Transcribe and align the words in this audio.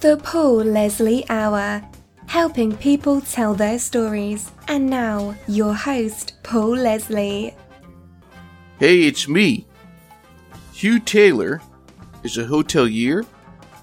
The 0.00 0.16
Paul 0.18 0.58
Leslie 0.58 1.28
Hour, 1.28 1.82
helping 2.26 2.76
people 2.76 3.20
tell 3.20 3.52
their 3.52 3.80
stories. 3.80 4.52
And 4.68 4.88
now, 4.88 5.34
your 5.48 5.74
host, 5.74 6.34
Paul 6.44 6.76
Leslie. 6.76 7.52
Hey, 8.78 9.02
it's 9.02 9.26
me. 9.26 9.66
Hugh 10.72 11.00
Taylor 11.00 11.60
is 12.22 12.38
a 12.38 12.44
hotelier. 12.44 13.26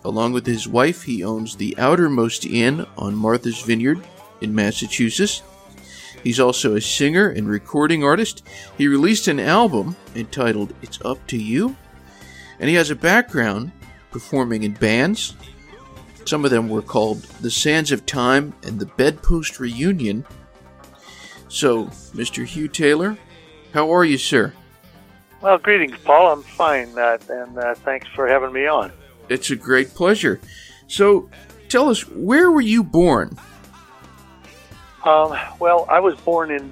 Along 0.05 0.31
with 0.31 0.45
his 0.45 0.69
wife, 0.69 1.03
he 1.03 1.21
owns 1.21 1.57
the 1.57 1.75
Outermost 1.77 2.45
Inn 2.45 2.85
on 2.97 3.13
Martha's 3.13 3.61
Vineyard 3.63 4.01
in 4.39 4.55
Massachusetts. 4.55 5.43
He's 6.23 6.39
also 6.39 6.77
a 6.77 6.81
singer 6.81 7.27
and 7.27 7.49
recording 7.49 8.05
artist. 8.05 8.41
He 8.77 8.87
released 8.87 9.27
an 9.27 9.41
album 9.41 9.97
entitled 10.15 10.73
It's 10.81 11.03
Up 11.03 11.27
to 11.27 11.37
You, 11.37 11.75
and 12.57 12.69
he 12.69 12.75
has 12.75 12.89
a 12.89 12.95
background 12.95 13.73
performing 14.11 14.63
in 14.63 14.75
bands. 14.75 15.35
Some 16.25 16.43
of 16.43 16.49
them 16.49 16.69
were 16.69 16.81
called 16.81 17.21
The 17.41 17.51
Sands 17.51 17.91
of 17.91 18.07
Time 18.07 18.53
and 18.63 18.79
the 18.79 18.87
Bedpost 18.87 19.59
Reunion. 19.59 20.25
So, 21.49 21.85
Mr. 22.15 22.43
Hugh 22.43 22.67
Taylor, 22.67 23.15
how 23.73 23.93
are 23.93 24.03
you, 24.03 24.17
sir? 24.17 24.51
Well, 25.41 25.59
greetings, 25.59 25.95
Paul. 26.03 26.33
I'm 26.33 26.41
fine, 26.41 26.97
uh, 26.97 27.19
and 27.29 27.57
uh, 27.59 27.75
thanks 27.75 28.07
for 28.07 28.27
having 28.27 28.51
me 28.51 28.65
on. 28.65 28.91
It's 29.29 29.51
a 29.51 29.55
great 29.55 29.89
pleasure. 29.93 30.39
So, 30.87 31.29
tell 31.69 31.89
us, 31.89 32.07
where 32.07 32.49
were 32.49 32.61
you 32.61 32.83
born? 32.83 33.37
Um, 35.03 35.37
well, 35.59 35.85
I 35.87 35.99
was 35.99 36.15
born 36.21 36.49
in, 36.49 36.71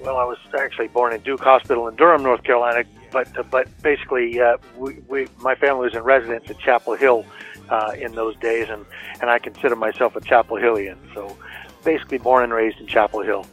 well, 0.00 0.16
I 0.16 0.24
was 0.24 0.38
actually 0.58 0.88
born 0.88 1.12
in 1.12 1.20
Duke 1.20 1.40
Hospital 1.40 1.86
in 1.86 1.94
Durham, 1.94 2.24
North 2.24 2.42
Carolina, 2.42 2.82
but 3.12 3.38
uh, 3.38 3.44
but 3.44 3.68
basically, 3.82 4.40
uh, 4.40 4.56
we, 4.76 4.98
we, 5.08 5.28
my 5.38 5.54
family 5.54 5.84
was 5.84 5.94
in 5.94 6.02
residence 6.02 6.50
at 6.50 6.58
Chapel 6.58 6.96
Hill 6.96 7.24
uh, 7.70 7.92
in 7.98 8.14
those 8.14 8.36
days, 8.36 8.68
and, 8.68 8.84
and 9.20 9.30
I 9.30 9.38
consider 9.38 9.76
myself 9.76 10.16
a 10.16 10.20
Chapel 10.20 10.56
Hillian. 10.56 10.98
So, 11.14 11.36
basically, 11.84 12.18
born 12.18 12.44
and 12.44 12.52
raised 12.52 12.78
in 12.78 12.86
Chapel 12.86 13.22
Hill. 13.22 13.46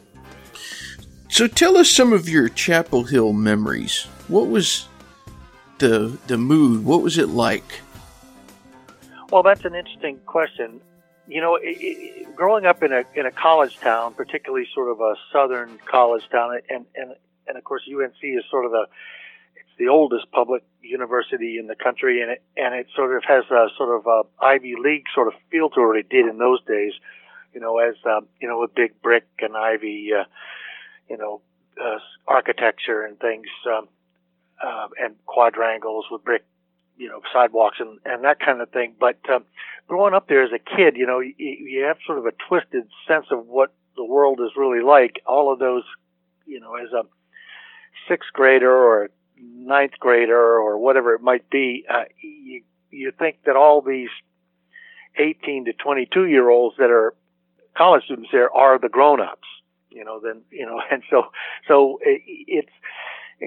So, 1.30 1.46
tell 1.46 1.76
us 1.76 1.90
some 1.90 2.12
of 2.12 2.28
your 2.28 2.48
Chapel 2.48 3.04
Hill 3.04 3.32
memories. 3.32 4.04
What 4.28 4.48
was 4.48 4.88
the 5.78 6.18
the 6.26 6.36
mood? 6.36 6.84
What 6.84 7.02
was 7.02 7.18
it 7.18 7.28
like? 7.28 7.80
Well, 9.30 9.42
that's 9.42 9.64
an 9.64 9.74
interesting 9.74 10.18
question 10.26 10.80
you 11.28 11.42
know, 11.42 11.56
it, 11.56 11.76
it, 11.78 12.34
growing 12.34 12.64
up 12.64 12.82
in 12.82 12.92
a 12.92 13.04
in 13.14 13.26
a 13.26 13.30
college 13.30 13.78
town, 13.78 14.14
particularly 14.14 14.66
sort 14.74 14.90
of 14.90 15.00
a 15.00 15.14
southern 15.32 15.78
college 15.84 16.22
town, 16.30 16.58
and 16.68 16.86
and 16.96 17.14
and 17.46 17.58
of 17.58 17.64
course 17.64 17.82
UNC 17.86 18.16
is 18.22 18.44
sort 18.50 18.64
of 18.64 18.72
the 18.72 18.86
the 19.78 19.88
oldest 19.88 20.30
public 20.32 20.62
university 20.82 21.58
in 21.58 21.66
the 21.66 21.74
country, 21.74 22.20
and 22.22 22.30
it 22.32 22.42
and 22.56 22.74
it 22.74 22.86
sort 22.94 23.16
of 23.16 23.22
has 23.24 23.44
a 23.50 23.68
sort 23.76 23.98
of 23.98 24.06
a 24.06 24.44
Ivy 24.44 24.74
League 24.82 25.04
sort 25.14 25.28
of 25.28 25.34
feel 25.50 25.70
to 25.70 25.92
it. 25.92 25.98
It 25.98 26.08
did 26.08 26.26
in 26.26 26.38
those 26.38 26.62
days, 26.64 26.92
you 27.54 27.60
know, 27.60 27.78
as 27.78 27.94
um, 28.04 28.26
you 28.40 28.48
know, 28.48 28.60
with 28.60 28.74
big 28.74 29.00
brick 29.02 29.26
and 29.40 29.56
ivy, 29.56 30.10
uh, 30.18 30.24
you 31.08 31.16
know, 31.16 31.40
uh, 31.80 31.98
architecture 32.26 33.02
and 33.04 33.18
things, 33.18 33.46
um, 33.66 33.88
uh, 34.62 34.88
and 35.00 35.14
quadrangles 35.26 36.06
with 36.10 36.24
brick 36.24 36.44
you 36.98 37.08
know 37.08 37.20
sidewalks 37.32 37.78
and 37.80 37.98
and 38.04 38.24
that 38.24 38.40
kind 38.40 38.60
of 38.60 38.70
thing. 38.70 38.94
But 38.98 39.18
um, 39.32 39.44
growing 39.86 40.14
up 40.14 40.28
there 40.28 40.42
as 40.42 40.50
a 40.52 40.58
kid, 40.58 40.96
you 40.96 41.06
know, 41.06 41.20
you, 41.20 41.34
you 41.38 41.84
have 41.84 41.98
sort 42.04 42.18
of 42.18 42.26
a 42.26 42.32
twisted 42.48 42.88
sense 43.06 43.26
of 43.30 43.46
what 43.46 43.72
the 43.96 44.04
world 44.04 44.40
is 44.40 44.50
really 44.56 44.82
like. 44.82 45.22
All 45.26 45.52
of 45.52 45.58
those, 45.58 45.84
you 46.46 46.60
know, 46.60 46.74
as 46.74 46.92
a 46.92 47.04
sixth 48.08 48.32
grader 48.32 48.70
or 48.70 49.04
a 49.04 49.08
ninth 49.42 49.92
grader 49.98 50.36
or 50.36 50.78
whatever 50.78 51.14
it 51.14 51.22
might 51.22 51.48
be, 51.50 51.84
uh, 51.88 52.04
you 52.20 52.62
you 52.90 53.12
think 53.18 53.38
that 53.44 53.56
all 53.56 53.82
these 53.82 54.08
18 55.18 55.66
to 55.66 55.72
22 55.72 56.26
year 56.26 56.48
olds 56.48 56.76
that 56.78 56.90
are 56.90 57.14
college 57.76 58.04
students 58.04 58.30
there 58.32 58.54
are 58.54 58.78
the 58.78 58.88
grown 58.88 59.20
ups. 59.20 59.46
You 59.90 60.04
know, 60.04 60.20
then 60.22 60.42
you 60.50 60.66
know, 60.66 60.80
and 60.90 61.02
so 61.10 61.24
so 61.66 61.98
it, 62.02 62.22
it's 62.26 62.72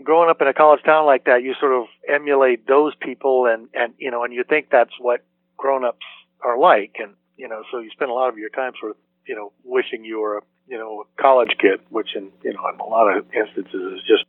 growing 0.03 0.29
up 0.29 0.41
in 0.41 0.47
a 0.47 0.53
college 0.53 0.83
town 0.83 1.05
like 1.05 1.25
that, 1.25 1.43
you 1.43 1.53
sort 1.59 1.73
of 1.73 1.85
emulate 2.07 2.67
those 2.67 2.93
people, 2.95 3.45
and 3.45 3.67
and 3.73 3.93
you 3.97 4.11
know, 4.11 4.23
and 4.23 4.33
you 4.33 4.43
think 4.43 4.67
that's 4.71 4.93
what 4.99 5.23
grown-ups 5.57 6.05
are 6.41 6.57
like, 6.57 6.95
and 6.99 7.13
you 7.37 7.47
know, 7.47 7.63
so 7.71 7.79
you 7.79 7.89
spend 7.91 8.09
a 8.09 8.13
lot 8.13 8.29
of 8.29 8.37
your 8.37 8.49
time 8.49 8.73
sort 8.79 8.91
of 8.91 8.97
you 9.27 9.35
know 9.35 9.51
wishing 9.63 10.03
you 10.03 10.19
were 10.19 10.37
a 10.37 10.41
you 10.67 10.77
know 10.77 11.01
a 11.01 11.21
college 11.21 11.51
kid, 11.59 11.79
which 11.89 12.15
in 12.15 12.31
you 12.43 12.53
know 12.53 12.67
in 12.73 12.79
a 12.79 12.85
lot 12.85 13.15
of 13.15 13.25
instances 13.33 13.93
is 13.93 14.01
just 14.07 14.25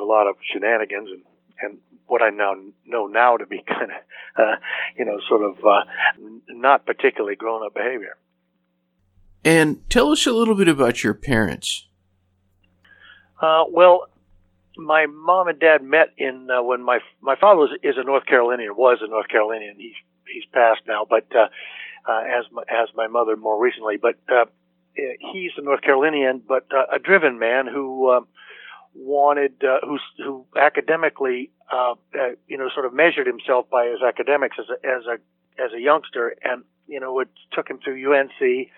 a 0.00 0.04
lot 0.04 0.26
of 0.26 0.36
shenanigans 0.52 1.08
and 1.10 1.22
and 1.60 1.78
what 2.06 2.22
I 2.22 2.30
now 2.30 2.54
know 2.84 3.06
now 3.06 3.36
to 3.36 3.46
be 3.46 3.62
kind 3.68 3.90
of 3.92 4.42
uh, 4.42 4.56
you 4.96 5.04
know 5.04 5.18
sort 5.28 5.42
of 5.42 5.58
uh, 5.64 5.84
not 6.48 6.86
particularly 6.86 7.36
grown-up 7.36 7.74
behavior. 7.74 8.16
And 9.44 9.88
tell 9.90 10.12
us 10.12 10.26
a 10.26 10.32
little 10.32 10.54
bit 10.54 10.68
about 10.68 11.02
your 11.02 11.14
parents. 11.14 11.88
Uh, 13.40 13.64
well, 13.68 14.06
my 14.76 15.06
mom 15.06 15.48
and 15.48 15.58
dad 15.58 15.82
met 15.82 16.08
in 16.16 16.48
uh, 16.50 16.62
when 16.62 16.82
my 16.82 17.00
my 17.20 17.36
father 17.36 17.58
was 17.58 17.70
is 17.82 17.96
a 17.98 18.04
North 18.04 18.26
Carolinian 18.26 18.76
was 18.76 18.98
a 19.02 19.08
North 19.08 19.28
Carolinian 19.28 19.76
he's 19.78 19.94
he's 20.32 20.44
passed 20.52 20.82
now 20.86 21.06
but 21.08 21.26
uh, 21.34 21.48
uh, 22.10 22.20
as 22.20 22.44
my, 22.52 22.62
as 22.68 22.88
my 22.94 23.06
mother 23.06 23.36
more 23.36 23.60
recently 23.62 23.96
but 23.96 24.16
uh, 24.32 24.44
he's 24.94 25.50
a 25.56 25.62
North 25.62 25.82
Carolinian 25.82 26.42
but 26.46 26.66
uh, 26.72 26.84
a 26.94 26.98
driven 26.98 27.38
man 27.38 27.66
who 27.66 28.08
uh, 28.08 28.20
wanted 28.94 29.52
uh, 29.64 29.78
who 29.86 29.98
who 30.18 30.46
academically 30.56 31.50
uh, 31.72 31.94
uh, 32.14 32.28
you 32.46 32.58
know 32.58 32.68
sort 32.74 32.86
of 32.86 32.92
measured 32.92 33.26
himself 33.26 33.68
by 33.70 33.86
his 33.86 34.02
academics 34.02 34.56
as 34.58 34.66
a 34.68 34.86
as 34.86 35.02
a 35.06 35.62
as 35.62 35.72
a 35.72 35.80
youngster 35.80 36.36
and 36.42 36.64
you 36.86 37.00
know 37.00 37.20
it 37.20 37.28
took 37.52 37.68
him 37.68 37.78
through 37.82 38.14
UNC 38.14 38.68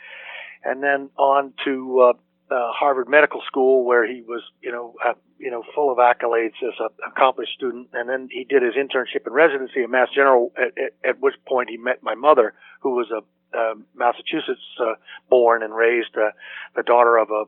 and 0.64 0.82
then 0.82 1.10
on 1.16 1.52
to 1.64 2.00
uh, 2.00 2.12
uh, 2.50 2.72
Harvard 2.72 3.08
Medical 3.08 3.42
School, 3.46 3.84
where 3.84 4.06
he 4.06 4.22
was, 4.22 4.42
you 4.60 4.70
know, 4.70 4.94
uh, 5.04 5.14
you 5.38 5.50
know, 5.50 5.62
full 5.74 5.90
of 5.90 5.98
accolades 5.98 6.54
as 6.62 6.74
an 6.78 6.88
accomplished 7.06 7.52
student. 7.54 7.88
And 7.92 8.08
then 8.08 8.28
he 8.30 8.44
did 8.44 8.62
his 8.62 8.74
internship 8.74 9.26
and 9.26 9.34
residency 9.34 9.82
at 9.82 9.90
Mass 9.90 10.08
General, 10.14 10.52
at, 10.56 10.76
at, 10.78 11.08
at 11.08 11.20
which 11.20 11.34
point 11.46 11.70
he 11.70 11.76
met 11.76 12.02
my 12.02 12.14
mother, 12.14 12.54
who 12.80 12.90
was 12.94 13.10
a 13.10 13.22
uh, 13.56 13.74
Massachusetts 13.94 14.60
uh, 14.80 14.94
born 15.30 15.62
and 15.62 15.74
raised, 15.74 16.16
uh, 16.16 16.30
the 16.74 16.82
daughter 16.82 17.16
of 17.16 17.30
a 17.30 17.44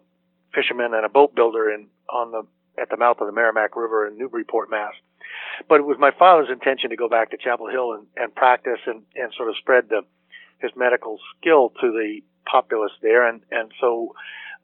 fisherman 0.55 0.95
and 0.95 1.05
a 1.05 1.09
boat 1.09 1.35
builder 1.35 1.69
in 1.69 1.89
on 2.09 2.31
the 2.31 2.43
at 2.81 2.91
the 2.91 2.97
mouth 2.97 3.19
of 3.21 3.27
the 3.27 3.33
Merrimack 3.33 3.77
River 3.77 4.07
in 4.07 4.19
Newburyport, 4.19 4.71
Mass. 4.71 4.93
But 5.69 5.81
it 5.81 5.87
was 5.87 5.99
my 5.99 6.11
father's 6.11 6.51
intention 6.51 6.91
to 6.91 6.97
go 6.97 7.09
back 7.09 7.31
to 7.31 7.37
Chapel 7.37 7.69
Hill 7.69 7.93
and, 7.93 8.07
and 8.17 8.35
practice 8.35 8.81
and, 8.87 9.03
and 9.15 9.33
sort 9.37 9.49
of 9.49 9.57
spread 9.57 9.89
the 9.89 10.03
his 10.59 10.71
medical 10.75 11.19
skill 11.39 11.71
to 11.81 11.91
the 11.93 12.21
populace 12.51 12.93
there. 13.03 13.29
And 13.29 13.43
and 13.51 13.73
so 13.81 14.15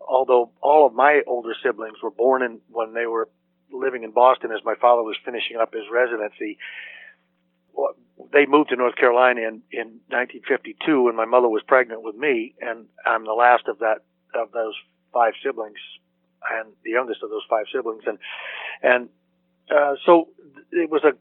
although 0.00 0.50
all 0.60 0.86
of 0.86 0.94
my 0.94 1.22
older 1.26 1.54
siblings 1.62 1.98
were 2.02 2.10
born 2.10 2.42
in 2.42 2.60
when 2.70 2.94
they 2.94 3.06
were 3.06 3.28
living 3.70 4.04
in 4.04 4.10
Boston 4.10 4.52
as 4.52 4.64
my 4.64 4.74
father 4.74 5.02
was 5.02 5.16
finishing 5.24 5.56
up 5.56 5.72
his 5.72 5.84
residency, 5.90 6.58
they 8.32 8.46
moved 8.46 8.70
to 8.70 8.76
North 8.76 8.96
Carolina 8.96 9.40
in, 9.40 9.62
in 9.72 10.00
1952 10.08 11.02
when 11.02 11.16
my 11.16 11.24
mother 11.24 11.48
was 11.48 11.62
pregnant 11.66 12.02
with 12.02 12.16
me, 12.16 12.54
and 12.60 12.86
I'm 13.06 13.24
the 13.24 13.32
last 13.32 13.68
of 13.68 13.78
that 13.80 14.04
of 14.34 14.52
those 14.52 14.74
five 15.12 15.34
siblings, 15.44 15.78
and 16.50 16.72
the 16.84 16.90
youngest 16.90 17.22
of 17.22 17.30
those 17.30 17.42
five 17.48 17.66
siblings, 17.72 18.02
and 18.06 18.18
and 18.82 19.08
uh, 19.70 19.94
so 20.04 20.28
it 20.70 20.90
was 20.90 21.02
a 21.04 21.12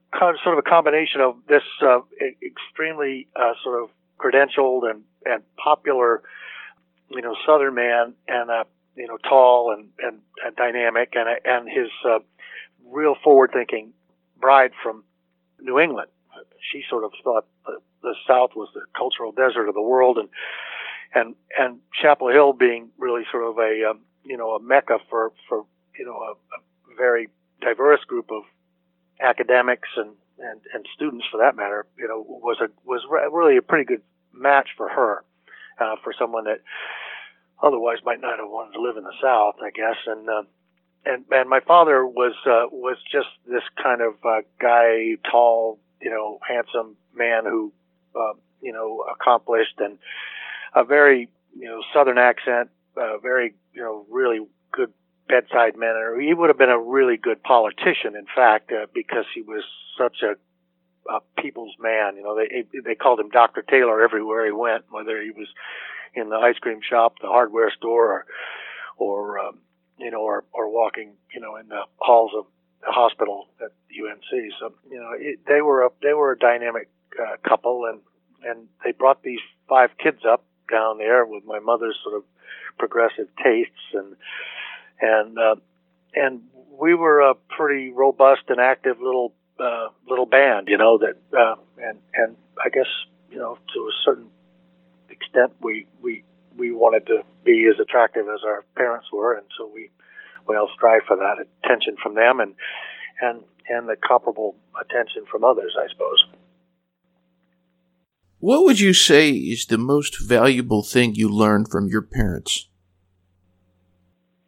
sort 0.43 0.57
of 0.57 0.57
a 0.57 0.69
combination 0.69 1.21
of 1.21 1.35
this 1.47 1.63
uh, 1.81 1.99
extremely 2.43 3.27
uh, 3.35 3.53
sort 3.63 3.83
of 3.83 3.89
credentialed 4.19 4.89
and 4.89 5.03
and 5.25 5.43
popular 5.57 6.23
you 7.13 7.21
know, 7.21 7.35
Southern 7.45 7.75
man 7.75 8.13
and 8.27 8.49
a, 8.49 8.65
you 8.95 9.07
know, 9.07 9.17
tall 9.17 9.73
and, 9.73 9.89
and, 9.99 10.19
and 10.45 10.55
dynamic 10.55 11.13
and, 11.13 11.27
and 11.45 11.69
his, 11.69 11.89
uh, 12.05 12.19
real 12.89 13.15
forward 13.23 13.51
thinking 13.53 13.93
bride 14.39 14.71
from 14.81 15.03
New 15.59 15.79
England. 15.79 16.09
She 16.71 16.83
sort 16.89 17.03
of 17.03 17.11
thought 17.23 17.45
the, 17.65 17.79
the 18.01 18.15
South 18.27 18.51
was 18.55 18.69
the 18.73 18.81
cultural 18.97 19.31
desert 19.31 19.67
of 19.67 19.75
the 19.75 19.81
world 19.81 20.17
and, 20.17 20.29
and, 21.13 21.35
and 21.57 21.79
Chapel 22.01 22.29
Hill 22.29 22.53
being 22.53 22.89
really 22.97 23.23
sort 23.31 23.43
of 23.43 23.57
a, 23.57 23.91
um, 23.91 23.99
you 24.23 24.37
know, 24.37 24.51
a 24.51 24.61
mecca 24.61 24.99
for, 25.09 25.31
for, 25.47 25.65
you 25.97 26.05
know, 26.05 26.15
a, 26.15 26.31
a 26.31 26.95
very 26.97 27.29
diverse 27.61 28.03
group 28.05 28.31
of 28.31 28.43
academics 29.19 29.89
and, 29.97 30.11
and, 30.39 30.61
and 30.73 30.85
students 30.95 31.25
for 31.31 31.37
that 31.37 31.55
matter, 31.55 31.85
you 31.97 32.07
know, 32.07 32.25
was 32.27 32.57
a, 32.61 32.67
was 32.85 33.01
re- 33.09 33.29
really 33.31 33.57
a 33.57 33.61
pretty 33.61 33.85
good 33.85 34.01
match 34.33 34.69
for 34.77 34.89
her 34.89 35.23
uh, 35.79 35.95
for 36.03 36.13
someone 36.17 36.45
that 36.45 36.61
otherwise 37.61 37.97
might 38.05 38.21
not 38.21 38.39
have 38.39 38.49
wanted 38.49 38.73
to 38.73 38.81
live 38.81 38.97
in 38.97 39.03
the 39.03 39.13
South, 39.21 39.55
I 39.63 39.69
guess. 39.69 39.97
And 40.07 40.29
uh, 40.29 40.43
and 41.05 41.25
and 41.31 41.49
my 41.49 41.59
father 41.59 42.05
was 42.05 42.33
uh, 42.45 42.67
was 42.71 42.97
just 43.11 43.29
this 43.47 43.63
kind 43.81 44.01
of 44.01 44.13
uh, 44.23 44.41
guy, 44.59 45.17
tall, 45.29 45.79
you 46.01 46.09
know, 46.09 46.39
handsome 46.47 46.95
man 47.15 47.45
who, 47.45 47.71
uh, 48.15 48.33
you 48.61 48.71
know, 48.71 49.03
accomplished 49.11 49.79
and 49.79 49.97
a 50.75 50.83
very 50.83 51.29
you 51.57 51.65
know 51.65 51.81
Southern 51.93 52.17
accent, 52.17 52.69
uh, 52.97 53.17
very 53.19 53.53
you 53.73 53.81
know 53.81 54.05
really 54.09 54.39
good 54.71 54.91
bedside 55.27 55.77
manner. 55.77 56.19
He 56.19 56.33
would 56.33 56.49
have 56.49 56.57
been 56.57 56.69
a 56.69 56.79
really 56.79 57.17
good 57.17 57.41
politician, 57.43 58.15
in 58.15 58.25
fact, 58.35 58.71
uh, 58.71 58.87
because 58.93 59.25
he 59.33 59.41
was 59.41 59.63
such 59.97 60.21
a 60.23 60.35
a 61.09 61.19
people's 61.41 61.75
man. 61.79 62.15
You 62.15 62.23
know, 62.23 62.35
they 62.35 62.63
they 62.79 62.95
called 62.95 63.19
him 63.19 63.29
Doctor 63.29 63.63
Taylor 63.63 64.01
everywhere 64.03 64.45
he 64.45 64.51
went, 64.51 64.85
whether 64.89 65.21
he 65.21 65.31
was 65.31 65.47
in 66.13 66.29
the 66.29 66.35
ice 66.35 66.57
cream 66.59 66.79
shop, 66.87 67.15
the 67.21 67.27
hardware 67.27 67.71
store, 67.71 68.11
or 68.11 68.25
or 68.97 69.39
um, 69.39 69.59
you 69.97 70.11
know, 70.11 70.21
or 70.21 70.43
or 70.53 70.69
walking, 70.69 71.13
you 71.33 71.41
know, 71.41 71.55
in 71.55 71.67
the 71.69 71.81
halls 71.97 72.31
of 72.37 72.45
the 72.81 72.91
hospital 72.91 73.47
at 73.59 73.71
UNC. 73.91 74.51
So 74.59 74.73
you 74.89 74.99
know, 74.99 75.11
it, 75.17 75.39
they 75.47 75.61
were 75.61 75.85
a 75.85 75.89
they 76.01 76.13
were 76.13 76.33
a 76.33 76.37
dynamic 76.37 76.89
uh, 77.19 77.37
couple, 77.47 77.85
and 77.85 78.01
and 78.43 78.67
they 78.83 78.91
brought 78.91 79.23
these 79.23 79.39
five 79.67 79.91
kids 79.97 80.19
up 80.27 80.43
down 80.71 80.97
there 80.97 81.25
with 81.25 81.43
my 81.45 81.59
mother's 81.59 81.97
sort 82.03 82.15
of 82.15 82.23
progressive 82.77 83.27
tastes 83.43 83.93
and 83.93 84.15
and 85.01 85.37
uh, 85.37 85.55
and 86.13 86.41
we 86.79 86.95
were 86.95 87.19
a 87.19 87.35
pretty 87.35 87.91
robust 87.91 88.43
and 88.49 88.59
active 88.59 88.97
little 88.99 89.33
uh, 89.59 89.87
little 90.09 90.25
band, 90.25 90.67
you 90.67 90.77
know 90.77 90.97
that 90.97 91.17
uh, 91.37 91.55
and 91.81 91.99
and 92.13 92.35
I 92.63 92.69
guess 92.69 92.87
you 93.29 93.37
know 93.37 93.57
to 93.73 93.79
a 93.79 93.91
certain 94.03 94.29
extent 95.09 95.53
we 95.61 95.85
we 96.01 96.23
we 96.57 96.71
wanted 96.71 97.05
to 97.07 97.23
be 97.43 97.67
as 97.67 97.79
attractive 97.79 98.25
as 98.27 98.41
our 98.45 98.63
parents 98.75 99.07
were, 99.11 99.33
and 99.35 99.45
so 99.57 99.69
we 99.73 99.89
we 100.47 100.55
all 100.55 100.69
strive 100.73 101.01
for 101.07 101.17
that 101.17 101.45
attention 101.63 101.95
from 102.01 102.15
them 102.15 102.39
and 102.39 102.55
and 103.21 103.43
and 103.69 103.87
the 103.87 103.95
comparable 103.95 104.55
attention 104.79 105.25
from 105.31 105.43
others, 105.43 105.75
I 105.79 105.87
suppose. 105.91 106.25
What 108.41 108.63
would 108.63 108.79
you 108.79 108.95
say 108.95 109.29
is 109.29 109.67
the 109.67 109.77
most 109.77 110.19
valuable 110.19 110.81
thing 110.81 111.13
you 111.13 111.29
learned 111.29 111.69
from 111.69 111.87
your 111.87 112.01
parents? 112.01 112.67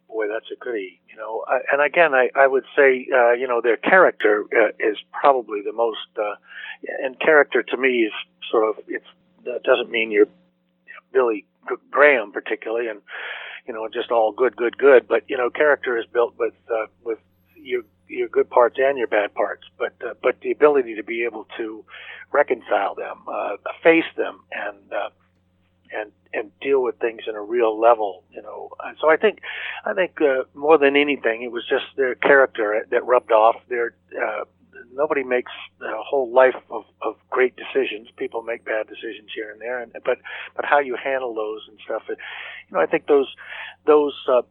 Boy, 0.08 0.26
that's 0.26 0.50
a 0.50 0.56
goodie. 0.56 1.00
You 1.08 1.16
know, 1.16 1.44
I, 1.46 1.60
and 1.72 1.80
again, 1.80 2.12
I, 2.12 2.28
I 2.34 2.48
would 2.48 2.64
say, 2.74 3.06
uh, 3.14 3.34
you 3.34 3.46
know, 3.46 3.60
their 3.60 3.76
character 3.76 4.46
uh, 4.52 4.70
is 4.80 4.96
probably 5.12 5.60
the 5.64 5.72
most. 5.72 6.08
Uh, 6.18 6.34
and 7.04 7.20
character 7.20 7.62
to 7.62 7.76
me 7.76 8.02
is 8.02 8.12
sort 8.50 8.68
of 8.68 8.82
it's 8.88 9.06
that 9.44 9.62
doesn't 9.62 9.92
mean 9.92 10.10
you're 10.10 10.26
Billy 11.12 11.46
Graham 11.92 12.32
particularly, 12.32 12.88
and 12.88 13.00
you 13.68 13.74
know, 13.74 13.88
just 13.94 14.10
all 14.10 14.32
good, 14.32 14.56
good, 14.56 14.76
good. 14.76 15.06
But 15.06 15.22
you 15.28 15.36
know, 15.36 15.50
character 15.50 15.96
is 15.96 16.04
built 16.12 16.34
with 16.36 16.54
uh, 16.68 16.86
with 17.04 17.20
your 17.64 17.82
your 18.08 18.28
good 18.28 18.50
parts 18.50 18.76
and 18.78 18.98
your 18.98 19.06
bad 19.06 19.34
parts, 19.34 19.64
but 19.78 19.94
uh, 20.06 20.14
but 20.22 20.40
the 20.40 20.50
ability 20.50 20.94
to 20.96 21.02
be 21.02 21.24
able 21.24 21.46
to 21.56 21.84
reconcile 22.32 22.94
them, 22.94 23.18
uh, 23.28 23.56
face 23.82 24.04
them, 24.16 24.40
and 24.52 24.92
uh, 24.92 25.10
and 25.92 26.12
and 26.32 26.50
deal 26.60 26.82
with 26.82 26.98
things 26.98 27.22
in 27.28 27.34
a 27.34 27.42
real 27.42 27.78
level, 27.80 28.24
you 28.30 28.42
know. 28.42 28.70
And 28.84 28.96
so 29.00 29.08
I 29.08 29.16
think 29.16 29.40
I 29.84 29.94
think 29.94 30.20
uh, 30.20 30.44
more 30.54 30.78
than 30.78 30.96
anything, 30.96 31.42
it 31.42 31.52
was 31.52 31.64
just 31.68 31.84
their 31.96 32.14
character 32.14 32.86
that 32.90 33.04
rubbed 33.04 33.32
off. 33.32 33.56
Their 33.68 33.94
uh, 34.20 34.44
nobody 34.92 35.22
makes 35.22 35.52
a 35.80 36.02
whole 36.02 36.32
life 36.32 36.56
of, 36.70 36.84
of 37.02 37.16
great 37.30 37.54
decisions. 37.56 38.08
People 38.16 38.42
make 38.42 38.64
bad 38.64 38.86
decisions 38.86 39.30
here 39.34 39.50
and 39.50 39.60
there, 39.60 39.80
and 39.80 39.92
but 40.04 40.18
but 40.56 40.64
how 40.64 40.80
you 40.80 40.96
handle 41.02 41.34
those 41.34 41.62
and 41.68 41.78
stuff. 41.84 42.02
It, 42.08 42.18
you 42.68 42.76
know, 42.76 42.82
I 42.82 42.86
think 42.86 43.06
those 43.06 43.32
those 43.86 44.14
uh, 44.28 44.42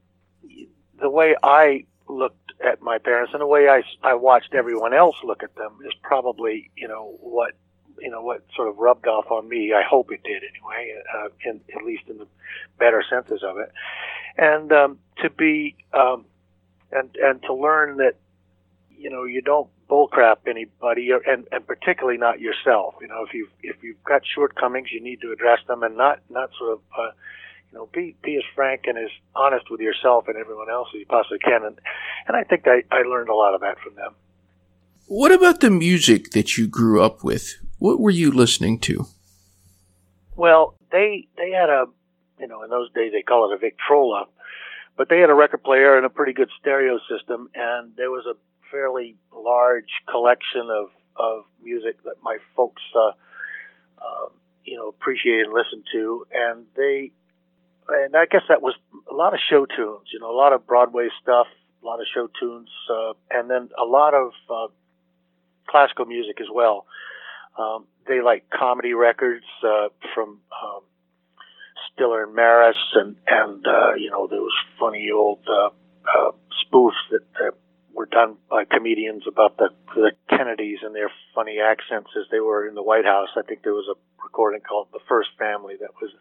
the 0.99 1.09
way 1.09 1.35
I 1.43 1.85
looked 2.07 2.51
at 2.65 2.81
my 2.81 2.97
parents 2.97 3.31
and 3.33 3.41
the 3.41 3.47
way 3.47 3.69
I 3.69 3.83
I 4.03 4.13
watched 4.15 4.53
everyone 4.53 4.93
else 4.93 5.15
look 5.23 5.43
at 5.43 5.55
them 5.55 5.77
is 5.85 5.93
probably 6.01 6.69
you 6.75 6.87
know 6.87 7.15
what 7.19 7.53
you 7.99 8.09
know 8.09 8.21
what 8.21 8.43
sort 8.55 8.67
of 8.67 8.77
rubbed 8.77 9.07
off 9.07 9.31
on 9.31 9.47
me. 9.47 9.73
I 9.73 9.81
hope 9.87 10.11
it 10.11 10.23
did 10.23 10.43
anyway, 10.43 11.01
uh, 11.15 11.29
in, 11.45 11.61
at 11.75 11.85
least 11.85 12.03
in 12.07 12.17
the 12.17 12.27
better 12.77 13.03
senses 13.09 13.43
of 13.43 13.57
it. 13.57 13.71
And 14.37 14.71
um, 14.71 14.99
to 15.21 15.29
be 15.29 15.75
um, 15.93 16.25
and 16.91 17.15
and 17.15 17.41
to 17.43 17.53
learn 17.53 17.97
that 17.97 18.15
you 18.97 19.09
know 19.09 19.23
you 19.23 19.41
don't 19.41 19.69
bullcrap 19.89 20.37
anybody, 20.47 21.11
or, 21.11 21.21
and 21.29 21.47
and 21.51 21.65
particularly 21.65 22.17
not 22.17 22.39
yourself. 22.39 22.95
You 23.01 23.07
know, 23.07 23.23
if 23.25 23.33
you 23.33 23.47
if 23.61 23.83
you've 23.83 24.03
got 24.03 24.23
shortcomings, 24.25 24.91
you 24.91 25.01
need 25.01 25.21
to 25.21 25.31
address 25.31 25.59
them, 25.67 25.83
and 25.83 25.97
not 25.97 26.19
not 26.29 26.49
sort 26.57 26.73
of. 26.73 26.79
Uh, 26.97 27.11
you 27.73 27.79
know, 27.79 27.89
be 27.91 28.15
be 28.23 28.35
as 28.37 28.43
frank 28.53 28.81
and 28.85 28.99
as 28.99 29.09
honest 29.35 29.65
with 29.71 29.81
yourself 29.81 30.25
and 30.27 30.37
everyone 30.37 30.69
else 30.69 30.89
as 30.93 30.99
you 30.99 31.05
possibly 31.07 31.39
can, 31.39 31.65
and 31.65 31.79
and 32.27 32.37
I 32.37 32.43
think 32.43 32.67
I, 32.67 32.83
I 32.95 33.01
learned 33.01 33.29
a 33.29 33.33
lot 33.33 33.55
of 33.55 33.61
that 33.61 33.79
from 33.79 33.95
them. 33.95 34.13
What 35.07 35.31
about 35.31 35.59
the 35.59 35.71
music 35.71 36.31
that 36.31 36.55
you 36.55 36.67
grew 36.67 37.01
up 37.01 37.23
with? 37.23 37.55
What 37.79 37.99
were 37.99 38.11
you 38.11 38.31
listening 38.31 38.79
to? 38.81 39.07
Well, 40.35 40.75
they 40.91 41.27
they 41.35 41.49
had 41.49 41.69
a, 41.69 41.85
you 42.39 42.47
know, 42.47 42.61
in 42.63 42.69
those 42.69 42.91
days 42.93 43.11
they 43.11 43.23
call 43.23 43.51
it 43.51 43.55
a 43.55 43.57
Victrola, 43.57 44.25
but 44.95 45.09
they 45.09 45.19
had 45.19 45.31
a 45.31 45.35
record 45.35 45.63
player 45.63 45.97
and 45.97 46.05
a 46.05 46.09
pretty 46.09 46.33
good 46.33 46.49
stereo 46.61 46.99
system, 47.09 47.49
and 47.55 47.95
there 47.97 48.11
was 48.11 48.25
a 48.27 48.35
fairly 48.69 49.15
large 49.35 49.89
collection 50.07 50.69
of 50.69 50.89
of 51.15 51.45
music 51.63 52.03
that 52.03 52.15
my 52.23 52.37
folks, 52.55 52.81
uh, 52.95 53.11
uh, 53.97 54.29
you 54.63 54.77
know, 54.77 54.89
appreciated 54.89 55.47
and 55.47 55.53
listened 55.53 55.83
to, 55.91 56.25
and 56.33 56.65
they, 56.75 57.11
and 57.89 58.15
I 58.15 58.25
guess 58.25 58.43
that 58.49 58.61
was 58.61 58.75
a 59.09 59.13
lot 59.13 59.33
of 59.33 59.39
show 59.49 59.65
tunes, 59.65 60.07
you 60.11 60.19
know, 60.19 60.31
a 60.31 60.37
lot 60.37 60.53
of 60.53 60.65
Broadway 60.65 61.09
stuff, 61.21 61.47
a 61.81 61.85
lot 61.85 61.99
of 61.99 62.05
show 62.13 62.29
tunes, 62.39 62.69
uh, 62.89 63.13
and 63.31 63.49
then 63.49 63.69
a 63.79 63.85
lot 63.85 64.13
of 64.13 64.31
uh, 64.49 64.67
classical 65.67 66.05
music 66.05 66.39
as 66.41 66.47
well. 66.53 66.85
Um, 67.57 67.85
they 68.07 68.21
like 68.21 68.49
comedy 68.49 68.93
records 68.93 69.45
uh, 69.63 69.89
from 70.13 70.39
um, 70.63 70.81
Stiller 71.93 72.23
and 72.23 72.35
Meara, 72.35 72.73
and 72.95 73.15
and 73.27 73.65
uh, 73.65 73.93
you 73.95 74.09
know 74.09 74.27
those 74.27 74.51
funny 74.79 75.09
old 75.13 75.39
uh, 75.47 75.69
uh, 76.17 76.31
spoofs 76.65 76.91
that 77.11 77.25
uh, 77.39 77.51
were 77.93 78.07
done 78.07 78.37
by 78.49 78.65
comedians 78.65 79.23
about 79.27 79.57
the 79.57 79.69
the 79.95 80.11
Kennedys 80.29 80.79
and 80.83 80.95
their 80.95 81.11
funny 81.35 81.59
accents 81.59 82.09
as 82.17 82.25
they 82.31 82.39
were 82.39 82.67
in 82.67 82.75
the 82.75 82.83
White 82.83 83.05
House. 83.05 83.29
I 83.37 83.41
think 83.43 83.63
there 83.63 83.73
was 83.73 83.87
a 83.89 83.97
recording 84.23 84.61
called 84.61 84.87
"The 84.91 84.99
First 85.07 85.29
Family" 85.37 85.75
that 85.79 85.91
was 86.01 86.11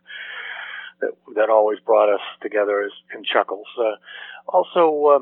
that 1.03 1.11
that 1.35 1.51
always 1.51 1.79
brought 1.81 2.09
us 2.13 2.23
together 2.41 2.83
as 2.83 2.93
in 3.15 3.25
chuckles. 3.25 3.67
Uh, 3.79 3.97
also, 4.49 5.07
uh, 5.07 5.19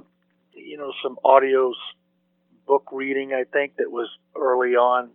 you 0.55 0.77
know, 0.77 0.93
some 1.03 1.19
audio 1.25 1.73
book 2.67 2.89
reading. 2.93 3.33
I 3.33 3.45
think 3.45 3.77
that 3.77 3.91
was 3.91 4.09
early 4.37 4.77
on 4.77 5.11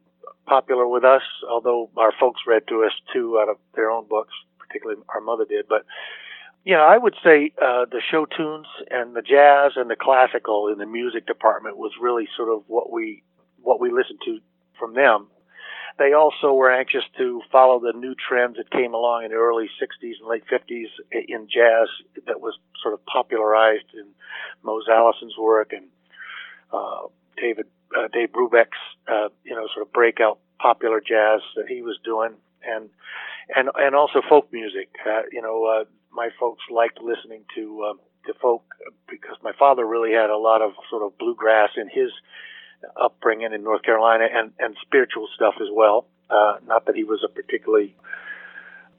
popular 0.46 0.88
with 0.88 1.04
us, 1.04 1.24
although 1.50 1.90
our 1.98 2.12
folks 2.20 2.42
read 2.46 2.68
to 2.68 2.84
us 2.84 2.92
too 3.14 3.40
out 3.42 3.50
of 3.50 3.58
their 3.76 3.90
own 3.90 4.06
books, 4.08 4.34
particularly 4.60 5.02
our 5.10 5.22
mother 5.22 5.46
did. 5.46 5.66
But 5.68 5.86
yeah, 6.66 6.82
I 6.82 6.98
would 6.98 7.16
say 7.24 7.52
uh, 7.62 7.86
the 7.86 8.02
show 8.12 8.26
tunes 8.26 8.68
and 8.90 9.16
the 9.16 9.22
jazz 9.22 9.74
and 9.76 9.90
the 9.90 9.96
classical 9.96 10.68
in 10.68 10.80
the 10.80 10.86
music 10.86 11.26
department 11.28 11.78
was 11.78 11.92
really 12.02 12.28
sort 12.36 12.50
of 12.50 12.64
what 12.68 12.92
we 12.92 13.24
what 13.62 13.80
we 13.80 13.92
listened 13.92 14.20
to 14.26 14.40
from 14.80 14.94
them. 14.94 15.28
They 15.98 16.12
also 16.12 16.54
were 16.54 16.72
anxious 16.72 17.04
to 17.18 17.42
follow 17.52 17.80
the 17.80 17.98
new 17.98 18.16
trends 18.16 18.58
that 18.58 18.70
came 18.70 18.94
along 18.94 19.24
in 19.24 19.32
the 19.32 19.38
early 19.38 19.70
60s 19.82 20.20
and 20.20 20.28
late 20.28 20.44
50s 20.52 20.88
in 21.12 21.48
jazz 21.48 21.88
that 22.28 22.42
was 22.42 22.58
sort 22.82 22.94
of 22.94 23.06
popularized 23.06 23.94
in 23.94 24.06
Mose 24.62 24.88
Allison's 24.90 25.38
work 25.38 25.72
and 25.72 25.86
uh, 26.74 27.08
David 27.38 27.68
uh, 27.98 28.08
Dave 28.12 28.32
Brubeck's 28.32 28.78
uh, 29.08 29.30
you 29.44 29.56
know 29.56 29.68
sort 29.74 29.86
of 29.86 29.94
breakout 29.94 30.40
popular 30.60 31.00
jazz 31.00 31.42
that 31.56 31.68
he 31.68 31.82
was 31.82 31.98
doing, 32.04 32.34
and 32.64 32.90
and 33.56 33.70
and 33.76 33.96
also 33.96 34.22
folk 34.28 34.52
music. 34.52 34.90
Uh, 35.06 35.22
you 35.32 35.42
know, 35.42 35.66
uh, 35.66 35.86
my 36.12 36.30
folks 36.40 36.64
liked 36.72 37.00
listening 37.02 37.44
to 37.56 37.92
uh, 37.92 37.94
to 38.28 38.34
folk 38.40 38.64
because 39.10 39.38
my 39.44 39.52
father 39.58 39.86
really 39.86 40.12
had 40.12 40.30
a 40.30 40.38
lot 40.38 40.62
of 40.62 40.72
sort 40.90 41.04
of 41.04 41.18
bluegrass 41.18 41.72
in 41.78 41.90
his 41.90 42.12
upbringing 43.02 43.54
in 43.54 43.64
North 43.64 43.84
Carolina 43.84 44.26
and 44.32 44.52
and 44.60 44.76
spiritual 44.82 45.28
stuff 45.36 45.56
as 45.62 45.68
well. 45.72 46.08
Uh, 46.30 46.56
not 46.66 46.86
that 46.88 46.96
he 46.96 47.04
was 47.04 47.24
a 47.24 47.30
particularly 47.30 47.96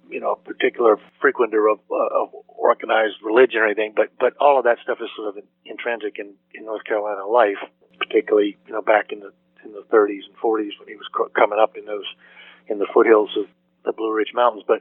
you 0.09 0.21
know, 0.21 0.37
particular 0.37 1.00
frequenter 1.21 1.66
of, 1.66 1.80
uh, 1.90 2.23
of 2.23 2.28
organized 2.47 3.16
religion 3.25 3.59
or 3.59 3.66
anything, 3.66 3.92
but 3.95 4.11
but 4.21 4.37
all 4.38 4.59
of 4.59 4.64
that 4.64 4.78
stuff 4.83 4.99
is 5.00 5.09
sort 5.16 5.37
of 5.37 5.42
intrinsic 5.64 6.18
in, 6.18 6.35
in 6.54 6.64
North 6.64 6.85
Carolina 6.85 7.26
life 7.26 7.59
particularly 7.99 8.56
you 8.66 8.73
know 8.73 8.83
back 8.83 9.12
in 9.12 9.21
the 9.21 9.33
in 9.64 9.73
the 9.73 9.83
30s 9.92 10.23
and 10.28 10.37
40s 10.37 10.78
when 10.78 10.88
he 10.88 10.95
was 10.95 11.09
coming 11.35 11.59
up 11.59 11.76
in 11.76 11.87
those 11.87 12.04
in 12.68 12.78
the 12.78 12.87
foothills 12.92 13.30
of 13.37 13.47
the 13.85 13.92
Blue 13.92 14.12
Ridge 14.12 14.33
Mountains. 14.35 14.64
But 14.66 14.80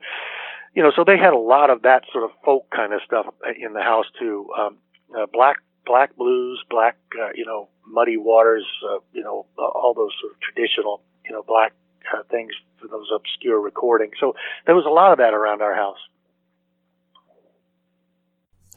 you 0.74 0.84
know, 0.84 0.92
so 0.96 1.04
they 1.06 1.18
had 1.18 1.34
a 1.34 1.40
lot 1.40 1.70
of 1.70 1.84
that 1.84 2.04
sort 2.12 2.24
of 2.24 2.32
folk 2.44 2.70
kind 2.70 2.94
of 2.94 3.02
stuff 3.06 3.26
in 3.58 3.74
the 3.74 3.82
house 3.82 4.06
too. 4.20 4.48
Um, 4.58 4.78
uh, 5.18 5.26
black 5.32 5.58
black 5.86 6.16
blues, 6.16 6.64
black 6.70 6.98
uh, 7.20 7.30
you 7.36 7.46
know 7.46 7.70
muddy 7.88 8.18
waters, 8.18 8.66
uh, 8.90 9.00
you 9.14 9.24
know 9.24 9.46
all 9.58 9.94
those 9.96 10.12
sort 10.22 10.34
of 10.34 10.40
traditional 10.40 11.02
you 11.26 11.32
know 11.32 11.44
black 11.44 11.74
uh, 12.14 12.24
things 12.30 12.52
for 12.80 12.88
those 12.88 13.08
obscure 13.16 13.60
recordings. 13.60 14.14
So 14.20 14.34
there 14.66 14.76
was 14.76 14.86
a 14.86 14.90
lot 14.90 15.12
of 15.12 15.18
that 15.20 15.34
around 15.34 15.62
our 15.62 15.76
house. 15.76 15.98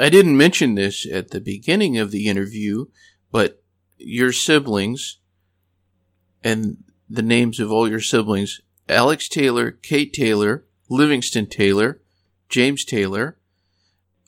I 0.01 0.09
didn't 0.11 0.37
mention 0.37 0.77
this 0.77 1.07
at 1.11 1.31
the 1.31 1.41
beginning 1.41 1.99
of 1.99 2.13
the 2.13 2.29
interview, 2.29 2.87
but 3.33 3.63
your 3.97 4.33
siblings 4.33 5.19
and 6.45 6.85
the 7.11 7.23
names 7.23 7.59
of 7.59 7.73
all 7.73 7.89
your 7.89 8.01
siblings 8.01 8.61
Alex 8.89 9.29
Taylor, 9.29 9.71
Kate 9.71 10.13
Taylor, 10.13 10.65
Livingston 10.89 11.47
Taylor, 11.47 12.01
James 12.49 12.85
Taylor, 12.85 13.39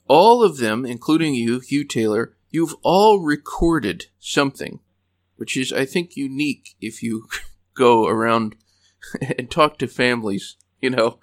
all 0.07 0.43
of 0.43 0.57
them, 0.57 0.85
including 0.85 1.33
you, 1.33 1.59
Hugh 1.59 1.83
Taylor, 1.85 2.35
you've 2.51 2.75
all 2.83 3.19
recorded 3.21 4.07
something, 4.19 4.79
which 5.37 5.57
is, 5.57 5.73
I 5.73 5.85
think, 5.85 6.15
unique 6.15 6.75
if 6.79 7.01
you 7.01 7.27
go 7.73 8.07
around 8.07 8.55
and 9.37 9.49
talk 9.49 9.79
to 9.79 9.87
families, 9.87 10.57
you 10.79 10.91
know, 10.91 11.19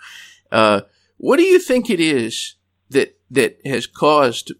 uh, 0.51 0.83
what 1.17 1.37
do 1.37 1.43
you 1.43 1.59
think 1.59 1.91
it 1.91 2.01
is 2.01 2.55
that 2.91 3.19
that 3.31 3.59
has 3.65 3.87
caused 3.87 4.53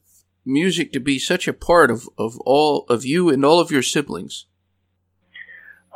music 0.45 0.93
to 0.93 1.01
be 1.01 1.19
such 1.19 1.49
a 1.49 1.53
part 1.53 1.91
of, 1.91 2.09
of 2.19 2.39
all 2.41 2.85
of 2.89 3.05
you 3.05 3.29
and 3.31 3.45
all 3.45 3.61
of 3.61 3.71
your 3.71 3.83
siblings? 3.83 4.47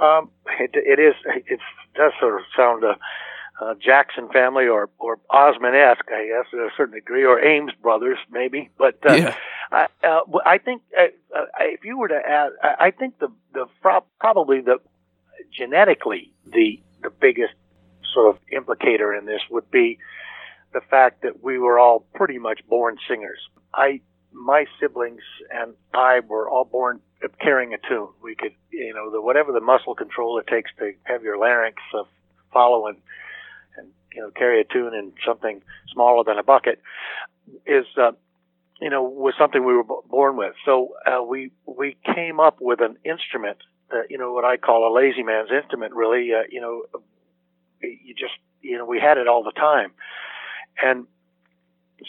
Um, 0.00 0.30
it, 0.58 0.70
it 0.74 0.98
is. 0.98 1.14
It 1.46 1.60
does 1.94 2.12
sort 2.18 2.40
of 2.40 2.46
sound 2.56 2.84
a, 2.84 2.96
a 3.70 3.74
Jackson 3.78 4.28
family 4.28 4.66
or 4.66 4.90
or 4.98 5.18
Osmond-esque, 5.30 6.08
I 6.08 6.26
guess, 6.26 6.50
to 6.50 6.58
a 6.58 6.70
certain 6.76 6.94
degree, 6.94 7.24
or 7.24 7.40
Ames 7.40 7.72
brothers, 7.80 8.18
maybe. 8.30 8.70
But 8.78 8.98
uh, 9.08 9.14
Yeah. 9.14 9.34
I, 9.70 9.86
uh, 10.04 10.20
I 10.44 10.58
think 10.58 10.82
uh, 10.98 11.04
uh, 11.34 11.44
if 11.60 11.84
you 11.84 11.96
were 11.98 12.08
to 12.08 12.20
add, 12.24 12.50
I 12.62 12.90
think 12.90 13.18
the 13.18 13.28
the 13.54 13.66
probably 14.20 14.60
the 14.60 14.78
genetically 15.50 16.32
the 16.46 16.80
the 17.02 17.10
biggest 17.10 17.54
sort 18.12 18.34
of 18.34 18.42
implicator 18.52 19.18
in 19.18 19.24
this 19.24 19.40
would 19.50 19.70
be 19.70 19.98
the 20.72 20.80
fact 20.90 21.22
that 21.22 21.42
we 21.42 21.58
were 21.58 21.78
all 21.78 22.00
pretty 22.14 22.38
much 22.38 22.60
born 22.68 22.98
singers. 23.08 23.38
I 23.74 24.00
my 24.32 24.66
siblings 24.80 25.22
and 25.50 25.74
I 25.94 26.20
were 26.20 26.48
all 26.48 26.64
born 26.64 27.00
carrying 27.40 27.74
a 27.74 27.78
tune. 27.88 28.08
We 28.22 28.34
could, 28.34 28.54
you 28.70 28.94
know, 28.94 29.10
the 29.10 29.20
whatever 29.20 29.52
the 29.52 29.60
muscle 29.60 29.94
control 29.94 30.38
it 30.38 30.46
takes 30.46 30.70
to 30.78 30.92
have 31.04 31.22
your 31.22 31.38
larynx 31.38 31.76
uh, 31.94 32.04
follow 32.52 32.86
and 32.86 32.98
you 34.14 34.22
know 34.22 34.30
carry 34.30 34.60
a 34.60 34.64
tune 34.64 34.94
in 34.94 35.12
something 35.26 35.62
smaller 35.92 36.24
than 36.24 36.38
a 36.38 36.42
bucket 36.42 36.80
is, 37.66 37.86
uh, 37.96 38.12
you 38.80 38.90
know, 38.90 39.02
was 39.02 39.34
something 39.38 39.64
we 39.64 39.74
were 39.74 39.84
b- 39.84 40.00
born 40.08 40.36
with. 40.36 40.54
So 40.64 40.94
uh, 41.06 41.22
we 41.22 41.50
we 41.66 41.96
came 42.14 42.40
up 42.40 42.58
with 42.60 42.80
an 42.80 42.96
instrument, 43.04 43.58
that, 43.90 44.10
you 44.10 44.18
know, 44.18 44.32
what 44.32 44.44
I 44.44 44.56
call 44.56 44.90
a 44.90 44.92
lazy 44.94 45.22
man's 45.22 45.50
instrument. 45.50 45.94
Really, 45.94 46.32
uh, 46.32 46.42
you 46.50 46.60
know, 46.60 46.82
you 47.80 48.14
just 48.14 48.34
you 48.60 48.78
know 48.78 48.84
we 48.84 49.00
had 49.00 49.18
it 49.18 49.28
all 49.28 49.42
the 49.44 49.52
time, 49.52 49.92
and 50.82 51.06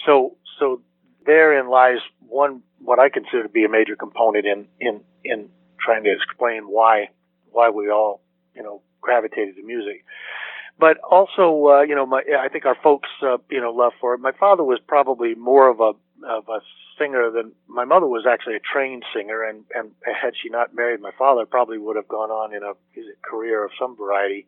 so 0.06 0.36
so 0.60 0.82
therein 1.26 1.70
lies 1.70 2.00
one 2.28 2.62
what 2.80 3.00
I 3.00 3.10
consider 3.10 3.44
to 3.44 3.50
be 3.50 3.66
a 3.66 3.70
major 3.70 3.96
component 3.96 4.46
in 4.46 4.68
in 4.80 5.02
in 5.24 5.50
trying 5.80 6.04
to 6.06 6.12
explain 6.12 6.64
why 6.64 7.10
why 7.52 7.70
we 7.70 7.90
all 7.90 8.22
you 8.56 8.64
know 8.64 8.82
gravitated 9.02 9.56
to 9.58 9.64
music. 9.64 10.04
But 10.80 10.98
also, 11.00 11.68
uh, 11.68 11.82
you 11.82 11.96
know, 11.96 12.06
my 12.06 12.24
I 12.40 12.50
think 12.50 12.66
our 12.66 12.78
folks, 12.82 13.10
uh, 13.22 13.38
you 13.50 13.62
know, 13.62 13.72
love 13.72 13.94
for 14.02 14.14
it. 14.16 14.20
My 14.20 14.32
father 14.32 14.64
was 14.64 14.80
probably 14.86 15.36
more 15.36 15.70
of 15.70 15.80
a 15.80 15.94
of 16.26 16.50
a 16.50 16.60
singer 16.98 17.30
than 17.32 17.52
my 17.68 17.86
mother 17.86 18.08
was 18.08 18.26
actually 18.26 18.56
a 18.56 18.60
trained 18.60 19.04
singer, 19.16 19.44
and 19.44 19.64
and 19.76 19.92
had 20.04 20.34
she 20.42 20.50
not 20.50 20.76
married 20.76 21.00
my 21.00 21.12
father, 21.18 21.46
probably 21.46 21.78
would 21.78 21.96
have 21.96 22.08
gone 22.08 22.32
on 22.32 22.54
in 22.54 22.64
a 22.64 22.74
career 23.22 23.64
of 23.64 23.72
some 23.80 23.96
variety. 23.96 24.48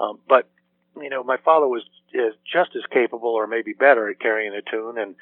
Um, 0.00 0.18
but 0.28 0.48
you 1.00 1.10
know, 1.10 1.22
my 1.22 1.36
father 1.36 1.68
was 1.68 1.82
just 2.12 2.76
as 2.76 2.82
capable, 2.92 3.30
or 3.30 3.46
maybe 3.46 3.72
better, 3.72 4.08
at 4.08 4.20
carrying 4.20 4.54
a 4.54 4.62
tune, 4.62 4.98
and 4.98 5.14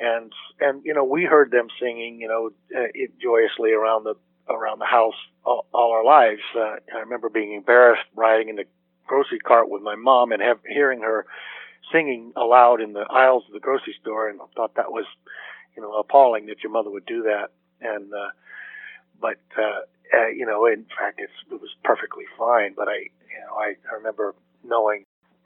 and 0.00 0.32
and 0.60 0.84
you 0.84 0.94
know, 0.94 1.04
we 1.04 1.24
heard 1.24 1.50
them 1.50 1.68
singing, 1.80 2.20
you 2.20 2.28
know, 2.28 2.50
uh, 2.76 2.86
joyously 3.22 3.72
around 3.72 4.04
the 4.04 4.14
around 4.48 4.78
the 4.78 4.86
house 4.86 5.14
all, 5.44 5.66
all 5.72 5.92
our 5.92 6.04
lives. 6.04 6.42
Uh, 6.54 6.76
I 6.94 7.00
remember 7.00 7.28
being 7.28 7.52
embarrassed 7.52 8.04
riding 8.14 8.48
in 8.48 8.56
the 8.56 8.64
grocery 9.06 9.38
cart 9.38 9.68
with 9.68 9.82
my 9.82 9.94
mom 9.94 10.32
and 10.32 10.42
have 10.42 10.58
hearing 10.68 11.00
her 11.00 11.26
singing 11.92 12.32
aloud 12.36 12.80
in 12.80 12.92
the 12.92 13.06
aisles 13.10 13.44
of 13.46 13.52
the 13.52 13.60
grocery 13.60 13.94
store, 14.00 14.28
and 14.28 14.40
thought 14.54 14.74
that 14.74 14.90
was, 14.90 15.06
you 15.76 15.82
know, 15.82 15.92
appalling 15.94 16.46
that 16.46 16.62
your 16.62 16.72
mother 16.72 16.90
would 16.90 17.06
do 17.06 17.22
that. 17.22 17.48
And 17.80 18.12
uh, 18.12 18.30
but 19.20 19.38
uh, 19.56 19.80
uh, 20.14 20.28
you 20.28 20.46
know, 20.46 20.66
in 20.66 20.84
fact, 20.98 21.18
it's, 21.18 21.32
it 21.50 21.60
was 21.60 21.70
perfectly 21.84 22.24
fine. 22.38 22.74
But 22.76 22.88
I, 22.88 22.96
you 22.96 23.40
know, 23.46 23.54
I, 23.56 23.74
I 23.90 23.94
remember 23.96 24.34
knowing. 24.64 25.04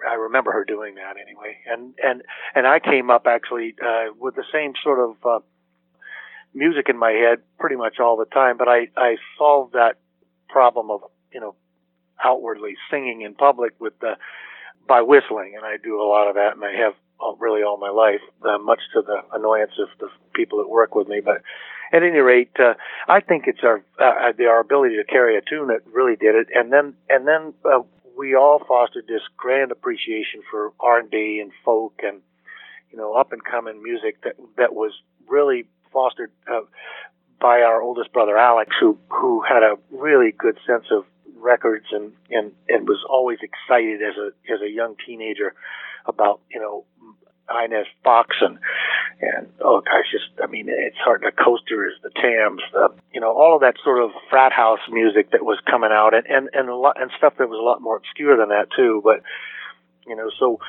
I 0.09 0.15
remember 0.15 0.51
her 0.53 0.65
doing 0.65 0.95
that 0.95 1.17
anyway, 1.21 1.59
and 1.67 1.93
and 2.03 2.23
and 2.55 2.67
I 2.67 2.81
came 2.81 3.11
up 3.11 3.27
actually 3.27 3.75
uh, 3.85 4.15
with 4.19 4.35
the 4.35 4.45
same 4.51 4.73
sort 4.83 4.99
of 4.99 5.27
uh, 5.27 5.45
music 6.55 6.89
in 6.89 6.97
my 6.97 7.11
head 7.11 7.41
pretty 7.59 7.77
much 7.77 8.01
all 8.01 8.17
the 8.17 8.25
time. 8.25 8.57
But 8.57 8.69
I 8.69 8.89
I 8.97 9.17
solved 9.37 9.75
that 9.75 9.99
problem 10.49 10.91
of 10.91 11.03
you 11.35 11.41
know 11.41 11.55
outwardly 12.25 12.77
singing 12.91 13.23
in 13.23 13.35
public 13.35 13.73
with 13.81 13.99
the 14.01 14.17
by 14.89 15.03
whistling, 15.03 15.55
and 15.57 15.65
I 15.65 15.77
do 15.77 16.01
a 16.01 16.07
lot 16.09 16.29
of 16.29 16.35
that, 16.35 16.57
and 16.57 16.65
I 16.65 16.73
have 16.73 16.95
really 17.39 17.63
all 17.63 17.77
my 17.77 17.91
life, 17.91 18.21
uh, 18.43 18.59
much 18.59 18.81
to 18.95 19.03
the 19.03 19.19
annoyance 19.33 19.73
of 19.79 19.89
the 20.01 20.09
people 20.35 20.59
that 20.59 20.69
work 20.69 20.95
with 20.95 21.07
me. 21.07 21.21
But 21.25 21.43
at 21.93 22.03
any 22.03 22.19
rate, 22.19 22.51
uh, 22.59 22.75
I 23.09 23.21
think 23.21 23.45
it's 23.47 23.63
our 23.63 23.83
uh, 24.01 24.33
the, 24.37 24.47
our 24.47 24.61
ability 24.61 24.97
to 24.97 25.05
carry 25.05 25.37
a 25.37 25.43
tune 25.43 25.69
that 25.69 25.87
really 25.87 26.17
did 26.17 26.35
it, 26.35 26.49
and 26.55 26.73
then 26.73 26.95
and 27.09 27.27
then 27.27 27.55
uh, 27.65 27.83
we 28.17 28.35
all 28.35 28.63
fostered 28.67 29.07
this 29.07 29.23
grand 29.37 29.73
appreciation 29.73 30.43
for 30.51 30.73
R 30.81 30.99
and 30.99 31.11
B 31.11 31.41
and 31.43 31.53
folk 31.65 31.95
and 32.03 32.21
you 32.91 32.99
know 32.99 33.15
up 33.15 33.33
and 33.33 33.45
coming 33.45 33.83
music 33.83 34.23
that 34.23 34.35
that 34.57 34.75
was 34.75 34.93
really 35.29 35.67
fostered 35.93 36.31
uh, 36.51 36.61
by 37.41 37.63
our 37.63 37.81
oldest 37.83 38.13
brother 38.13 38.37
Alex, 38.37 38.75
who 38.81 38.99
who 39.09 39.43
had 39.43 39.63
a 39.63 39.77
really 39.91 40.33
good 40.33 40.59
sense 40.67 40.87
of 40.91 41.05
records 41.41 41.87
and 41.93 42.13
and 42.31 42.53
and 42.69 42.89
was 42.89 43.05
always 43.09 43.39
excited 43.43 44.01
as 44.03 44.17
a 44.17 44.53
as 44.53 44.61
a 44.63 44.71
young 44.71 44.97
teenager 45.07 45.55
about 46.07 46.41
you 46.53 46.61
know 46.61 46.85
Inez 47.51 47.87
Foxx 48.05 48.37
and 48.41 48.59
and 49.21 49.49
oh 49.61 49.81
gosh, 49.81 50.11
just 50.11 50.31
I 50.43 50.47
mean 50.47 50.67
it's 50.69 50.97
hard. 50.97 51.23
The 51.23 51.33
coasters, 51.33 51.95
the 52.03 52.11
Tams, 52.11 52.63
the 52.73 52.89
you 53.13 53.21
know 53.21 53.33
all 53.33 53.55
of 53.55 53.61
that 53.61 53.75
sort 53.85 54.03
of 54.03 54.11
frat 54.31 54.53
house 54.53 54.81
music 54.91 55.33
that 55.33 55.45
was 55.45 55.59
coming 55.71 55.91
out 55.93 56.15
and 56.15 56.27
and 56.27 56.49
and 56.53 56.69
a 56.69 56.75
lot 56.75 57.01
and 57.01 57.11
stuff 57.19 57.35
that 57.39 57.49
was 57.49 57.59
a 57.59 57.63
lot 57.63 57.83
more 57.83 57.97
obscure 57.97 58.37
than 58.37 58.49
that 58.49 58.69
too. 58.75 59.01
But 59.05 59.23
you 60.07 60.17
know 60.17 60.31
so 60.39 60.61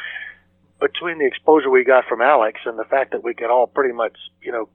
between 0.79 1.19
the 1.19 1.25
exposure 1.25 1.69
we 1.69 1.83
got 1.83 2.05
from 2.05 2.21
Alex 2.21 2.59
and 2.65 2.77
the 2.77 2.83
fact 2.83 3.11
that 3.11 3.23
we 3.23 3.33
could 3.33 3.51
all 3.51 3.67
pretty 3.67 3.93
much 3.93 4.17
you 4.41 4.51
know 4.51 4.67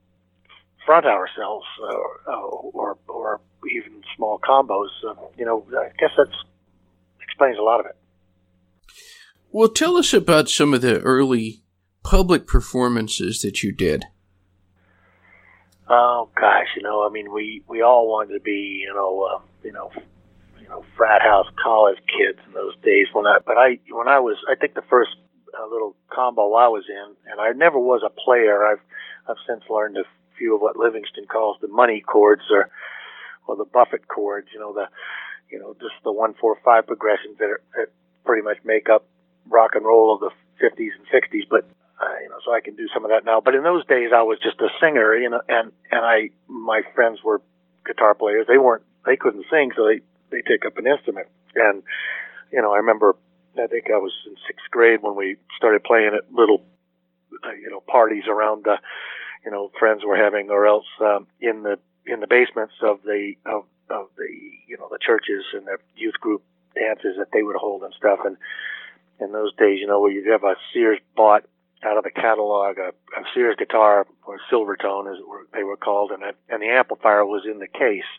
front 0.87 1.05
ourselves 1.05 1.67
uh, 1.83 2.33
or 2.33 2.97
or 3.09 3.41
even 3.75 4.03
small 4.17 4.39
combos, 4.39 4.89
uh, 5.07 5.15
you 5.37 5.45
know 5.45 5.67
I 5.77 5.89
guess 5.99 6.11
that 6.17 6.29
explains 7.21 7.59
a 7.59 7.63
lot 7.63 7.81
of 7.81 7.87
it. 7.87 7.97
Well, 9.51 9.69
tell 9.69 9.97
us 9.97 10.13
about 10.13 10.49
some 10.49 10.73
of 10.73 10.83
the 10.83 11.01
early 11.01 11.63
public 12.03 12.47
performances 12.47 13.43
that 13.43 13.63
you 13.63 13.73
did. 13.73 14.05
Oh 15.89 16.29
gosh, 16.35 16.69
you 16.77 16.83
know, 16.83 17.07
I 17.07 17.11
mean, 17.11 17.33
we 17.33 17.63
we 17.69 17.83
all 17.83 18.09
wanted 18.09 18.35
to 18.35 18.41
be, 18.41 18.83
you 18.87 18.93
know, 18.93 19.23
uh, 19.23 19.41
you 19.63 19.73
know, 19.73 19.91
you 20.61 20.69
know, 20.69 20.85
frat 20.97 21.23
house 21.23 21.47
college 21.63 21.99
kids 22.07 22.39
in 22.47 22.55
those 22.55 22.75
days. 22.85 23.07
When 23.13 23.27
I, 23.27 23.39
but 23.45 23.57
I, 23.57 23.79
when 23.91 24.09
I 24.09 24.19
was, 24.19 24.37
I 24.51 24.57
think 24.57 24.75
the 24.75 24.83
first 24.91 25.11
uh, 25.57 25.67
little 25.71 25.95
combo 26.13 26.55
I 26.55 26.69
was 26.69 26.85
in, 26.89 27.15
and 27.31 27.41
I 27.41 27.53
never 27.53 27.79
was 27.79 28.03
a 28.05 28.11
player. 28.11 28.65
I've 28.67 28.81
I've 29.29 29.37
since 29.47 29.63
learned 29.71 29.97
a 29.97 30.05
few 30.39 30.55
of 30.55 30.61
what 30.61 30.77
Livingston 30.77 31.27
calls 31.27 31.57
the 31.61 31.69
money 31.69 32.01
chords, 32.01 32.43
or 32.51 32.69
or 33.47 33.57
the 33.57 33.65
Buffett 33.65 34.09
chords. 34.09 34.49
You 34.53 34.61
know, 34.61 34.73
the 34.73 34.89
you 35.51 35.59
know, 35.59 35.75
just 35.75 35.95
the 36.05 36.13
one 36.13 36.35
four 36.35 36.57
five 36.65 36.87
progressions 36.87 37.39
that, 37.39 37.51
are, 37.51 37.61
that 37.77 37.89
pretty 38.25 38.43
much 38.43 38.59
make 38.65 38.89
up 38.89 39.07
rock 39.49 39.73
and 39.75 39.85
roll 39.85 40.15
of 40.15 40.21
the 40.21 40.31
50s 40.65 40.91
and 40.99 41.07
60s. 41.13 41.49
But 41.49 41.65
uh, 42.01 42.15
you 42.23 42.29
know, 42.29 42.37
so 42.45 42.53
I 42.53 42.61
can 42.61 42.77
do 42.77 42.89
some 42.93 43.05
of 43.05 43.11
that 43.11 43.25
now. 43.25 43.41
But 43.41 43.55
in 43.55 43.63
those 43.63 43.87
days, 43.87 44.11
I 44.15 44.23
was 44.23 44.39
just 44.43 44.61
a 44.61 44.69
singer, 44.81 45.15
you 45.17 45.31
know, 45.31 45.41
and 45.49 45.73
and 45.91 46.05
I 46.05 46.31
my 46.49 46.83
friends 46.95 47.21
were 47.25 47.41
guitar 47.87 48.15
players. 48.15 48.47
They 48.49 48.59
weren't, 48.59 48.83
they 49.07 49.17
couldn't 49.17 49.47
sing, 49.51 49.73
so 49.77 49.87
they 49.87 50.01
they 50.31 50.43
take 50.43 50.67
up 50.67 50.77
an 50.77 50.87
instrument. 50.87 51.29
And 51.55 51.83
you 52.53 52.61
know, 52.61 52.73
I 52.73 52.79
remember, 52.79 53.17
I 53.59 53.67
think 53.67 53.87
I 53.87 53.99
was 53.99 54.13
in 54.27 54.37
sixth 54.47 54.71
grade 54.71 55.03
when 55.03 55.17
we 55.17 55.37
started 55.57 55.85
playing 55.85 56.13
at 56.15 56.33
little, 56.33 56.63
uh, 57.45 57.53
you 57.53 57.71
know, 57.71 57.81
parties 57.81 58.25
around 58.29 58.65
the, 58.65 58.77
you 59.47 59.53
know, 59.53 59.71
friends 59.79 60.03
were 60.05 60.17
having, 60.17 60.51
or 60.51 60.67
else 60.67 60.87
um, 61.01 61.29
in 61.41 61.63
the 61.63 61.79
in 62.05 62.21
the 62.21 62.27
basements 62.27 62.75
of 62.83 63.01
the 63.05 63.35
of 63.47 63.65
of 63.89 64.09
the 64.19 64.27
you 64.67 64.77
know 64.77 64.89
the 64.91 64.99
churches 65.01 65.45
and 65.55 65.67
the 65.67 65.79
youth 65.97 66.21
group 66.21 66.43
dances 66.75 67.17
that 67.17 67.29
they 67.33 67.43
would 67.43 67.57
hold 67.57 67.83
and 67.83 67.95
stuff. 67.95 68.19
And 68.25 68.37
in 69.21 69.33
those 69.33 69.55
days, 69.55 69.79
you 69.81 69.87
know, 69.87 70.01
where 70.01 70.11
you'd 70.11 70.31
have 70.31 70.45
a 70.45 70.57
Sears 70.73 70.99
bought 71.17 71.45
out 71.83 71.97
of 71.97 72.05
the 72.05 72.11
catalog 72.11 72.79
a, 72.79 72.89
a 72.89 73.25
Sears 73.33 73.57
guitar 73.57 74.07
or 74.27 74.39
Silvertone 74.51 75.11
as 75.11 75.19
they 75.55 75.63
were 75.63 75.77
called, 75.77 76.11
and 76.11 76.25
a, 76.25 76.33
and 76.49 76.61
the 76.61 76.69
amplifier 76.69 77.25
was 77.25 77.45
in 77.47 77.61
the 77.61 77.69
case. 77.69 78.11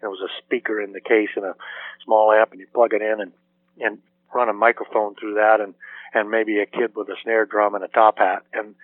There 0.00 0.10
was 0.10 0.20
a 0.20 0.42
speaker 0.44 0.80
in 0.80 0.92
the 0.92 1.00
case 1.00 1.30
and 1.34 1.44
a 1.44 1.56
small 2.04 2.30
amp, 2.32 2.52
and 2.52 2.60
you 2.60 2.68
plug 2.72 2.94
it 2.94 3.02
in 3.02 3.20
and 3.20 3.32
and 3.80 3.98
run 4.32 4.48
a 4.48 4.52
microphone 4.52 5.16
through 5.16 5.34
that, 5.34 5.60
and 5.60 5.74
and 6.14 6.30
maybe 6.30 6.60
a 6.60 6.66
kid 6.66 6.94
with 6.94 7.08
a 7.08 7.16
snare 7.24 7.46
drum 7.46 7.74
and 7.74 7.82
a 7.82 7.88
top 7.88 8.18
hat, 8.18 8.44
and 8.52 8.76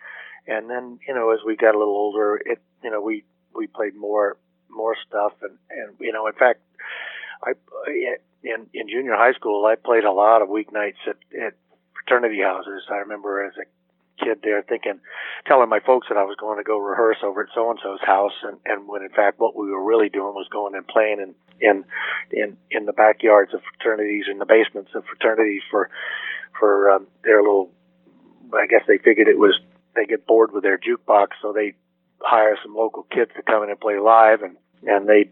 and 0.46 0.68
then 0.68 0.98
you 1.06 1.14
know 1.14 1.30
as 1.30 1.40
we 1.44 1.56
got 1.56 1.74
a 1.74 1.78
little 1.78 1.94
older, 1.94 2.40
it 2.44 2.60
you 2.82 2.90
know 2.90 3.00
we 3.00 3.24
we 3.54 3.66
played 3.66 3.94
more 3.94 4.36
more 4.70 4.96
stuff, 5.06 5.32
and 5.42 5.56
and 5.70 5.94
you 6.00 6.12
know 6.12 6.26
in 6.26 6.34
fact, 6.34 6.60
I 7.42 7.52
in 8.42 8.66
in 8.72 8.88
junior 8.88 9.16
high 9.16 9.32
school 9.32 9.66
I 9.66 9.74
played 9.76 10.04
a 10.04 10.12
lot 10.12 10.42
of 10.42 10.48
weeknights 10.48 11.02
at 11.06 11.16
at 11.40 11.54
fraternity 11.94 12.42
houses. 12.42 12.84
I 12.90 12.96
remember 12.96 13.44
as 13.44 13.54
a 13.56 13.64
kid 14.24 14.38
there 14.42 14.62
thinking, 14.62 15.00
telling 15.46 15.68
my 15.68 15.80
folks 15.80 16.06
that 16.08 16.18
I 16.18 16.24
was 16.24 16.36
going 16.38 16.58
to 16.58 16.64
go 16.64 16.78
rehearse 16.78 17.18
over 17.22 17.42
at 17.42 17.48
so 17.54 17.70
and 17.70 17.78
so's 17.82 18.00
house, 18.02 18.34
and 18.42 18.58
and 18.64 18.88
when 18.88 19.02
in 19.02 19.10
fact 19.10 19.40
what 19.40 19.56
we 19.56 19.70
were 19.70 19.82
really 19.82 20.08
doing 20.08 20.34
was 20.34 20.48
going 20.50 20.74
and 20.74 20.86
playing 20.86 21.20
in 21.20 21.34
in 21.60 21.84
in 22.30 22.56
in 22.70 22.86
the 22.86 22.92
backyards 22.92 23.54
of 23.54 23.60
fraternities, 23.62 24.26
in 24.30 24.38
the 24.38 24.46
basements 24.46 24.90
of 24.94 25.04
fraternities 25.04 25.62
for 25.70 25.90
for 26.58 26.90
um, 26.90 27.06
their 27.24 27.40
little. 27.40 27.70
I 28.52 28.66
guess 28.66 28.82
they 28.86 28.98
figured 28.98 29.26
it 29.26 29.38
was 29.38 29.58
they 29.94 30.06
get 30.06 30.26
bored 30.26 30.52
with 30.52 30.62
their 30.62 30.78
jukebox, 30.78 31.28
so 31.40 31.52
they 31.52 31.74
hire 32.20 32.56
some 32.62 32.74
local 32.74 33.04
kids 33.04 33.30
to 33.36 33.42
come 33.42 33.62
in 33.62 33.70
and 33.70 33.80
play 33.80 33.98
live, 33.98 34.42
and 34.42 34.56
and 34.86 35.08
they 35.08 35.30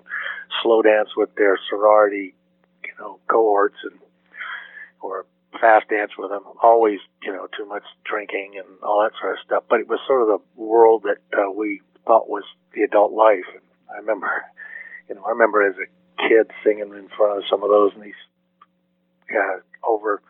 slow 0.63 0.83
dance 0.83 1.11
with 1.17 1.35
their 1.37 1.59
sorority, 1.69 2.35
you 2.85 2.93
know, 2.99 3.19
cohorts 3.29 3.77
and 3.85 3.99
or 5.01 5.27
fast 5.61 5.89
dance 5.89 6.13
with 6.17 6.31
them. 6.31 6.43
Always, 6.63 7.01
you 7.23 7.33
know, 7.33 7.47
too 7.57 7.67
much 7.67 7.83
drinking 8.05 8.55
and 8.57 8.67
all 8.83 9.03
that 9.03 9.13
sort 9.21 9.33
of 9.33 9.45
stuff. 9.45 9.65
But 9.69 9.81
it 9.81 9.89
was 9.89 10.01
sort 10.07 10.23
of 10.23 10.29
the 10.29 10.63
world 10.63 11.05
that 11.05 11.19
uh, 11.37 11.51
we 11.51 11.83
thought 12.07 12.29
was 12.29 12.45
the 12.75 12.83
adult 12.83 13.13
life. 13.13 13.47
And 13.53 13.63
I 13.93 13.99
remember, 13.99 14.45
you 15.09 15.15
know, 15.15 15.25
I 15.25 15.31
remember 15.31 15.67
as 15.67 15.77
a 15.77 16.29
kid 16.29 16.51
singing 16.65 16.95
in 16.95 17.09
front 17.17 17.39
of 17.39 17.45
some 17.51 17.63
of 17.63 17.71
those, 17.71 17.93
and 17.95 18.03
these 18.03 18.15
uh, 19.35 19.61
over, 19.85 20.23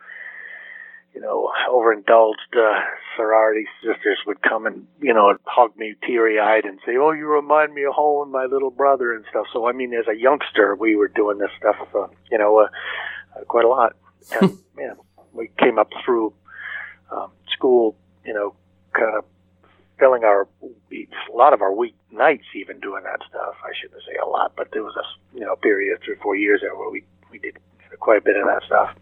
you 1.13 1.21
know, 1.21 1.51
overindulged 1.69 2.55
uh, 2.55 2.79
sorority 3.15 3.65
sisters 3.83 4.17
would 4.25 4.41
come 4.41 4.65
and, 4.65 4.87
you 4.99 5.13
know, 5.13 5.35
hug 5.45 5.75
me 5.77 5.95
teary 6.05 6.39
eyed 6.39 6.65
and 6.65 6.79
say, 6.85 6.93
"Oh, 6.97 7.11
you 7.11 7.27
remind 7.27 7.73
me 7.73 7.83
of 7.83 7.93
home 7.93 8.23
and 8.23 8.31
my 8.31 8.45
little 8.45 8.71
brother 8.71 9.13
and 9.13 9.23
stuff." 9.29 9.45
So, 9.53 9.67
I 9.67 9.73
mean, 9.73 9.93
as 9.93 10.07
a 10.07 10.19
youngster, 10.19 10.75
we 10.75 10.95
were 10.95 11.07
doing 11.07 11.37
this 11.37 11.51
stuff, 11.57 11.75
uh, 11.95 12.07
you 12.31 12.37
know, 12.37 12.59
uh, 12.59 12.67
uh, 13.35 13.43
quite 13.45 13.65
a 13.65 13.69
lot. 13.69 13.95
And, 14.41 14.57
know, 14.87 15.05
we 15.33 15.49
came 15.59 15.77
up 15.77 15.89
through 16.03 16.33
um, 17.11 17.31
school, 17.51 17.95
you 18.25 18.33
know, 18.33 18.55
kind 18.93 19.17
of 19.17 19.25
filling 19.99 20.23
our 20.23 20.47
a 20.91 21.35
lot 21.35 21.53
of 21.53 21.61
our 21.61 21.73
week 21.73 21.95
nights 22.11 22.45
even 22.55 22.79
doing 22.79 23.03
that 23.03 23.19
stuff. 23.29 23.55
I 23.63 23.71
shouldn't 23.79 24.01
say 24.03 24.15
a 24.21 24.27
lot, 24.27 24.53
but 24.55 24.69
there 24.71 24.83
was 24.83 24.95
a 24.95 25.37
you 25.37 25.45
know 25.45 25.55
period 25.57 25.99
three 26.03 26.15
or 26.15 26.17
four 26.17 26.35
years 26.35 26.61
there 26.61 26.75
where 26.75 26.89
we 26.89 27.03
we 27.31 27.39
did 27.39 27.57
quite 27.99 28.19
a 28.19 28.21
bit 28.21 28.35
of 28.35 28.47
that 28.47 28.63
stuff. 28.65 28.95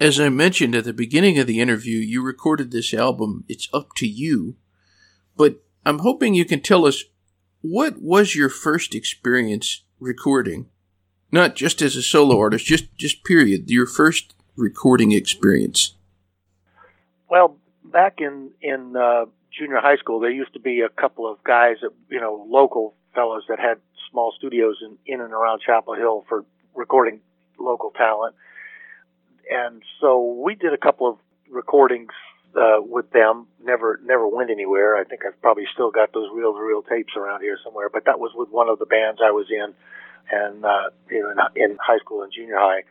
As 0.00 0.18
I 0.18 0.28
mentioned 0.28 0.74
at 0.74 0.84
the 0.84 0.92
beginning 0.92 1.38
of 1.38 1.46
the 1.46 1.60
interview, 1.60 1.98
you 1.98 2.22
recorded 2.22 2.70
this 2.70 2.92
album. 2.92 3.44
It's 3.48 3.68
up 3.72 3.94
to 3.96 4.06
you, 4.06 4.56
but 5.36 5.62
I'm 5.86 6.00
hoping 6.00 6.34
you 6.34 6.44
can 6.44 6.60
tell 6.60 6.84
us 6.84 7.04
what 7.60 8.02
was 8.02 8.34
your 8.34 8.48
first 8.48 8.94
experience 8.94 9.84
recording 10.00 10.66
not 11.34 11.56
just 11.56 11.82
as 11.82 11.96
a 11.96 12.02
solo 12.02 12.38
artist, 12.38 12.64
just 12.64 12.96
just 12.96 13.24
period. 13.24 13.68
Your 13.68 13.86
first 13.86 14.34
recording 14.54 15.10
experience. 15.10 15.94
Well, 17.28 17.58
back 17.82 18.20
in 18.20 18.52
in 18.62 18.94
uh, 18.96 19.24
junior 19.50 19.80
high 19.80 19.96
school, 19.96 20.20
there 20.20 20.30
used 20.30 20.52
to 20.52 20.60
be 20.60 20.80
a 20.80 20.88
couple 20.88 21.30
of 21.30 21.42
guys 21.42 21.78
that 21.82 21.90
you 22.08 22.20
know 22.20 22.46
local 22.48 22.94
fellows 23.16 23.42
that 23.48 23.58
had 23.58 23.78
small 24.12 24.32
studios 24.38 24.76
in 24.80 24.96
in 25.12 25.20
and 25.20 25.32
around 25.32 25.60
Chapel 25.66 25.94
Hill 25.94 26.24
for 26.28 26.44
recording 26.72 27.20
local 27.58 27.90
talent, 27.90 28.36
and 29.50 29.82
so 30.00 30.40
we 30.44 30.54
did 30.54 30.72
a 30.72 30.78
couple 30.78 31.08
of 31.08 31.18
recordings 31.50 32.12
uh, 32.56 32.80
with 32.80 33.10
them. 33.10 33.46
Never 33.62 34.00
never 34.04 34.26
went 34.28 34.50
anywhere. 34.50 34.96
I 34.96 35.04
think 35.04 35.22
I've 35.26 35.40
probably 35.40 35.64
still 35.72 35.90
got 35.90 36.12
those 36.12 36.28
reel 36.32 36.52
to 36.54 36.60
reel 36.60 36.82
tapes 36.82 37.14
around 37.16 37.42
here 37.42 37.58
somewhere. 37.64 37.88
But 37.88 38.04
that 38.06 38.18
was 38.18 38.32
with 38.34 38.48
one 38.50 38.68
of 38.68 38.78
the 38.78 38.86
bands 38.86 39.20
I 39.24 39.30
was 39.30 39.46
in 39.50 39.74
and 40.30 40.64
uh, 40.64 40.90
you 41.10 41.22
know 41.22 41.30
in, 41.30 41.70
in 41.70 41.78
high 41.80 41.98
school 41.98 42.22
and 42.22 42.32
junior 42.32 42.56
high. 42.58 42.82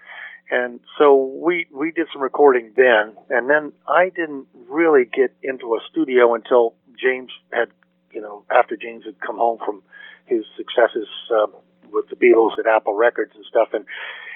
And 0.51 0.81
so 0.97 1.15
we 1.15 1.67
we 1.71 1.91
did 1.91 2.07
some 2.11 2.21
recording 2.21 2.73
then, 2.75 3.15
and 3.29 3.49
then 3.49 3.71
I 3.87 4.09
didn't 4.09 4.47
really 4.67 5.05
get 5.05 5.33
into 5.41 5.75
a 5.75 5.79
studio 5.89 6.35
until 6.35 6.75
James 7.01 7.31
had, 7.51 7.69
you 8.11 8.21
know, 8.21 8.43
after 8.51 8.75
James 8.75 9.05
had 9.05 9.19
come 9.19 9.37
home 9.37 9.57
from 9.65 9.81
his 10.25 10.43
successes 10.57 11.07
uh, 11.33 11.47
with 11.91 12.09
the 12.09 12.15
Beatles 12.15 12.59
at 12.59 12.67
Apple 12.67 12.93
Records 12.93 13.31
and 13.35 13.45
stuff, 13.45 13.69
and 13.73 13.85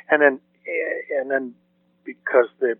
and 0.09 0.21
then 0.21 0.39
and 1.19 1.29
then 1.29 1.53
because 2.07 2.47
the 2.59 2.77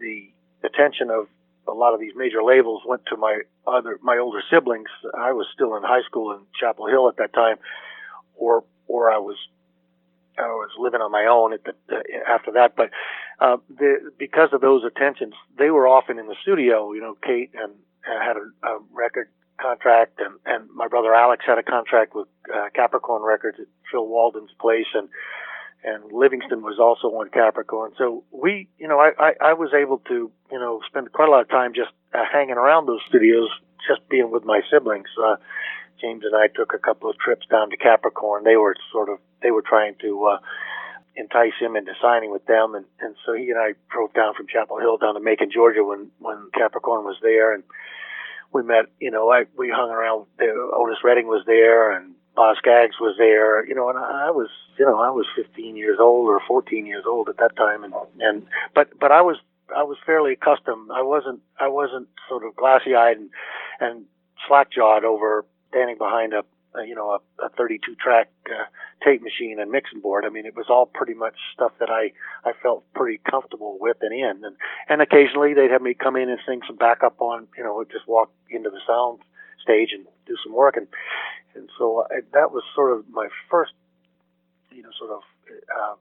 the 0.00 0.28
attention 0.64 1.10
of 1.10 1.28
a 1.68 1.72
lot 1.72 1.94
of 1.94 2.00
these 2.00 2.12
major 2.14 2.42
labels 2.42 2.82
went 2.84 3.06
to 3.06 3.16
my 3.16 3.40
other 3.66 3.98
my 4.02 4.18
older 4.18 4.42
siblings. 4.50 4.88
I 5.16 5.32
was 5.32 5.46
still 5.54 5.76
in 5.76 5.82
high 5.82 6.02
school 6.02 6.32
in 6.32 6.40
Chapel 6.60 6.86
Hill 6.86 7.08
at 7.08 7.16
that 7.16 7.32
time, 7.32 7.56
or 8.36 8.64
or 8.88 9.10
I 9.10 9.18
was 9.18 9.36
I 10.38 10.48
was 10.48 10.70
living 10.78 11.00
on 11.00 11.10
my 11.10 11.26
own 11.26 11.54
at 11.54 11.64
the, 11.64 11.72
uh, 11.94 12.00
after 12.28 12.52
that. 12.52 12.74
But 12.76 12.90
uh, 13.40 13.56
the, 13.68 14.10
because 14.18 14.50
of 14.52 14.60
those 14.60 14.84
attentions, 14.84 15.34
they 15.58 15.70
were 15.70 15.88
often 15.88 16.18
in 16.18 16.26
the 16.26 16.36
studio. 16.42 16.92
You 16.92 17.00
know, 17.00 17.16
Kate 17.22 17.50
and 17.54 17.72
uh, 18.06 18.20
had 18.20 18.36
a, 18.36 18.66
a 18.66 18.78
record 18.92 19.28
contract, 19.60 20.20
and 20.20 20.34
and 20.44 20.68
my 20.74 20.88
brother 20.88 21.14
Alex 21.14 21.44
had 21.46 21.58
a 21.58 21.62
contract 21.62 22.14
with 22.14 22.28
uh, 22.52 22.68
Capricorn 22.74 23.22
Records 23.22 23.58
at 23.60 23.66
Phil 23.90 24.06
Walden's 24.06 24.52
place, 24.60 24.90
and 24.94 25.08
and 25.84 26.12
Livingston 26.12 26.62
was 26.62 26.78
also 26.78 27.08
on 27.18 27.30
Capricorn. 27.30 27.92
So 27.96 28.24
we, 28.30 28.68
you 28.78 28.88
know, 28.88 28.98
I, 28.98 29.10
I, 29.18 29.32
I 29.40 29.52
was 29.52 29.70
able 29.74 29.98
to, 30.08 30.30
you 30.50 30.58
know, 30.58 30.80
spend 30.86 31.12
quite 31.12 31.28
a 31.28 31.30
lot 31.30 31.42
of 31.42 31.48
time 31.48 31.74
just 31.74 31.90
uh, 32.14 32.24
hanging 32.30 32.56
around 32.56 32.86
those 32.86 33.00
studios, 33.08 33.48
just 33.88 34.08
being 34.08 34.30
with 34.30 34.44
my 34.44 34.60
siblings. 34.70 35.08
Uh, 35.22 35.36
James 36.00 36.24
and 36.24 36.34
I 36.34 36.48
took 36.48 36.74
a 36.74 36.78
couple 36.78 37.08
of 37.08 37.18
trips 37.18 37.46
down 37.50 37.70
to 37.70 37.76
Capricorn. 37.76 38.44
They 38.44 38.56
were 38.56 38.74
sort 38.92 39.08
of 39.08 39.18
they 39.42 39.50
were 39.50 39.62
trying 39.62 39.94
to 40.02 40.26
uh, 40.26 40.38
entice 41.14 41.54
him 41.60 41.76
into 41.76 41.92
signing 42.02 42.30
with 42.30 42.44
them, 42.46 42.74
and 42.74 42.84
and 43.00 43.14
so 43.24 43.32
he 43.32 43.50
and 43.50 43.58
I 43.58 43.74
drove 43.90 44.12
down 44.12 44.34
from 44.34 44.46
Chapel 44.46 44.78
Hill 44.78 44.98
down 44.98 45.14
to 45.14 45.20
Macon, 45.20 45.50
Georgia, 45.50 45.84
when 45.84 46.10
when 46.18 46.50
Capricorn 46.52 47.04
was 47.04 47.16
there, 47.22 47.54
and 47.54 47.62
we 48.52 48.62
met. 48.62 48.86
You 49.00 49.10
know, 49.10 49.30
I 49.30 49.44
we 49.56 49.70
hung 49.70 49.90
around. 49.90 50.26
There. 50.38 50.54
Otis 50.74 50.98
Redding 51.02 51.26
was 51.26 51.44
there, 51.46 51.92
and 51.92 52.14
Boz 52.36 52.58
Scaggs 52.58 53.00
was 53.00 53.16
there. 53.18 53.66
You 53.66 53.74
know, 53.74 53.88
and 53.88 53.98
I 53.98 54.30
was 54.30 54.48
you 54.78 54.84
know 54.84 55.00
I 55.00 55.10
was 55.10 55.26
15 55.34 55.76
years 55.76 55.98
old 55.98 56.28
or 56.28 56.40
14 56.46 56.86
years 56.86 57.04
old 57.06 57.28
at 57.28 57.38
that 57.38 57.56
time, 57.56 57.82
and 57.82 57.94
and 58.20 58.46
but 58.74 58.96
but 59.00 59.10
I 59.10 59.22
was 59.22 59.38
I 59.74 59.82
was 59.82 59.96
fairly 60.04 60.32
accustomed. 60.34 60.90
I 60.94 61.02
wasn't 61.02 61.40
I 61.58 61.68
wasn't 61.68 62.08
sort 62.28 62.44
of 62.44 62.54
glassy 62.54 62.94
eyed 62.94 63.16
and 63.16 63.30
and 63.80 64.04
slack 64.46 64.70
jawed 64.70 65.04
over 65.04 65.44
standing 65.70 65.98
behind 65.98 66.34
a, 66.34 66.44
a 66.78 66.86
you 66.86 66.94
know 66.94 67.18
a, 67.40 67.46
a 67.46 67.48
32 67.50 67.96
track 67.96 68.28
uh, 68.46 68.64
tape 69.04 69.22
machine 69.22 69.58
and 69.58 69.70
mixing 69.70 70.00
board. 70.00 70.24
I 70.24 70.28
mean, 70.28 70.46
it 70.46 70.54
was 70.54 70.66
all 70.68 70.86
pretty 70.86 71.14
much 71.14 71.34
stuff 71.54 71.72
that 71.80 71.90
I 71.90 72.12
I 72.44 72.52
felt 72.62 72.84
pretty 72.94 73.20
comfortable 73.28 73.78
with 73.80 73.96
and 74.02 74.12
in. 74.12 74.44
And 74.44 74.56
and 74.88 75.02
occasionally 75.02 75.54
they'd 75.54 75.70
have 75.70 75.82
me 75.82 75.94
come 75.94 76.16
in 76.16 76.28
and 76.28 76.38
sing 76.46 76.60
some 76.66 76.76
backup 76.76 77.20
on 77.20 77.48
you 77.56 77.64
know 77.64 77.82
just 77.84 78.06
walk 78.06 78.30
into 78.50 78.70
the 78.70 78.80
sound 78.86 79.20
stage 79.62 79.90
and 79.92 80.06
do 80.26 80.36
some 80.44 80.52
work 80.52 80.76
and 80.76 80.86
and 81.54 81.70
so 81.78 82.06
I, 82.10 82.20
that 82.32 82.52
was 82.52 82.62
sort 82.74 82.96
of 82.96 83.04
my 83.10 83.28
first 83.50 83.72
you 84.70 84.82
know 84.82 84.90
sort 84.98 85.10
of 85.10 85.22
uh, 85.74 85.94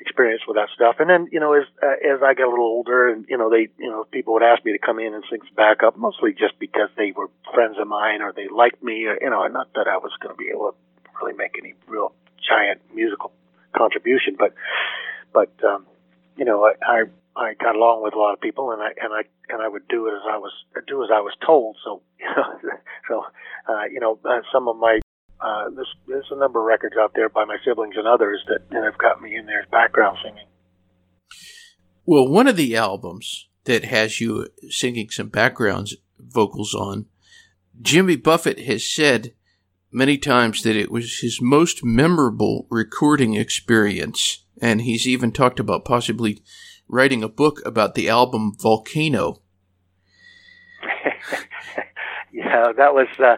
experience 0.00 0.42
with 0.48 0.56
that 0.56 0.68
stuff. 0.74 0.96
And 0.98 1.08
then, 1.08 1.28
you 1.30 1.38
know, 1.38 1.52
as 1.52 1.64
uh, 1.82 2.14
as 2.14 2.22
I 2.22 2.34
got 2.34 2.48
a 2.48 2.50
little 2.50 2.64
older, 2.64 3.08
and 3.08 3.26
you 3.28 3.36
know, 3.36 3.50
they, 3.50 3.68
you 3.78 3.90
know, 3.90 4.04
people 4.04 4.34
would 4.34 4.42
ask 4.42 4.64
me 4.64 4.72
to 4.72 4.78
come 4.78 4.98
in 4.98 5.14
and 5.14 5.22
sing 5.30 5.40
some 5.42 5.54
backup, 5.54 5.96
mostly 5.96 6.32
just 6.32 6.58
because 6.58 6.88
they 6.96 7.12
were 7.12 7.28
friends 7.54 7.76
of 7.78 7.86
mine 7.86 8.22
or 8.22 8.32
they 8.32 8.48
liked 8.48 8.82
me. 8.82 9.04
Or, 9.04 9.18
you 9.20 9.30
know, 9.30 9.46
not 9.46 9.72
that 9.74 9.86
I 9.86 9.98
was 9.98 10.12
going 10.20 10.34
to 10.34 10.38
be 10.38 10.48
able 10.48 10.72
to 10.72 10.76
really 11.20 11.36
make 11.36 11.56
any 11.58 11.74
real 11.86 12.12
giant 12.48 12.80
musical 12.94 13.32
contribution, 13.76 14.36
but 14.38 14.54
but 15.32 15.52
um, 15.64 15.86
you 16.36 16.44
know, 16.44 16.64
I, 16.64 16.72
I 16.82 17.02
I 17.40 17.54
got 17.54 17.74
along 17.74 18.02
with 18.02 18.14
a 18.14 18.18
lot 18.18 18.34
of 18.34 18.40
people, 18.40 18.70
and 18.72 18.82
I 18.82 18.90
and 19.02 19.12
I 19.14 19.22
and 19.48 19.62
I 19.62 19.68
would 19.68 19.88
do 19.88 20.06
it 20.06 20.12
as 20.12 20.22
I 20.30 20.36
was 20.36 20.52
do 20.86 21.02
as 21.02 21.08
I 21.12 21.20
was 21.20 21.32
told. 21.44 21.76
So, 21.82 22.02
you 22.20 22.26
know, 22.26 22.70
so 23.08 23.24
uh, 23.72 23.84
you 23.90 24.00
know, 24.00 24.18
uh, 24.24 24.40
some 24.52 24.68
of 24.68 24.76
my 24.76 25.00
uh, 25.40 25.70
there's, 25.74 25.94
there's 26.06 26.28
a 26.30 26.38
number 26.38 26.60
of 26.60 26.66
records 26.66 26.96
out 27.00 27.12
there 27.14 27.30
by 27.30 27.44
my 27.46 27.56
siblings 27.64 27.94
and 27.96 28.06
others 28.06 28.44
that, 28.46 28.68
that 28.70 28.84
have 28.84 28.98
got 28.98 29.22
me 29.22 29.36
in 29.36 29.46
there 29.46 29.60
as 29.60 29.68
background 29.70 30.18
singing. 30.22 30.46
Well, 32.04 32.28
one 32.28 32.46
of 32.46 32.56
the 32.56 32.76
albums 32.76 33.48
that 33.64 33.84
has 33.84 34.20
you 34.20 34.48
singing 34.68 35.08
some 35.08 35.28
background 35.28 35.88
vocals 36.18 36.74
on, 36.74 37.06
Jimmy 37.80 38.16
Buffett 38.16 38.60
has 38.60 38.86
said 38.86 39.32
many 39.90 40.18
times 40.18 40.62
that 40.62 40.76
it 40.76 40.90
was 40.90 41.20
his 41.20 41.40
most 41.40 41.84
memorable 41.84 42.66
recording 42.70 43.34
experience. 43.34 44.44
And 44.60 44.82
he's 44.82 45.08
even 45.08 45.32
talked 45.32 45.58
about 45.58 45.86
possibly 45.86 46.42
writing 46.90 47.22
a 47.22 47.28
book 47.28 47.62
about 47.64 47.94
the 47.94 48.08
album 48.08 48.52
Volcano. 48.60 49.40
yeah, 52.32 52.72
that 52.76 52.94
was, 52.94 53.08
uh, 53.18 53.36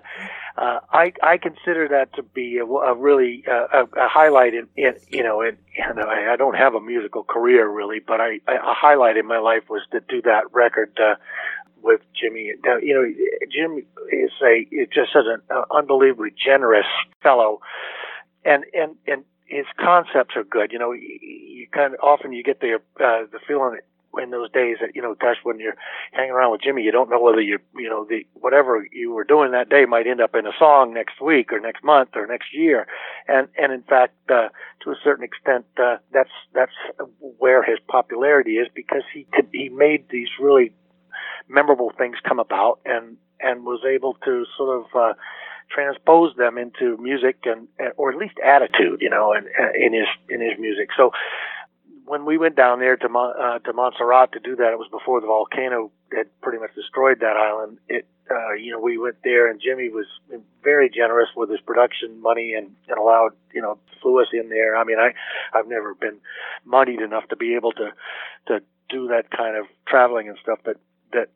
uh, 0.56 0.80
I 0.92 1.12
I 1.22 1.38
consider 1.38 1.88
that 1.88 2.14
to 2.14 2.22
be 2.22 2.58
a, 2.58 2.64
a 2.64 2.94
really 2.94 3.44
uh, 3.50 3.66
a, 3.72 4.04
a 4.04 4.08
highlight 4.08 4.52
in, 4.54 4.68
in 4.76 4.94
you 5.08 5.22
know 5.22 5.40
in, 5.40 5.56
I, 5.80 6.32
I 6.32 6.36
don't 6.36 6.56
have 6.56 6.74
a 6.74 6.80
musical 6.80 7.24
career 7.24 7.68
really, 7.68 8.00
but 8.06 8.20
I, 8.20 8.40
I 8.46 8.56
a 8.56 8.74
highlight 8.74 9.16
in 9.16 9.26
my 9.26 9.38
life 9.38 9.64
was 9.70 9.82
to 9.92 10.00
do 10.00 10.20
that 10.22 10.52
record 10.52 10.98
uh, 11.00 11.14
with 11.82 12.00
Jimmy. 12.14 12.52
Uh, 12.66 12.76
you 12.78 12.94
know, 12.94 13.04
Jim 13.50 13.78
is 14.12 14.30
a 14.44 14.66
just 14.92 15.12
such 15.12 15.24
an 15.26 15.40
uh, 15.50 15.62
unbelievably 15.74 16.34
generous 16.44 16.86
fellow, 17.22 17.60
and 18.44 18.64
and 18.74 18.96
and 19.06 19.24
his 19.52 19.66
concepts 19.78 20.34
are 20.34 20.44
good. 20.44 20.72
You 20.72 20.78
know, 20.78 20.92
you, 20.92 21.18
you 21.20 21.66
kind 21.70 21.92
of 21.94 22.00
often 22.02 22.32
you 22.32 22.42
get 22.42 22.60
the 22.60 22.76
uh, 22.96 23.26
the 23.30 23.38
feeling 23.46 23.78
in 24.20 24.30
those 24.30 24.50
days 24.50 24.78
that 24.80 24.94
you 24.94 25.02
know, 25.02 25.14
gosh, 25.14 25.36
when 25.42 25.58
you're 25.58 25.76
hanging 26.12 26.32
around 26.32 26.52
with 26.52 26.62
Jimmy, 26.62 26.82
you 26.82 26.90
don't 26.90 27.10
know 27.10 27.20
whether 27.20 27.40
you 27.40 27.58
you 27.76 27.88
know 27.88 28.06
the 28.08 28.26
whatever 28.32 28.86
you 28.92 29.12
were 29.12 29.24
doing 29.24 29.52
that 29.52 29.68
day 29.68 29.84
might 29.84 30.06
end 30.06 30.22
up 30.22 30.34
in 30.34 30.46
a 30.46 30.52
song 30.58 30.94
next 30.94 31.20
week 31.20 31.52
or 31.52 31.60
next 31.60 31.84
month 31.84 32.10
or 32.14 32.26
next 32.26 32.54
year, 32.54 32.86
and 33.28 33.48
and 33.58 33.72
in 33.72 33.82
fact, 33.82 34.14
uh, 34.30 34.48
to 34.82 34.90
a 34.90 34.96
certain 35.04 35.24
extent, 35.24 35.66
uh, 35.78 35.96
that's 36.12 36.32
that's 36.54 36.72
where 37.38 37.62
his 37.62 37.78
popularity 37.88 38.52
is 38.56 38.68
because 38.74 39.02
he 39.12 39.26
could 39.32 39.48
he 39.52 39.68
made 39.68 40.08
these 40.10 40.28
really 40.40 40.72
memorable 41.48 41.92
things 41.98 42.16
come 42.26 42.38
about 42.38 42.80
and 42.86 43.18
and 43.40 43.66
was 43.66 43.80
able 43.84 44.14
to 44.24 44.46
sort 44.56 44.80
of 44.80 44.86
uh, 44.96 45.12
transpose 45.70 46.34
them 46.36 46.58
into 46.58 46.96
music 46.98 47.44
and 47.44 47.68
or 47.96 48.12
at 48.12 48.18
least 48.18 48.34
attitude, 48.44 49.00
you 49.00 49.10
know, 49.10 49.32
in, 49.32 49.46
in 49.74 49.92
his 49.92 50.06
in 50.28 50.40
his 50.40 50.58
music. 50.58 50.88
So 50.96 51.12
when 52.04 52.24
we 52.24 52.36
went 52.36 52.56
down 52.56 52.80
there 52.80 52.96
to 52.96 53.06
uh, 53.06 53.58
to 53.60 53.72
Montserrat 53.72 54.32
to 54.32 54.40
do 54.40 54.56
that, 54.56 54.72
it 54.72 54.78
was 54.78 54.88
before 54.90 55.20
the 55.20 55.26
volcano 55.26 55.90
had 56.14 56.26
pretty 56.40 56.58
much 56.58 56.74
destroyed 56.74 57.20
that 57.20 57.36
island. 57.36 57.78
It 57.88 58.06
uh, 58.30 58.54
you 58.54 58.72
know 58.72 58.80
we 58.80 58.98
went 58.98 59.16
there 59.24 59.50
and 59.50 59.60
Jimmy 59.60 59.88
was 59.88 60.06
very 60.62 60.90
generous 60.90 61.28
with 61.36 61.50
his 61.50 61.60
production 61.60 62.20
money 62.20 62.54
and, 62.54 62.70
and 62.88 62.98
allowed 62.98 63.32
you 63.54 63.62
know 63.62 63.78
flew 64.00 64.20
us 64.20 64.28
in 64.32 64.48
there. 64.48 64.76
I 64.76 64.84
mean 64.84 64.98
I 64.98 65.14
I've 65.56 65.68
never 65.68 65.94
been 65.94 66.18
moneyed 66.64 67.00
enough 67.00 67.28
to 67.28 67.36
be 67.36 67.54
able 67.54 67.72
to 67.72 67.92
to 68.48 68.60
do 68.88 69.08
that 69.08 69.30
kind 69.30 69.56
of 69.56 69.66
traveling 69.86 70.28
and 70.28 70.38
stuff, 70.42 70.58
but 70.64 70.76
that 71.12 71.28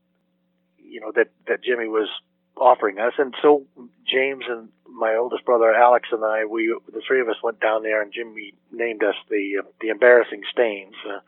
you 0.78 1.00
know 1.00 1.12
that 1.14 1.28
that 1.46 1.62
Jimmy 1.62 1.88
was 1.88 2.08
offering 2.56 2.98
us. 2.98 3.12
And 3.18 3.34
so 3.40 3.64
James 4.06 4.44
and 4.48 4.68
my 4.88 5.14
oldest 5.14 5.44
brother 5.44 5.74
Alex 5.74 6.08
and 6.12 6.24
I, 6.24 6.44
we 6.44 6.74
the 6.92 7.02
three 7.06 7.20
of 7.20 7.28
us 7.28 7.36
went 7.42 7.60
down 7.60 7.82
there, 7.82 8.02
and 8.02 8.12
Jimmy 8.12 8.54
named 8.72 9.02
us 9.02 9.14
the 9.28 9.58
uh, 9.60 9.68
the 9.80 9.88
embarrassing 9.88 10.42
stains. 10.50 10.94
Uh, 11.06 11.20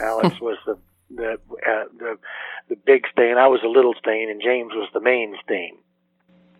Alex 0.00 0.40
was 0.40 0.58
the 0.66 0.78
the 1.10 1.32
uh, 1.32 1.84
the 1.98 2.18
the 2.68 2.76
big 2.76 3.04
stain. 3.12 3.36
I 3.38 3.48
was 3.48 3.60
the 3.62 3.68
little 3.68 3.94
stain, 3.94 4.30
and 4.30 4.40
James 4.42 4.72
was 4.74 4.88
the 4.92 5.00
main 5.00 5.36
stain. 5.44 5.78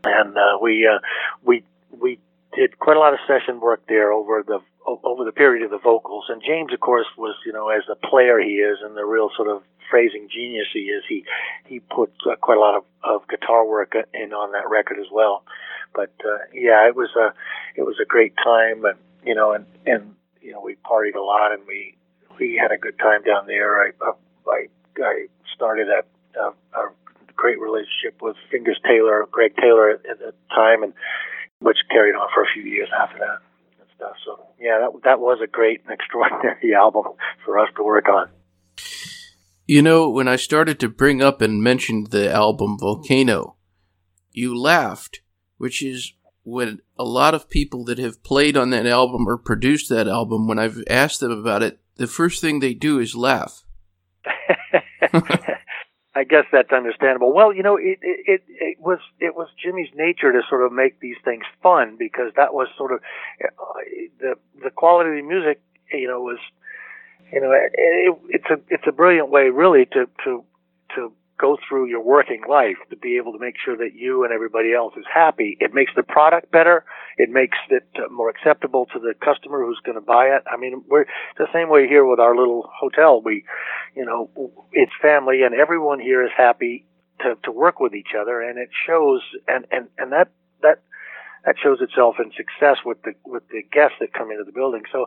And 0.03 0.37
uh, 0.37 0.59
we 0.61 0.87
uh, 0.87 0.99
we 1.43 1.63
we 1.91 2.19
did 2.55 2.79
quite 2.79 2.97
a 2.97 3.01
lot 3.01 3.13
of 3.13 3.21
session 3.27 3.61
work 3.61 3.83
there 3.87 4.13
over 4.13 4.43
the 4.47 4.61
over 4.87 5.25
the 5.25 5.33
period 5.33 5.65
of 5.65 5.71
the 5.71 5.79
vocals. 5.79 6.25
And 6.29 6.43
James, 6.43 6.73
of 6.73 6.81
course, 6.81 7.07
was 7.17 7.37
you 7.45 7.53
know 7.53 7.69
as 7.69 7.83
a 7.91 7.97
player 7.97 8.41
he 8.41 8.57
is, 8.57 8.79
and 8.83 8.97
the 8.97 9.05
real 9.05 9.31
sort 9.37 9.49
of 9.49 9.63
phrasing 9.91 10.29
genius 10.33 10.69
he 10.73 10.81
is, 10.81 11.03
he 11.09 11.25
he 11.67 11.81
put 11.81 12.13
uh, 12.31 12.37
quite 12.37 12.57
a 12.57 12.61
lot 12.61 12.77
of, 12.77 12.85
of 13.03 13.29
guitar 13.29 13.67
work 13.67 13.95
in 14.15 14.33
on 14.33 14.53
that 14.53 14.71
record 14.71 14.99
as 14.99 15.11
well. 15.13 15.45
But 15.95 16.13
uh, 16.25 16.39
yeah, 16.55 16.87
it 16.89 16.97
was 16.97 17.11
a 17.17 17.35
it 17.77 17.83
was 17.83 17.97
a 18.01 18.07
great 18.07 18.35
time, 18.37 18.85
and 18.85 18.99
you 19.25 19.35
know, 19.35 19.53
and 19.53 19.67
and 19.85 20.15
you 20.41 20.53
know, 20.53 20.61
we 20.61 20.77
partied 20.77 21.17
a 21.17 21.21
lot, 21.21 21.53
and 21.53 21.63
we 21.67 21.97
we 22.39 22.57
had 22.61 22.73
a 22.73 22.79
good 22.79 22.99
time 22.99 23.23
down 23.23 23.47
there. 23.47 23.83
I 23.83 23.91
I 24.49 24.67
I 25.03 25.27
started 25.55 25.89
a, 25.89 26.41
a, 26.41 26.53
a 26.79 26.89
great 27.35 27.61
relationship 27.61 28.23
with 28.23 28.37
Fingers 28.51 28.81
Taylor, 28.87 29.27
Greg 29.31 29.55
Taylor 29.57 29.91
at, 29.91 30.07
at 30.07 30.19
the 30.19 30.33
time, 30.55 30.83
and 30.83 30.95
which 31.61 31.79
carried 31.91 32.15
on 32.15 32.29
for 32.33 32.43
a 32.43 32.47
few 32.55 32.63
years 32.63 32.89
after 32.99 33.19
that 33.19 33.41
stuff. 34.01 34.17
So 34.25 34.47
yeah, 34.59 34.79
that 34.81 35.01
that 35.05 35.21
was 35.21 35.39
a 35.43 35.47
great 35.47 35.83
and 35.85 35.93
extraordinary 36.01 36.75
album 36.75 37.05
for 37.45 37.59
us 37.59 37.69
to 37.77 37.85
work 37.85 38.09
on. 38.09 38.31
You 39.67 39.83
know, 39.83 40.09
when 40.09 40.27
I 40.27 40.37
started 40.37 40.81
to 40.81 40.89
bring 40.89 41.23
up 41.23 41.41
and 41.41 41.63
mention 41.63 42.07
the 42.11 42.33
album 42.33 42.77
Volcano, 42.79 43.57
you 44.33 44.59
laughed, 44.59 45.21
which 45.59 45.83
is 45.83 46.13
when 46.43 46.81
a 46.99 47.05
lot 47.05 47.35
of 47.35 47.51
people 47.51 47.85
that 47.85 47.99
have 47.99 48.23
played 48.25 48.57
on 48.57 48.71
that 48.71 48.87
album 48.87 49.29
or 49.29 49.37
produced 49.37 49.89
that 49.91 50.09
album, 50.09 50.49
when 50.49 50.59
I've 50.59 50.83
asked 50.89 51.21
them 51.21 51.31
about 51.31 51.63
it, 51.63 51.79
the 51.97 52.09
first 52.09 52.41
thing 52.41 52.59
they 52.59 52.75
do 52.75 52.99
is 52.99 53.15
laugh. 53.15 53.63
Guess 56.31 56.45
that's 56.53 56.71
understandable. 56.71 57.33
Well, 57.33 57.53
you 57.53 57.65
know, 57.65 57.77
it, 57.77 57.99
it 58.03 58.43
it 58.47 58.81
was 58.81 59.01
it 59.19 59.35
was 59.35 59.49
Jimmy's 59.61 59.91
nature 59.97 60.31
to 60.31 60.43
sort 60.49 60.65
of 60.65 60.73
make 60.73 61.01
these 61.01 61.17
things 61.25 61.43
fun 61.61 61.97
because 61.99 62.31
that 62.37 62.55
was 62.55 62.69
sort 62.79 62.93
of 62.93 63.01
uh, 63.45 63.49
the 64.21 64.35
the 64.63 64.71
quality 64.71 65.11
of 65.11 65.17
the 65.17 65.29
music. 65.29 65.61
You 65.93 66.07
know, 66.07 66.21
was 66.21 66.39
you 67.33 67.41
know, 67.41 67.51
it, 67.51 67.73
it, 67.75 68.19
it's 68.29 68.45
a 68.51 68.61
it's 68.69 68.85
a 68.87 68.93
brilliant 68.93 69.29
way, 69.31 69.51
really, 69.51 69.87
to 69.87 70.09
to 70.25 70.45
go 71.41 71.57
through 71.67 71.87
your 71.87 72.03
working 72.03 72.43
life 72.49 72.77
to 72.91 72.97
be 72.97 73.17
able 73.17 73.33
to 73.33 73.39
make 73.39 73.55
sure 73.65 73.77
that 73.77 73.95
you 73.95 74.25
and 74.25 74.33
everybody 74.33 74.75
else 74.75 74.93
is 74.97 75.05
happy. 75.13 75.57
It 75.61 75.73
makes 75.73 75.93
the 75.97 76.03
product 76.03 76.51
better. 76.51 76.85
It 77.17 77.31
makes 77.31 77.57
it 77.71 77.87
uh, 77.97 78.13
more 78.13 78.29
acceptable 78.29 78.87
to 78.93 78.99
the 78.99 79.15
customer 79.25 79.65
who's 79.65 79.81
going 79.85 79.97
to 79.97 80.05
buy 80.05 80.27
it. 80.27 80.43
I 80.53 80.57
mean, 80.57 80.85
we're 80.89 81.07
the 81.39 81.47
same 81.53 81.71
way 81.71 81.89
here 81.89 82.05
with 82.05 82.21
our 82.21 82.37
little 82.37 82.69
hotel. 82.79 83.23
We, 83.23 83.45
you 83.97 84.05
know, 84.05 84.31
it's 84.73 84.93
family 85.01 85.43
and 85.43 85.55
everyone 85.55 86.01
here 86.01 86.25
is 86.25 86.33
happy 86.37 86.87
to, 87.21 87.37
to 87.45 87.51
work 87.51 87.81
with 87.81 87.95
each 87.95 88.15
other 88.19 88.41
and 88.41 88.59
it 88.59 88.69
shows 88.87 89.23
and, 89.49 89.67
and, 89.71 89.89
and 89.99 90.13
that, 90.13 90.29
that, 90.63 90.83
that 91.47 91.57
shows 91.63 91.79
itself 91.81 92.17
in 92.19 92.31
success 92.37 92.77
with 92.85 93.03
the, 93.03 93.13
with 93.25 93.49
the 93.49 93.63
guests 93.73 93.97
that 94.01 94.13
come 94.13 94.31
into 94.31 94.45
the 94.45 94.53
building. 94.53 94.83
So, 94.93 95.07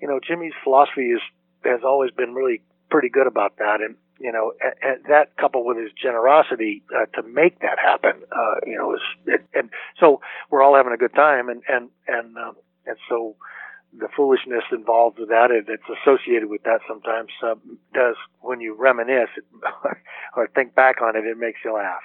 you 0.00 0.08
know, 0.08 0.20
Jimmy's 0.20 0.52
philosophy 0.62 1.10
is 1.12 1.20
has 1.62 1.80
always 1.84 2.10
been 2.10 2.32
really 2.32 2.62
pretty 2.90 3.10
good 3.10 3.26
about 3.26 3.58
that. 3.58 3.80
And, 3.80 3.96
you 4.20 4.30
know, 4.30 4.52
and, 4.60 4.74
and 4.82 5.04
that 5.08 5.36
coupled 5.36 5.66
with 5.66 5.78
his 5.78 5.90
generosity 6.00 6.82
uh, 6.94 7.06
to 7.20 7.26
make 7.26 7.58
that 7.60 7.78
happen, 7.78 8.22
uh, 8.30 8.56
you 8.66 8.76
know, 8.76 8.94
is, 8.94 9.00
it, 9.26 9.44
and 9.54 9.70
so 9.98 10.20
we're 10.50 10.62
all 10.62 10.76
having 10.76 10.92
a 10.92 10.98
good 10.98 11.14
time. 11.14 11.48
And, 11.48 11.62
and, 11.68 11.88
and, 12.06 12.36
um, 12.36 12.56
and 12.86 12.96
so 13.08 13.36
the 13.98 14.08
foolishness 14.14 14.64
involved 14.70 15.18
with 15.18 15.30
that, 15.30 15.48
that's 15.66 15.98
associated 16.00 16.50
with 16.50 16.62
that 16.64 16.80
sometimes, 16.86 17.30
uh, 17.42 17.54
does, 17.94 18.16
when 18.40 18.60
you 18.60 18.76
reminisce 18.78 19.30
or 20.36 20.48
think 20.54 20.74
back 20.74 21.00
on 21.02 21.16
it, 21.16 21.24
it 21.24 21.38
makes 21.38 21.60
you 21.64 21.74
laugh. 21.74 22.02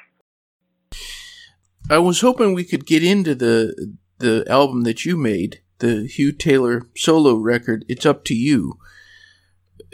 I 1.90 2.00
was 2.00 2.22
hoping 2.22 2.54
we 2.54 2.64
could 2.64 2.88
get 2.88 3.04
into 3.04 3.36
the 3.36 3.96
the 4.18 4.46
album 4.50 4.84
that 4.84 5.06
you 5.06 5.18
made, 5.18 5.60
the 5.80 6.08
Hugh 6.08 6.32
Taylor 6.32 6.88
solo 6.96 7.36
record. 7.36 7.86
It's 7.88 8.06
up 8.06 8.24
to 8.26 8.34
you 8.34 8.80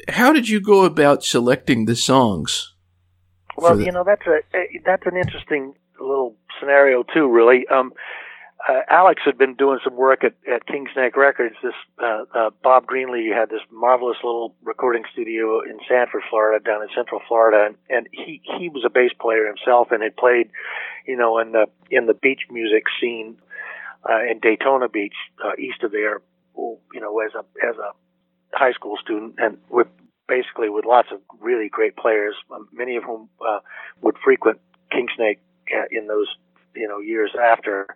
how 0.10 0.34
did 0.34 0.50
you 0.50 0.60
go 0.60 0.86
about 0.86 1.24
selecting 1.24 1.86
the 1.86 1.96
songs? 1.96 2.74
Well, 3.58 3.76
the- 3.78 3.86
you 3.86 3.91
know 3.91 4.04
that's 4.04 4.26
a, 4.28 4.39
that's 4.86 5.06
an 5.06 5.17
interesting 5.17 5.76
little 6.00 6.36
scenario 6.60 7.04
too. 7.04 7.28
Really, 7.30 7.67
um, 7.67 7.94
uh, 8.67 8.82
Alex 8.89 9.22
had 9.26 9.38
been 9.38 9.56
doing 9.56 9.80
some 9.84 9.96
work 9.96 10.24
at, 10.24 10.34
at 10.52 10.65
King 10.67 10.88
Snake 10.94 11.17
Records. 11.17 11.56
This 11.63 11.74
uh, 12.02 12.24
uh, 12.34 12.50
Bob 12.63 12.86
Greenlee 12.86 13.34
had 13.34 13.50
this 13.50 13.62
marvelous 13.72 14.17
little 14.24 14.56
recording 14.63 15.04
studio 15.12 15.62
in 15.62 15.80
Sanford, 15.88 16.24
Florida, 16.30 16.63
down 16.63 16.82
in 16.82 16.88
Central 16.96 17.22
Florida, 17.28 17.65
and, 17.67 17.76
and 17.89 18.08
he 18.12 18.41
he 18.60 18.70
was 18.70 18.84
a 18.86 18.89
bass 18.89 19.12
player 19.20 19.48
himself 19.48 19.91
and 19.91 20.04
had 20.04 20.15
played, 20.15 20.50
you 21.08 21.15
know, 21.17 21.39
in 21.39 21.52
the 21.52 21.65
in 21.89 22.06
the 22.06 22.13
beach 22.13 22.41
music 22.50 22.84
scene 23.00 23.38
uh, 24.10 24.22
in 24.30 24.39
Daytona 24.39 24.89
Beach, 24.89 25.15
uh, 25.44 25.52
east 25.58 25.84
of 25.84 25.91
there, 25.91 26.22
you 26.56 27.00
know, 27.00 27.20
as 27.20 27.32
a 27.34 27.44
as 27.67 27.76
a 27.78 27.91
high 28.54 28.74
school 28.74 28.98
student 29.02 29.36
and 29.38 29.58
with 29.70 29.88
basically 30.28 30.70
with 30.70 30.86
lots 30.86 31.10
of 31.12 31.20
really 31.40 31.70
great 31.70 31.96
players, 31.98 32.36
um, 32.52 32.68
many 32.72 32.96
of 32.96 33.04
whom 33.04 33.30
uh, 33.46 33.60
would 34.02 34.16
frequent 34.24 34.60
King 34.92 35.08
Snake 35.16 35.40
uh, 35.76 35.84
in 35.92 36.08
those 36.08 36.28
you 36.76 36.88
know 36.88 37.00
years 37.00 37.32
after 37.42 37.88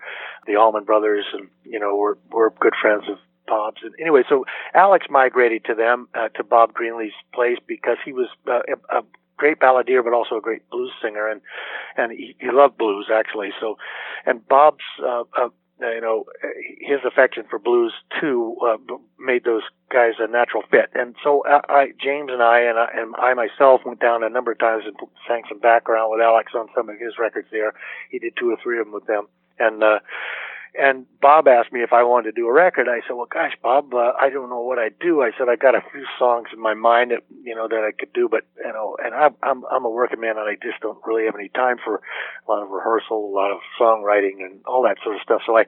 the 0.45 0.55
Allman 0.55 0.83
Brothers, 0.83 1.25
and 1.33 1.47
you 1.63 1.79
know 1.79 1.95
were 1.95 2.17
were 2.31 2.53
good 2.59 2.73
friends 2.81 3.03
of 3.09 3.17
Bob's. 3.47 3.81
And 3.83 3.93
anyway, 3.99 4.23
so 4.27 4.45
Alex 4.73 5.07
migrated 5.09 5.65
to 5.65 5.75
them 5.75 6.07
uh, 6.13 6.29
to 6.29 6.43
Bob 6.43 6.73
Greenlee's 6.73 7.13
place 7.33 7.57
because 7.67 7.97
he 8.03 8.11
was 8.11 8.27
uh, 8.47 8.59
a, 8.91 8.99
a 8.99 9.03
great 9.37 9.59
balladeer, 9.59 10.03
but 10.03 10.13
also 10.13 10.37
a 10.37 10.41
great 10.41 10.69
blues 10.69 10.91
singer, 11.01 11.27
and 11.27 11.41
and 11.97 12.11
he, 12.11 12.35
he 12.39 12.51
loved 12.51 12.77
blues 12.77 13.07
actually. 13.13 13.51
So, 13.59 13.77
and 14.25 14.45
Bob's 14.47 14.83
uh, 15.03 15.23
uh, 15.37 15.49
you 15.79 16.01
know, 16.01 16.25
his 16.79 16.99
affection 17.05 17.43
for 17.49 17.59
blues 17.59 17.93
too 18.21 18.55
uh, 18.65 18.77
made 19.19 19.43
those 19.43 19.63
guys 19.91 20.13
a 20.19 20.27
natural 20.27 20.63
fit. 20.71 20.89
And 20.93 21.15
so 21.23 21.43
I, 21.45 21.61
I 21.69 21.85
James 22.01 22.29
and 22.31 22.41
I 22.41 22.61
and 22.61 22.77
I, 22.79 22.87
and 22.93 23.15
I 23.15 23.33
myself 23.33 23.81
went 23.85 23.99
down 23.99 24.23
a 24.23 24.29
number 24.29 24.51
of 24.51 24.59
times 24.59 24.83
and 24.85 24.95
sang 25.27 25.43
some 25.49 25.59
background 25.59 26.11
with 26.11 26.21
Alex 26.21 26.53
on 26.55 26.67
some 26.75 26.89
of 26.89 26.99
his 26.99 27.19
records 27.19 27.47
there. 27.51 27.73
He 28.09 28.19
did 28.19 28.33
two 28.37 28.51
or 28.51 28.57
three 28.61 28.79
of 28.79 28.85
them 28.85 28.93
with 28.93 29.05
them, 29.05 29.27
and 29.59 29.83
uh, 29.83 29.99
and 30.79 31.05
Bob 31.21 31.47
asked 31.47 31.71
me 31.71 31.81
if 31.81 31.93
I 31.93 32.03
wanted 32.03 32.35
to 32.35 32.41
do 32.41 32.47
a 32.47 32.53
record. 32.53 32.87
I 32.87 33.01
said, 33.07 33.15
"Well, 33.15 33.27
gosh, 33.31 33.53
Bob, 33.61 33.93
uh, 33.93 34.13
I 34.19 34.29
don't 34.29 34.49
know 34.49 34.61
what 34.61 34.79
I'd 34.79 34.99
do." 34.99 35.21
I 35.21 35.31
said, 35.37 35.49
"I 35.49 35.55
got 35.55 35.75
a 35.75 35.81
few 35.91 36.05
songs 36.19 36.49
in 36.53 36.59
my 36.59 36.73
mind 36.73 37.11
that 37.11 37.23
you 37.43 37.55
know 37.55 37.67
that 37.67 37.83
I 37.83 37.91
could 37.91 38.13
do, 38.13 38.27
but 38.29 38.43
you 38.57 38.73
know, 38.73 38.97
and 39.03 39.13
I'm 39.15 39.35
I'm 39.43 39.63
I'm 39.71 39.85
a 39.85 39.89
working 39.89 40.19
man, 40.19 40.37
and 40.37 40.47
I 40.47 40.55
just 40.55 40.81
don't 40.81 40.99
really 41.05 41.25
have 41.25 41.35
any 41.35 41.49
time 41.49 41.77
for 41.83 42.01
a 42.47 42.51
lot 42.51 42.63
of 42.63 42.69
rehearsal, 42.69 43.17
a 43.17 43.35
lot 43.35 43.51
of 43.51 43.59
songwriting, 43.79 44.43
and 44.43 44.61
all 44.65 44.83
that 44.83 44.97
sort 45.03 45.15
of 45.15 45.21
stuff." 45.21 45.41
So 45.45 45.57
I 45.57 45.65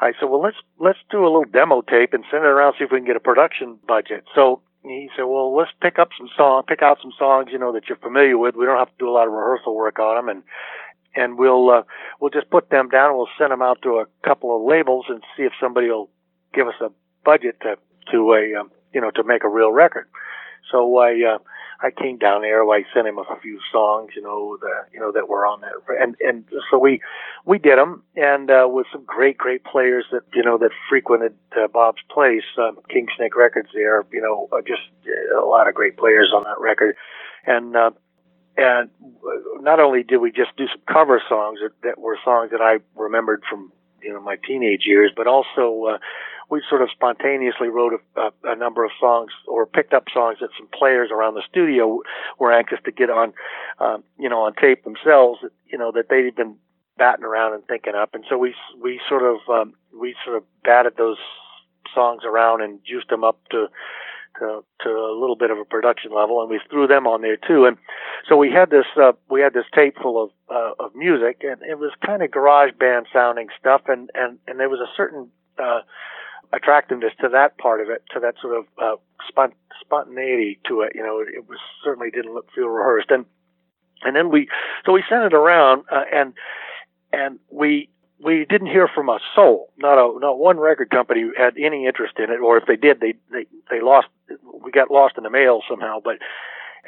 I 0.00 0.12
said, 0.20 0.28
"Well, 0.28 0.42
let's 0.42 0.58
let's 0.78 0.98
do 1.10 1.22
a 1.22 1.30
little 1.30 1.44
demo 1.44 1.82
tape 1.82 2.12
and 2.12 2.24
send 2.30 2.44
it 2.44 2.48
around, 2.48 2.74
see 2.78 2.84
if 2.84 2.90
we 2.90 2.98
can 2.98 3.06
get 3.06 3.16
a 3.16 3.20
production 3.20 3.78
budget." 3.86 4.24
So 4.34 4.60
he 4.82 5.10
said, 5.16 5.24
"Well, 5.24 5.54
let's 5.54 5.72
pick 5.80 5.98
up 5.98 6.10
some 6.16 6.28
song, 6.36 6.62
pick 6.68 6.82
out 6.82 6.98
some 7.02 7.12
songs, 7.18 7.48
you 7.50 7.58
know, 7.58 7.72
that 7.72 7.88
you're 7.88 7.98
familiar 7.98 8.38
with. 8.38 8.54
We 8.54 8.66
don't 8.66 8.78
have 8.78 8.90
to 8.90 8.98
do 8.98 9.08
a 9.08 9.16
lot 9.16 9.26
of 9.26 9.32
rehearsal 9.32 9.74
work 9.74 9.98
on 9.98 10.16
them, 10.16 10.28
and 10.28 10.42
and 11.16 11.38
we'll 11.38 11.70
uh, 11.70 11.82
we'll 12.20 12.30
just 12.30 12.50
put 12.50 12.70
them 12.70 12.88
down. 12.88 13.10
and 13.10 13.18
We'll 13.18 13.28
send 13.38 13.52
them 13.52 13.62
out 13.62 13.82
to 13.82 13.98
a 13.98 14.06
couple 14.24 14.56
of 14.56 14.62
labels 14.62 15.06
and 15.08 15.22
see 15.36 15.44
if 15.44 15.52
somebody 15.60 15.88
will 15.88 16.10
give 16.54 16.68
us 16.68 16.74
a 16.80 16.90
budget 17.24 17.60
to 17.62 17.76
to 18.12 18.34
a 18.34 18.60
um, 18.60 18.70
you 18.92 19.00
know 19.00 19.10
to 19.12 19.24
make 19.24 19.44
a 19.44 19.48
real 19.48 19.72
record. 19.72 20.08
So 20.70 20.98
I 20.98 21.34
uh, 21.34 21.38
I 21.80 21.90
came 21.90 22.18
down 22.18 22.42
there. 22.42 22.62
I 22.64 22.84
sent 22.94 23.06
him 23.06 23.18
a 23.18 23.40
few 23.40 23.60
songs, 23.70 24.12
you 24.16 24.22
know, 24.22 24.56
the, 24.60 24.86
you 24.92 25.00
know, 25.00 25.12
that 25.12 25.28
were 25.28 25.46
on 25.46 25.60
that. 25.60 25.72
And, 26.00 26.16
and 26.20 26.44
so 26.70 26.78
we, 26.78 27.00
we 27.44 27.58
did 27.58 27.78
them 27.78 28.02
and, 28.14 28.50
uh, 28.50 28.66
with 28.70 28.86
some 28.92 29.04
great, 29.04 29.36
great 29.36 29.64
players 29.64 30.06
that, 30.12 30.22
you 30.34 30.42
know, 30.42 30.56
that 30.58 30.70
frequented, 30.88 31.34
uh, 31.56 31.68
Bob's 31.68 32.02
place, 32.10 32.44
um, 32.58 32.78
King 32.88 33.08
Snake 33.16 33.36
Records 33.36 33.68
there, 33.74 34.04
you 34.10 34.20
know, 34.20 34.48
uh, 34.52 34.62
just 34.66 34.82
uh, 35.06 35.42
a 35.42 35.46
lot 35.46 35.68
of 35.68 35.74
great 35.74 35.96
players 35.96 36.32
on 36.34 36.44
that 36.44 36.58
record. 36.60 36.96
And, 37.46 37.76
uh, 37.76 37.90
and 38.56 38.90
not 39.60 39.80
only 39.80 40.02
did 40.02 40.18
we 40.18 40.30
just 40.30 40.56
do 40.56 40.66
some 40.68 40.80
cover 40.92 41.22
songs 41.28 41.60
that, 41.62 41.72
that 41.82 41.98
were 41.98 42.18
songs 42.24 42.50
that 42.50 42.60
I 42.60 42.78
remembered 42.94 43.42
from, 43.48 43.72
you 44.02 44.12
know, 44.12 44.20
my 44.20 44.36
teenage 44.46 44.82
years, 44.86 45.12
but 45.16 45.26
also, 45.26 45.94
uh, 45.94 45.98
we 46.48 46.62
sort 46.68 46.82
of 46.82 46.90
spontaneously 46.90 47.68
wrote 47.68 47.92
a, 47.94 48.20
a, 48.20 48.52
a, 48.52 48.56
number 48.56 48.84
of 48.84 48.92
songs 49.00 49.32
or 49.48 49.66
picked 49.66 49.92
up 49.92 50.04
songs 50.12 50.38
that 50.40 50.50
some 50.56 50.68
players 50.68 51.10
around 51.10 51.34
the 51.34 51.42
studio 51.48 52.00
were 52.38 52.52
anxious 52.52 52.78
to 52.84 52.92
get 52.92 53.10
on, 53.10 53.32
um, 53.80 54.04
you 54.18 54.28
know, 54.28 54.42
on 54.42 54.54
tape 54.54 54.84
themselves. 54.84 55.40
You 55.66 55.78
know 55.78 55.90
that 55.92 56.08
they'd 56.08 56.36
been 56.36 56.56
batting 56.96 57.24
around 57.24 57.54
and 57.54 57.66
thinking 57.66 57.94
up, 57.94 58.14
and 58.14 58.24
so 58.28 58.38
we 58.38 58.54
we 58.80 59.00
sort 59.08 59.24
of 59.24 59.38
um, 59.50 59.74
we 59.98 60.14
sort 60.24 60.36
of 60.36 60.44
batted 60.62 60.96
those 60.96 61.18
songs 61.94 62.22
around 62.24 62.62
and 62.62 62.78
juiced 62.84 63.08
them 63.08 63.24
up 63.24 63.38
to 63.50 63.66
to, 64.38 64.64
to 64.82 64.88
a 64.88 65.16
little 65.18 65.36
bit 65.36 65.50
of 65.50 65.58
a 65.58 65.64
production 65.64 66.12
level, 66.12 66.40
and 66.40 66.50
we 66.50 66.60
threw 66.70 66.86
them 66.86 67.06
on 67.06 67.22
there 67.22 67.36
too. 67.36 67.64
And 67.64 67.76
so 68.28 68.36
we 68.36 68.50
had 68.50 68.70
this 68.70 68.86
uh, 69.00 69.12
we 69.30 69.40
had 69.40 69.52
this 69.52 69.64
tape 69.74 69.96
full 70.02 70.22
of 70.22 70.30
uh, 70.50 70.84
of 70.84 70.94
music, 70.94 71.42
and 71.42 71.62
it 71.62 71.78
was 71.78 71.92
kind 72.04 72.22
of 72.22 72.30
garage 72.30 72.72
band 72.78 73.06
sounding 73.12 73.48
stuff, 73.58 73.82
and 73.86 74.10
and 74.14 74.38
and 74.46 74.60
there 74.60 74.68
was 74.68 74.80
a 74.80 74.90
certain 74.96 75.28
uh, 75.58 75.80
attractiveness 76.52 77.12
to 77.20 77.28
that 77.28 77.58
part 77.58 77.80
of 77.80 77.90
it, 77.90 78.02
to 78.12 78.20
that 78.20 78.34
sort 78.40 78.56
of 78.56 78.64
uh, 78.78 78.96
spont- 79.30 79.52
spontaneity 79.80 80.58
to 80.68 80.82
it. 80.82 80.92
You 80.94 81.02
know, 81.02 81.20
it, 81.20 81.28
it 81.34 81.48
was 81.48 81.58
certainly 81.84 82.10
didn't 82.10 82.34
look 82.34 82.48
feel 82.54 82.68
rehearsed, 82.68 83.10
and 83.10 83.24
and 84.02 84.14
then 84.14 84.30
we 84.30 84.48
so 84.84 84.92
we 84.92 85.02
sent 85.08 85.24
it 85.24 85.34
around, 85.34 85.84
uh, 85.90 86.04
and 86.12 86.34
and 87.12 87.38
we 87.50 87.88
we 88.22 88.46
didn't 88.48 88.68
hear 88.68 88.88
from 88.88 89.08
a 89.08 89.18
soul. 89.34 89.72
Not 89.78 89.98
a 89.98 90.18
not 90.18 90.38
one 90.38 90.58
record 90.58 90.90
company 90.90 91.24
had 91.36 91.56
any 91.58 91.86
interest 91.86 92.14
in 92.18 92.30
it, 92.30 92.40
or 92.40 92.56
if 92.56 92.64
they 92.66 92.76
did, 92.76 93.00
they 93.00 93.14
they 93.30 93.46
they 93.70 93.80
lost. 93.80 94.08
We 94.64 94.70
got 94.70 94.90
lost 94.90 95.14
in 95.16 95.24
the 95.24 95.30
mail 95.30 95.62
somehow, 95.68 96.00
but. 96.02 96.18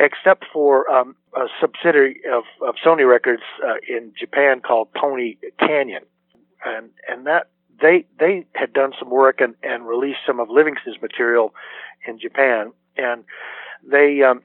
Except 0.01 0.45
for 0.53 0.89
um, 0.89 1.17
a 1.35 1.47
subsidiary 1.61 2.21
of, 2.33 2.45
of 2.65 2.77
Sony 2.87 3.05
Records 3.05 3.43
uh, 3.67 3.79
in 3.89 4.13
Japan 4.17 4.61
called 4.61 4.93
Pony 4.95 5.35
Canyon, 5.59 6.05
and 6.65 6.91
and 7.09 7.27
that 7.27 7.49
they 7.81 8.05
they 8.19 8.47
had 8.55 8.73
done 8.73 8.93
some 8.99 9.11
work 9.11 9.41
and, 9.41 9.55
and 9.63 9.87
released 9.87 10.21
some 10.27 10.41
of 10.41 10.49
Livingston's 10.51 11.01
material 11.01 11.53
in 12.07 12.19
Japan, 12.19 12.73
and 12.97 13.25
they 13.85 14.23
um, 14.23 14.43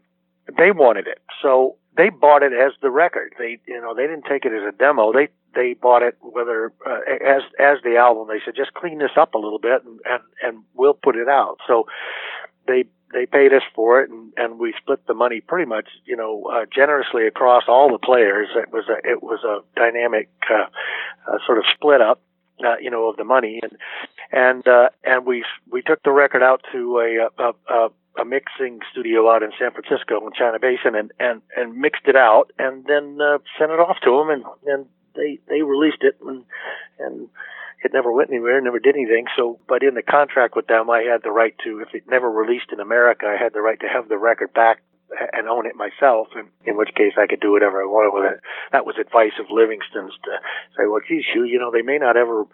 they 0.58 0.72
wanted 0.72 1.08
it, 1.08 1.20
so 1.42 1.76
they 1.96 2.10
bought 2.10 2.44
it 2.44 2.54
as 2.54 2.74
the 2.82 2.90
record. 2.90 3.34
They 3.38 3.60
you 3.68 3.80
know 3.82 3.94
they 3.94 4.04
didn't 4.04 4.26
take 4.26 4.46
it 4.46 4.54
as 4.54 4.68
a 4.68 4.78
demo. 4.78 5.12
They 5.14 5.30
they 5.56 5.74
bought 5.74 6.04
it 6.04 6.18
whether 6.22 6.74
uh, 6.86 7.00
as 7.26 7.44
as 7.60 7.78
the 7.84 7.98
album. 7.98 8.28
They 8.28 8.42
said 8.44 8.56
just 8.56 8.74
clean 8.74 9.00
this 9.00 9.18
up 9.18 9.34
a 9.34 9.38
little 9.40 9.60
bit 9.60 9.84
and 9.84 10.00
and, 10.06 10.24
and 10.42 10.64
we'll 10.74 10.94
put 10.94 11.16
it 11.16 11.28
out. 11.28 11.58
So 11.68 11.88
they 12.68 12.86
they 13.14 13.28
paid 13.28 13.54
us 13.54 13.62
for 13.76 14.02
it 14.02 14.10
and, 14.10 14.34
and 14.38 14.58
we 14.58 14.74
split 14.82 15.06
the 15.06 15.14
money 15.14 15.40
pretty 15.40 15.70
much 15.70 15.88
you 16.06 16.16
know 16.16 16.50
uh, 16.52 16.66
generously 16.74 17.28
across 17.28 17.64
all 17.68 17.92
the 17.92 18.00
players. 18.00 18.50
It 18.56 18.72
was 18.72 18.86
a 18.90 19.08
it 19.08 19.22
was 19.22 19.44
a 19.44 19.60
dynamic 19.80 20.30
uh, 20.50 20.66
uh, 21.32 21.38
sort 21.46 21.60
of 21.60 21.66
split 21.76 22.02
up 22.02 22.22
uh, 22.64 22.78
you 22.80 22.90
know, 22.90 23.10
of 23.10 23.18
the 23.18 23.24
money, 23.24 23.60
and 23.62 23.78
and 24.32 24.68
uh, 24.68 24.90
and 25.04 25.26
we 25.26 25.44
we 25.70 25.82
took 25.82 26.02
the 26.04 26.12
record 26.12 26.44
out 26.44 26.62
to 26.72 27.00
a, 27.00 27.44
a, 27.44 27.54
a 27.74 27.90
a 28.20 28.26
mixing 28.26 28.80
studio 28.92 29.30
out 29.30 29.44
in 29.44 29.52
San 29.60 29.72
Francisco 29.72 30.26
in 30.26 30.34
China 30.34 30.60
Basin, 30.60 30.96
and 30.96 31.12
and 31.20 31.42
and 31.56 31.76
mixed 31.78 32.08
it 32.08 32.16
out, 32.16 32.52
and 32.60 32.86
then 32.86 33.20
uh, 33.22 33.40
sent 33.58 33.72
it 33.72 33.80
off 33.80 33.98
to 34.04 34.18
them, 34.18 34.30
and 34.30 34.44
and 34.66 34.86
they 35.16 35.40
they 35.48 35.62
released 35.62 36.02
it, 36.02 36.18
and 36.26 36.44
and 37.00 37.30
it 37.84 37.92
never 37.94 38.12
went 38.12 38.30
anywhere, 38.30 38.62
never 38.62 38.80
did 38.80 38.96
anything. 38.96 39.26
So, 39.36 39.60
but 39.68 39.84
in 39.84 39.94
the 39.94 40.02
contract 40.02 40.56
with 40.56 40.68
them, 40.68 40.90
I 40.90 41.02
had 41.02 41.22
the 41.24 41.32
right 41.32 41.54
to, 41.66 41.80
if 41.82 41.94
it 41.94 42.04
never 42.08 42.32
released 42.32 42.72
in 42.72 42.80
America, 42.80 43.26
I 43.26 43.42
had 43.42 43.54
the 43.54 43.62
right 43.62 43.80
to 43.82 43.88
have 43.88 44.08
the 44.08 44.18
record 44.18 44.54
back 44.54 44.82
and 45.34 45.48
own 45.48 45.66
it 45.66 45.76
myself, 45.76 46.28
and 46.36 46.48
in 46.66 46.78
which 46.78 46.94
case 46.96 47.14
I 47.18 47.28
could 47.28 47.40
do 47.40 47.52
whatever 47.52 47.82
I 47.82 47.86
wanted 47.86 48.14
with 48.14 48.34
it. 48.34 48.40
That 48.72 48.86
was 48.86 48.96
advice 49.00 49.34
of 49.40 49.48
Livingston's 49.50 50.14
to 50.24 50.32
say, 50.78 50.86
well, 50.88 51.02
geez, 51.08 51.24
you, 51.34 51.44
you 51.44 51.60
know, 51.60 51.72
they 51.72 51.82
may 51.82 51.98
not 51.98 52.18
ever 52.18 52.46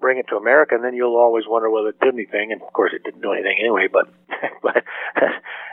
bring 0.00 0.18
it 0.18 0.26
to 0.28 0.36
America, 0.36 0.74
and 0.74 0.84
then 0.84 0.94
you'll 0.94 1.16
always 1.16 1.44
wonder 1.46 1.70
whether 1.70 1.90
it 1.90 2.00
did 2.00 2.14
anything. 2.14 2.52
And 2.52 2.62
of 2.62 2.72
course, 2.72 2.92
it 2.94 3.04
didn't 3.04 3.22
do 3.22 3.32
anything 3.32 3.56
anyway. 3.60 3.88
But 3.92 4.08
but 4.62 4.84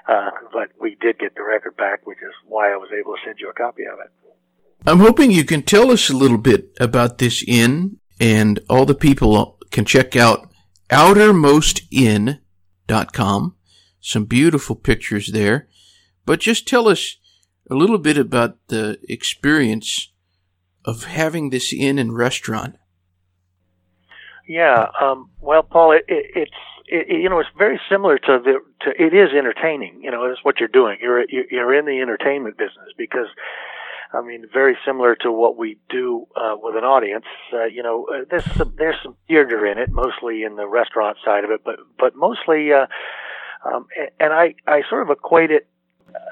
uh, 0.07 0.31
but 0.53 0.69
we 0.79 0.95
did 1.01 1.19
get 1.19 1.35
the 1.35 1.43
record 1.43 1.75
back, 1.77 2.05
which 2.05 2.19
is 2.19 2.33
why 2.47 2.71
I 2.71 2.77
was 2.77 2.89
able 2.91 3.13
to 3.13 3.19
send 3.25 3.39
you 3.39 3.49
a 3.49 3.53
copy 3.53 3.83
of 3.85 3.99
it. 3.99 4.11
I'm 4.87 4.99
hoping 4.99 5.31
you 5.31 5.45
can 5.45 5.63
tell 5.63 5.89
us 5.91 6.09
a 6.09 6.15
little 6.15 6.37
bit 6.37 6.71
about 6.79 7.17
this 7.17 7.43
inn, 7.47 7.97
and 8.19 8.59
all 8.69 8.85
the 8.85 8.93
people 8.93 9.57
can 9.71 9.85
check 9.85 10.15
out 10.15 10.51
outermostinn.com. 10.89 13.55
Some 13.99 14.25
beautiful 14.25 14.75
pictures 14.75 15.31
there. 15.31 15.67
But 16.25 16.39
just 16.39 16.67
tell 16.67 16.87
us 16.87 17.17
a 17.69 17.75
little 17.75 17.97
bit 17.97 18.17
about 18.17 18.57
the 18.67 18.99
experience 19.07 20.11
of 20.83 21.05
having 21.05 21.49
this 21.49 21.73
inn 21.73 21.97
and 21.97 22.15
restaurant. 22.15 22.75
Yeah, 24.47 24.87
um, 25.01 25.31
well, 25.39 25.63
Paul, 25.63 25.93
it, 25.93 26.05
it, 26.07 26.25
it's 26.35 26.51
it, 26.87 27.07
you 27.19 27.29
know 27.29 27.39
it's 27.39 27.49
very 27.57 27.79
similar 27.89 28.19
to 28.19 28.39
the 28.43 28.59
to 28.81 28.89
it 28.91 29.13
is 29.13 29.29
entertaining. 29.35 30.01
You 30.03 30.11
know, 30.11 30.25
it's 30.25 30.43
what 30.43 30.59
you're 30.59 30.69
doing. 30.69 30.97
You're 31.01 31.25
you're 31.29 31.73
in 31.73 31.85
the 31.85 31.99
entertainment 32.01 32.57
business 32.57 32.89
because. 32.97 33.27
I 34.13 34.21
mean, 34.21 34.45
very 34.53 34.77
similar 34.85 35.15
to 35.23 35.31
what 35.31 35.57
we 35.57 35.77
do 35.89 36.25
uh, 36.37 36.55
with 36.55 36.77
an 36.77 36.85
audience. 36.85 37.25
Uh, 37.51 37.65
you 37.65 37.83
know, 37.83 38.05
uh, 38.05 38.23
there's 38.29 38.45
some 38.55 38.73
there's 38.77 38.95
some 39.03 39.17
theater 39.27 39.65
in 39.65 39.77
it, 39.77 39.89
mostly 39.91 40.43
in 40.43 40.55
the 40.55 40.67
restaurant 40.67 41.17
side 41.25 41.43
of 41.43 41.51
it, 41.51 41.61
but 41.65 41.79
but 41.99 42.15
mostly, 42.15 42.71
uh, 42.71 42.85
um, 43.65 43.87
and 44.19 44.31
I 44.31 44.55
I 44.67 44.83
sort 44.89 45.01
of 45.01 45.09
equate 45.09 45.51
it 45.51 45.67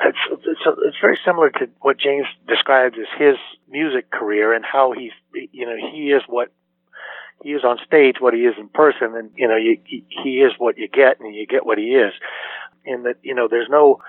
it's, 0.05 0.17
it's, 0.45 0.61
it's 0.65 0.97
very 1.01 1.19
similar 1.25 1.49
to 1.49 1.69
what 1.81 1.97
James 1.97 2.27
describes 2.47 2.95
as 2.99 3.07
his 3.19 3.35
music 3.69 4.11
career 4.11 4.53
and 4.53 4.65
how 4.65 4.91
he's, 4.91 5.11
you 5.51 5.65
know, 5.65 5.75
he 5.75 6.11
is 6.11 6.21
what 6.27 6.51
he 7.43 7.49
is 7.49 7.63
on 7.63 7.77
stage, 7.85 8.15
what 8.19 8.33
he 8.33 8.41
is 8.41 8.55
in 8.57 8.69
person, 8.69 9.15
and 9.15 9.31
you 9.35 9.47
know, 9.47 9.57
you, 9.57 9.77
he, 9.85 10.39
is 10.39 10.53
what 10.57 10.77
you 10.77 10.87
get, 10.87 11.19
and 11.19 11.35
you 11.35 11.45
get 11.45 11.65
what 11.65 11.77
he 11.77 11.95
is. 11.95 12.13
And 12.85 13.05
that, 13.05 13.17
you 13.21 13.35
know, 13.35 13.47
there's 13.49 13.67
no, 13.69 14.01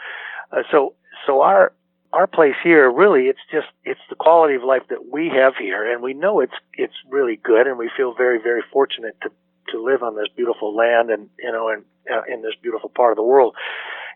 uh, 0.53 0.63
so 0.71 0.95
so 1.27 1.41
our 1.41 1.73
our 2.13 2.29
place 2.29 2.55
here 2.63 2.89
really 2.89 3.23
it's 3.23 3.41
just 3.51 3.67
it's 3.85 4.01
the 4.09 4.15
quality 4.15 4.55
of 4.55 4.63
life 4.63 4.83
that 4.89 5.11
we 5.11 5.29
have 5.29 5.57
here, 5.57 5.91
and 5.91 6.03
we 6.03 6.15
know 6.15 6.41
it's 6.41 6.55
it's 6.75 6.95
really 7.09 7.37
good, 7.37 7.67
and 7.67 7.77
we 7.77 7.91
feel 7.97 8.15
very 8.15 8.41
very 8.41 8.63
fortunate 8.73 9.17
to 9.23 9.31
to 9.73 9.83
live 9.83 10.03
on 10.03 10.15
this 10.15 10.29
beautiful 10.37 10.77
land 10.77 11.11
and 11.11 11.29
you 11.39 11.51
know 11.51 11.69
and 11.69 11.85
uh, 12.13 12.23
in 12.33 12.43
this 12.43 12.55
beautiful 12.63 12.89
part 12.89 13.11
of 13.11 13.17
the 13.17 13.23
world 13.23 13.57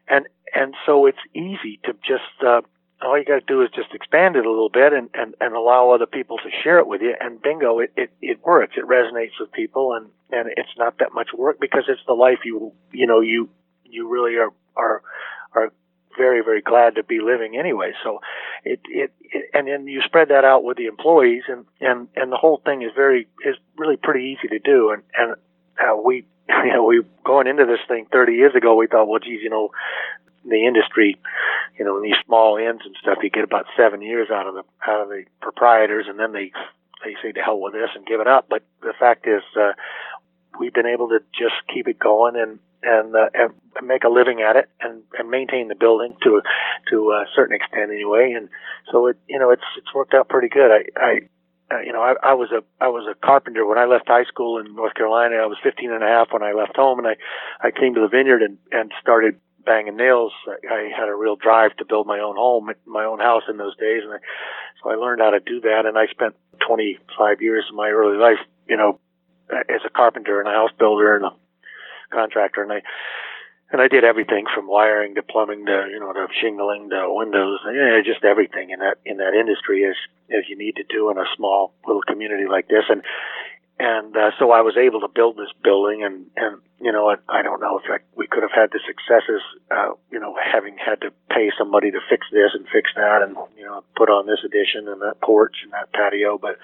and 0.09 0.27
and 0.55 0.75
so 0.87 1.07
it's 1.07 1.19
easy 1.35 1.81
to 1.85 1.93
just 2.07 2.45
uh, 2.47 2.61
all 3.03 3.19
you 3.19 3.25
got 3.25 3.41
to 3.41 3.47
do 3.47 3.63
is 3.63 3.71
just 3.75 3.95
expand 3.95 4.37
it 4.37 4.45
a 4.45 4.51
little 4.51 4.71
bit 4.71 4.93
and, 4.93 5.09
and, 5.15 5.35
and 5.41 5.55
allow 5.55 5.91
other 5.91 6.07
people 6.07 6.39
to 6.39 6.51
share 6.63 6.79
it 6.79 6.87
with 6.87 7.01
you. 7.01 7.15
And 7.21 7.41
bingo 7.41 7.79
it, 7.79 7.93
it, 7.97 8.11
it 8.21 8.45
works. 8.45 8.75
It 8.77 8.85
resonates 8.87 9.39
with 9.39 9.53
people 9.53 9.95
and, 9.95 10.07
and 10.31 10.51
it's 10.57 10.77
not 10.77 10.99
that 10.99 11.15
much 11.15 11.29
work 11.37 11.59
because 11.61 11.85
it's 11.89 12.01
the 12.07 12.15
life 12.15 12.41
you 12.45 12.73
you 12.93 13.07
know 13.07 13.21
you 13.21 13.49
you 13.85 14.09
really 14.09 14.37
are 14.37 14.53
are 14.77 15.03
are 15.55 15.73
very 16.17 16.43
very 16.43 16.61
glad 16.61 16.97
to 16.97 17.05
be 17.05 17.21
living 17.21 17.57
anyway. 17.57 17.93
So 18.03 18.21
it, 18.65 18.81
it, 18.87 19.13
it 19.21 19.51
and 19.55 19.69
then 19.69 19.87
you 19.87 20.03
spread 20.05 20.29
that 20.29 20.45
out 20.45 20.65
with 20.65 20.77
the 20.77 20.87
employees 20.87 21.45
and 21.49 21.65
and 21.81 22.09
and 22.17 22.33
the 22.33 22.37
whole 22.37 22.61
thing 22.65 22.83
is 22.83 22.91
very 22.95 23.29
is 23.47 23.57
really 23.77 23.97
pretty 23.97 24.37
easy 24.37 24.49
to 24.49 24.59
do. 24.59 24.91
And 24.91 25.03
and 25.17 25.37
uh, 25.79 25.97
we 25.97 26.25
you 26.65 26.73
know, 26.73 26.85
we 26.85 27.03
going 27.25 27.47
into 27.47 27.67
this 27.67 27.81
thing 27.89 28.07
30 28.11 28.33
years 28.33 28.55
ago, 28.55 28.75
we 28.75 28.87
thought, 28.87 29.07
well, 29.07 29.19
geez, 29.19 29.41
you 29.43 29.51
know, 29.51 29.71
the 30.45 30.67
industry, 30.67 31.17
you 31.79 31.85
know, 31.85 31.97
in 31.97 32.03
these 32.03 32.17
small 32.25 32.57
inns 32.57 32.81
and 32.85 32.97
stuff, 33.01 33.19
you 33.23 33.31
get 33.31 33.45
about 33.45 33.67
seven 33.77 34.01
years 34.03 34.29
out 34.31 34.47
of 34.47 34.55
the 34.55 34.63
out 34.87 35.03
of 35.03 35.09
the 35.09 35.25
proprietors, 35.41 36.07
and 36.09 36.19
then 36.19 36.33
they 36.33 36.53
they 37.05 37.15
say 37.23 37.33
to 37.33 37.41
hell 37.41 37.61
with 37.61 37.75
this 37.75 37.91
and 37.95 38.07
give 38.07 38.21
it 38.21 38.27
up. 38.27 38.47
But 38.49 38.63
the 38.81 38.95
fact 38.99 39.27
is, 39.27 39.43
uh, 39.59 39.73
we've 40.59 40.75
been 40.75 40.87
able 40.87 41.09
to 41.09 41.21
just 41.39 41.55
keep 41.73 41.89
it 41.89 41.99
going 41.99 42.37
and 42.37 42.59
and, 42.81 43.15
uh, 43.17 43.29
and 43.35 43.53
make 43.83 44.05
a 44.05 44.09
living 44.09 44.41
at 44.41 44.55
it 44.55 44.69
and, 44.81 45.03
and 45.19 45.29
maintain 45.29 45.67
the 45.67 45.75
building 45.75 46.17
to 46.23 46.41
to 46.91 47.11
a 47.11 47.27
certain 47.35 47.57
extent 47.57 47.91
anyway. 47.91 48.33
And 48.37 48.49
so 48.91 49.09
it 49.09 49.19
you 49.29 49.39
know 49.39 49.51
it's 49.51 49.63
it's 49.77 49.93
worked 49.95 50.15
out 50.15 50.29
pretty 50.29 50.49
good. 50.49 50.71
I 50.71 50.85
I 50.97 51.21
uh, 51.71 51.81
you 51.81 51.93
know, 51.93 52.03
I, 52.03 52.15
I 52.23 52.35
was 52.35 52.51
a 52.51 52.63
I 52.83 52.89
was 52.89 53.07
a 53.11 53.15
carpenter 53.15 53.67
when 53.67 53.79
I 53.79 53.85
left 53.85 54.09
high 54.09 54.25
school 54.25 54.59
in 54.59 54.75
North 54.75 54.95
Carolina. 54.95 55.37
I 55.37 55.47
was 55.47 55.59
15 55.63 55.93
and 55.93 56.03
a 56.03 56.07
half 56.07 56.29
when 56.33 56.43
I 56.43 56.53
left 56.53 56.77
home, 56.77 56.99
and 56.99 57.07
I 57.07 57.17
I 57.61 57.71
came 57.71 57.95
to 57.95 58.01
the 58.01 58.09
vineyard 58.09 58.43
and 58.43 58.59
and 58.73 58.93
started 59.01 59.39
banging 59.67 59.97
nails. 59.97 60.33
I, 60.47 60.75
I 60.75 60.91
had 60.97 61.09
a 61.09 61.15
real 61.15 61.37
drive 61.37 61.77
to 61.77 61.85
build 61.85 62.07
my 62.07 62.21
own 62.21 62.37
home, 62.37 62.71
my 62.87 63.05
own 63.05 63.19
house 63.19 63.43
in 63.49 63.59
those 63.59 63.77
days, 63.77 64.03
and 64.03 64.15
I, 64.15 64.19
so 64.83 64.91
I 64.91 64.95
learned 64.95 65.21
how 65.21 65.31
to 65.31 65.41
do 65.41 65.61
that. 65.61 65.85
And 65.85 65.99
I 65.99 66.07
spent 66.07 66.35
25 66.67 67.43
years 67.43 67.67
of 67.69 67.77
my 67.77 67.91
early 67.91 68.17
life, 68.17 68.39
you 68.67 68.77
know, 68.77 68.99
as 69.51 69.81
a 69.85 69.91
carpenter 69.91 70.41
and 70.41 70.49
a 70.49 70.53
house 70.53 70.71
builder 70.79 71.17
and 71.17 71.27
a 71.27 71.33
contractor. 72.11 72.63
And 72.63 72.73
I 72.73 72.83
and 73.71 73.81
I 73.81 73.89
did 73.89 74.05
everything 74.05 74.47
from 74.55 74.67
wiring 74.67 75.15
to 75.17 75.23
plumbing 75.23 75.67
to 75.67 75.89
you 75.91 76.01
know 76.01 76.13
to 76.13 76.27
shingling 76.41 76.91
to 76.91 77.07
windows, 77.09 77.61
yeah, 77.67 78.01
just 78.05 78.25
everything 78.25 78.71
in 78.71 78.81
that 78.81 78.97
in 79.05 79.19
that 79.19 79.35
industry 79.35 79.85
as 79.85 79.97
as 80.31 80.49
you 80.49 80.57
need 80.57 80.77
to 80.77 80.85
do 80.85 81.11
in 81.11 81.19
a 81.19 81.25
small 81.37 81.73
little 81.87 82.03
community 82.03 82.47
like 82.49 82.69
this. 82.69 82.85
And 82.89 83.03
and 83.79 84.17
uh, 84.17 84.31
so 84.39 84.51
I 84.51 84.63
was 84.63 84.77
able 84.77 85.01
to 85.01 85.09
build 85.09 85.37
this 85.37 85.53
building, 85.63 86.03
and 86.03 86.27
and 86.37 86.61
you 86.81 86.93
know 86.93 87.11
I, 87.11 87.17
I 87.29 87.43
don't 87.43 87.61
know 87.61 87.79
if 87.79 87.85
I, 87.91 87.99
we 88.17 88.27
could 88.27 88.43
have 88.43 88.55
had 88.55 88.71
the 88.73 88.81
successes, 88.87 89.43
uh, 89.71 89.93
you 90.11 90.19
know, 90.19 90.35
having 90.35 90.77
had 90.79 91.01
to 91.03 91.13
pay 91.31 91.51
somebody 91.57 91.91
to 91.91 92.01
fix 92.11 92.27
this 92.33 92.51
and 92.55 92.67
fix 92.73 92.91
that, 92.97 93.23
and 93.23 93.37
you 93.57 93.65
know 93.65 93.85
put 93.97 94.09
on 94.09 94.27
this 94.27 94.41
addition 94.45 94.89
and 94.89 95.01
that 95.03 95.21
porch 95.21 95.57
and 95.63 95.73
that 95.73 95.93
patio, 95.93 96.39
but 96.39 96.59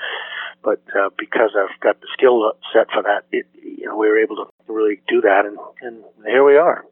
but 0.65 0.81
uh, 0.99 1.11
because 1.19 1.51
I've 1.55 1.79
got 1.81 2.01
the 2.01 2.09
skill 2.15 2.53
set 2.73 2.89
for 2.91 3.03
that, 3.03 3.29
it, 3.31 3.47
you 3.63 3.87
know, 3.87 3.97
we 3.97 4.09
were 4.09 4.19
able 4.19 4.37
to 4.37 4.47
really 4.69 5.01
do 5.09 5.21
that, 5.23 5.45
and 5.47 5.59
and 5.81 6.05
here 6.27 6.45
we 6.45 6.57
are, 6.57 6.85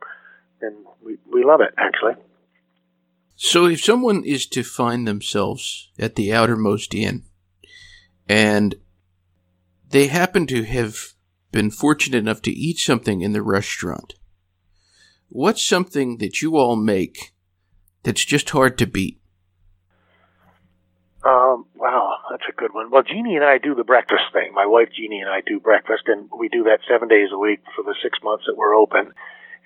and 0.61 0.76
we 1.02 1.18
we 1.32 1.44
love 1.44 1.61
it 1.61 1.74
actually. 1.78 2.14
So, 3.35 3.66
if 3.66 3.82
someone 3.82 4.24
is 4.24 4.46
to 4.46 4.62
find 4.62 5.06
themselves 5.06 5.90
at 5.98 6.14
the 6.14 6.32
outermost 6.32 6.94
inn, 6.94 7.24
and 8.28 8.76
they 9.88 10.06
happen 10.06 10.46
to 10.48 10.64
have 10.64 11.12
been 11.52 11.70
fortunate 11.70 12.18
enough 12.18 12.42
to 12.42 12.50
eat 12.50 12.78
something 12.78 13.20
in 13.20 13.32
the 13.32 13.42
restaurant. 13.42 14.14
What's 15.28 15.64
something 15.64 16.18
that 16.18 16.42
you 16.42 16.56
all 16.56 16.76
make 16.76 17.32
that's 18.02 18.24
just 18.24 18.50
hard 18.50 18.78
to 18.78 18.87
beat? 18.87 19.20
Um, 21.24 21.66
wow, 21.76 22.18
that's 22.33 22.49
a 22.49 22.57
good 22.57 22.73
one. 22.73 22.90
Well, 22.90 23.03
Jeannie 23.05 23.37
and 23.37 23.45
I 23.45 23.59
do 23.59 23.75
the 23.75 23.85
breakfast 23.85 24.33
thing. 24.33 24.55
My 24.55 24.64
wife 24.64 24.88
Jeannie 24.97 25.21
and 25.21 25.29
I 25.29 25.42
do 25.45 25.61
breakfast, 25.61 26.05
and 26.07 26.29
we 26.33 26.49
do 26.49 26.64
that 26.64 26.81
seven 26.88 27.09
days 27.09 27.29
a 27.33 27.38
week 27.38 27.61
for 27.77 27.85
the 27.85 27.95
six 28.03 28.18
months 28.25 28.45
that 28.49 28.57
we're 28.57 28.75
open. 28.75 29.12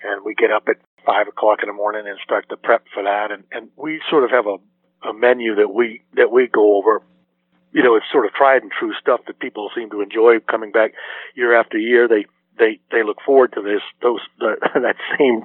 And 0.03 0.23
we 0.23 0.35
get 0.35 0.51
up 0.51 0.67
at 0.67 0.75
five 1.05 1.27
o'clock 1.27 1.59
in 1.63 1.67
the 1.67 1.73
morning 1.73 2.03
and 2.05 2.19
start 2.23 2.45
the 2.49 2.57
prep 2.57 2.83
for 2.93 3.03
that. 3.03 3.31
And, 3.31 3.45
and 3.51 3.69
we 3.77 4.01
sort 4.09 4.25
of 4.25 4.31
have 4.31 4.45
a, 4.45 4.57
a 5.07 5.13
menu 5.13 5.55
that 5.55 5.73
we 5.73 6.03
that 6.13 6.29
we 6.29 6.47
go 6.47 6.75
over 6.77 7.01
you 7.73 7.83
know, 7.83 7.95
it's 7.95 8.05
sort 8.11 8.25
of 8.25 8.33
tried 8.33 8.63
and 8.63 8.71
true 8.71 8.93
stuff 8.99 9.19
that 9.27 9.39
people 9.39 9.69
seem 9.75 9.89
to 9.91 10.01
enjoy 10.01 10.39
coming 10.39 10.71
back 10.71 10.93
year 11.35 11.59
after 11.59 11.77
year. 11.77 12.07
They 12.07 12.25
they 12.57 12.79
they 12.91 13.03
look 13.03 13.17
forward 13.25 13.53
to 13.53 13.61
this 13.61 13.81
those 14.01 14.21
uh, 14.41 14.55
that 14.79 14.95
same 15.17 15.43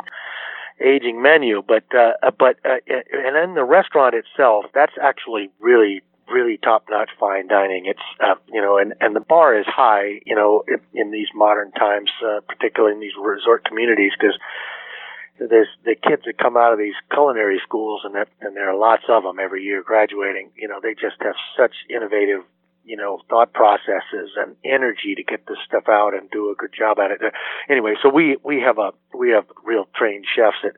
aging 0.80 1.20
menu. 1.20 1.62
But 1.66 1.84
uh, 1.94 2.30
but 2.38 2.56
uh, 2.64 2.78
and 2.88 3.36
then 3.36 3.54
the 3.54 3.64
restaurant 3.64 4.14
itself, 4.14 4.66
that's 4.74 4.94
actually 5.00 5.50
really 5.60 6.02
really 6.32 6.56
top 6.56 6.86
notch 6.90 7.10
fine 7.20 7.46
dining. 7.48 7.86
It's 7.86 8.00
uh, 8.20 8.34
you 8.48 8.60
know, 8.60 8.78
and 8.78 8.94
and 9.00 9.14
the 9.14 9.20
bar 9.20 9.58
is 9.58 9.66
high. 9.66 10.20
You 10.24 10.34
know, 10.34 10.64
in, 10.66 10.80
in 10.94 11.10
these 11.10 11.28
modern 11.34 11.72
times, 11.72 12.10
uh, 12.24 12.40
particularly 12.48 12.94
in 12.94 13.00
these 13.00 13.16
resort 13.20 13.64
communities, 13.64 14.12
because 14.18 14.38
there's 15.38 15.68
the 15.84 15.94
kids 15.94 16.22
that 16.26 16.38
come 16.38 16.56
out 16.56 16.72
of 16.72 16.78
these 16.78 16.94
culinary 17.12 17.60
schools, 17.62 18.02
and 18.04 18.14
that, 18.14 18.28
and 18.40 18.56
there 18.56 18.68
are 18.68 18.76
lots 18.76 19.04
of 19.08 19.22
them 19.22 19.38
every 19.38 19.62
year 19.62 19.82
graduating. 19.82 20.50
You 20.56 20.68
know, 20.68 20.80
they 20.82 20.94
just 20.94 21.16
have 21.20 21.34
such 21.56 21.72
innovative, 21.88 22.42
you 22.84 22.96
know, 22.96 23.20
thought 23.28 23.52
processes 23.52 24.30
and 24.36 24.56
energy 24.64 25.14
to 25.14 25.22
get 25.22 25.46
this 25.46 25.58
stuff 25.66 25.84
out 25.88 26.14
and 26.14 26.30
do 26.30 26.50
a 26.50 26.54
good 26.54 26.72
job 26.76 26.98
at 26.98 27.10
it. 27.10 27.20
Anyway, 27.68 27.94
so 28.02 28.08
we 28.08 28.36
we 28.42 28.60
have 28.60 28.78
a 28.78 28.92
we 29.16 29.30
have 29.30 29.44
real 29.64 29.86
trained 29.94 30.24
chefs 30.34 30.56
that, 30.62 30.72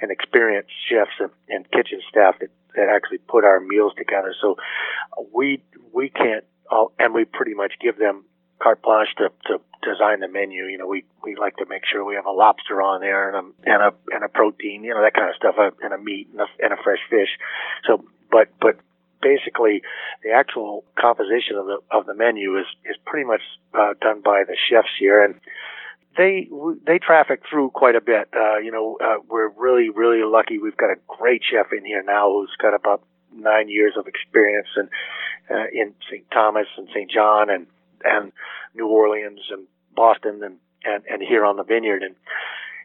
and 0.00 0.10
experienced 0.10 0.70
chefs 0.88 1.12
and, 1.20 1.30
and 1.48 1.70
kitchen 1.70 2.00
staff 2.08 2.36
that 2.40 2.50
that 2.74 2.88
actually 2.88 3.18
put 3.18 3.44
our 3.44 3.60
meals 3.60 3.92
together. 3.96 4.34
So 4.40 4.56
we 5.32 5.62
we 5.92 6.08
can't, 6.08 6.44
all, 6.70 6.92
and 6.98 7.12
we 7.12 7.24
pretty 7.24 7.54
much 7.54 7.74
give 7.80 7.98
them 7.98 8.24
carte 8.62 8.80
blanche 8.82 9.08
to, 9.18 9.28
to 9.46 9.60
design 9.82 10.20
the 10.20 10.28
menu. 10.28 10.64
You 10.64 10.78
know, 10.78 10.86
we 10.86 11.04
we 11.22 11.36
like 11.36 11.56
to 11.56 11.66
make 11.68 11.82
sure 11.90 12.04
we 12.04 12.14
have 12.14 12.26
a 12.26 12.32
lobster 12.32 12.80
on 12.80 13.00
there 13.00 13.28
and 13.28 13.36
a 13.36 13.70
and 13.70 13.82
a 13.82 14.14
and 14.14 14.24
a 14.24 14.28
protein, 14.28 14.84
you 14.84 14.94
know, 14.94 15.02
that 15.02 15.14
kind 15.14 15.28
of 15.28 15.36
stuff, 15.36 15.56
uh, 15.58 15.70
and 15.82 15.92
a 15.92 15.98
meat 15.98 16.28
and 16.32 16.40
a, 16.40 16.46
and 16.64 16.72
a 16.72 16.82
fresh 16.82 17.00
fish. 17.10 17.30
So, 17.86 18.04
but 18.30 18.48
but 18.60 18.78
basically, 19.22 19.82
the 20.22 20.30
actual 20.30 20.84
composition 21.00 21.56
of 21.56 21.66
the 21.66 21.78
of 21.90 22.06
the 22.06 22.14
menu 22.14 22.58
is 22.58 22.66
is 22.84 22.96
pretty 23.06 23.26
much 23.26 23.42
uh, 23.74 23.94
done 24.00 24.20
by 24.20 24.44
the 24.46 24.56
chefs 24.68 24.88
here, 24.98 25.24
and 25.24 25.34
they 26.16 26.48
they 26.86 26.98
traffic 26.98 27.42
through 27.48 27.70
quite 27.70 27.94
a 27.94 28.00
bit. 28.00 28.28
Uh, 28.34 28.58
you 28.58 28.72
know, 28.72 28.98
uh, 29.02 29.16
we're 29.28 29.50
really 29.50 29.90
really 29.90 30.24
lucky. 30.24 30.58
We've 30.58 30.76
got 30.76 30.90
a 30.90 30.96
great 31.06 31.42
chef 31.48 31.72
in 31.76 31.84
here 31.84 32.02
now 32.02 32.30
who's 32.30 32.54
got 32.60 32.74
about 32.74 33.02
nine 33.34 33.68
years 33.68 33.94
of 33.96 34.06
experience 34.06 34.68
in 34.76 34.88
uh, 35.50 35.66
in 35.72 35.94
St. 36.10 36.30
Thomas 36.30 36.66
and 36.76 36.88
St. 36.92 37.10
John 37.10 37.48
and 37.50 37.66
and 38.04 38.32
New 38.74 38.88
Orleans 38.88 39.40
and 39.50 39.66
Boston 39.94 40.40
and, 40.42 40.56
and, 40.84 41.04
and 41.08 41.22
here 41.22 41.44
on 41.44 41.56
the 41.56 41.64
vineyard. 41.64 42.02
And 42.02 42.14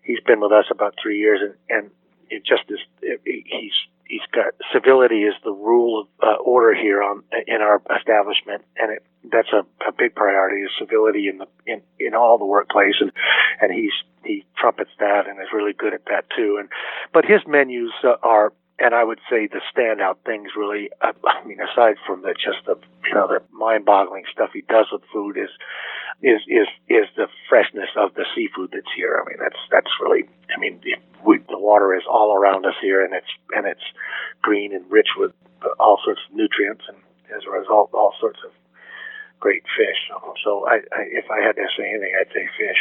he's 0.03 0.19
been 0.25 0.39
with 0.39 0.51
us 0.51 0.65
about 0.71 0.95
three 1.01 1.19
years 1.19 1.39
and, 1.41 1.53
and 1.69 1.91
it 2.29 2.43
just 2.45 2.63
is, 2.69 2.79
it, 3.01 3.21
he's, 3.25 3.73
he's 4.09 4.25
got 4.33 4.53
civility 4.73 5.23
is 5.23 5.33
the 5.43 5.51
rule 5.51 6.01
of 6.01 6.07
uh, 6.21 6.41
order 6.43 6.73
here 6.73 7.01
on, 7.03 7.23
in 7.47 7.61
our 7.61 7.81
establishment. 7.97 8.63
And 8.77 8.91
it, 8.91 9.03
that's 9.31 9.49
a, 9.53 9.65
a 9.87 9.91
big 9.91 10.15
priority 10.15 10.61
is 10.61 10.71
civility 10.79 11.27
in 11.27 11.39
the, 11.39 11.47
in, 11.65 11.81
in 11.99 12.15
all 12.15 12.37
the 12.37 12.45
workplace. 12.45 12.95
And, 12.99 13.11
and 13.61 13.73
he's, 13.73 13.91
he 14.23 14.45
trumpets 14.57 14.91
that 14.99 15.27
and 15.27 15.39
is 15.39 15.47
really 15.53 15.73
good 15.73 15.93
at 15.93 16.05
that 16.05 16.25
too. 16.35 16.57
And, 16.59 16.69
but 17.13 17.25
his 17.25 17.41
menus 17.47 17.91
uh, 18.03 18.15
are, 18.23 18.53
and 18.79 18.93
I 18.93 19.03
would 19.03 19.19
say 19.29 19.47
the 19.47 19.61
standout 19.73 20.17
things 20.25 20.51
really, 20.55 20.89
I, 21.01 21.11
mean, 21.45 21.57
aside 21.59 21.95
from 22.05 22.21
the 22.21 22.33
just 22.33 22.65
the 22.65 22.75
you 23.05 23.13
know 23.13 23.27
the 23.27 23.41
mind-boggling 23.51 24.23
stuff 24.31 24.51
he 24.53 24.61
does 24.61 24.87
with 24.91 25.01
food 25.11 25.37
is 25.37 25.49
is 26.21 26.41
is 26.47 26.67
is 26.89 27.07
the 27.15 27.27
freshness 27.49 27.89
of 27.97 28.13
the 28.13 28.25
seafood 28.35 28.71
that's 28.73 28.91
here. 28.95 29.21
I 29.21 29.29
mean, 29.29 29.37
that's 29.41 29.59
that's 29.71 29.91
really, 30.01 30.29
I 30.55 30.59
mean, 30.59 30.79
the, 30.83 30.95
we, 31.25 31.39
the 31.49 31.57
water 31.57 31.95
is 31.95 32.03
all 32.09 32.35
around 32.35 32.65
us 32.65 32.77
here, 32.81 33.03
and 33.03 33.13
it's 33.13 33.31
and 33.55 33.65
it's 33.65 33.85
green 34.41 34.73
and 34.73 34.85
rich 34.91 35.09
with 35.17 35.31
all 35.79 35.99
sorts 36.03 36.21
of 36.29 36.35
nutrients, 36.35 36.83
and 36.87 36.97
as 37.35 37.43
a 37.47 37.51
result, 37.51 37.89
all 37.93 38.13
sorts 38.19 38.39
of 38.45 38.51
great 39.39 39.63
fish. 39.77 39.97
So, 40.09 40.33
so 40.43 40.67
I, 40.67 40.77
I 40.93 41.01
if 41.11 41.25
I 41.31 41.45
had 41.45 41.55
to 41.55 41.65
say 41.77 41.89
anything, 41.89 42.13
I'd 42.19 42.33
say 42.33 42.47
fish. 42.57 42.77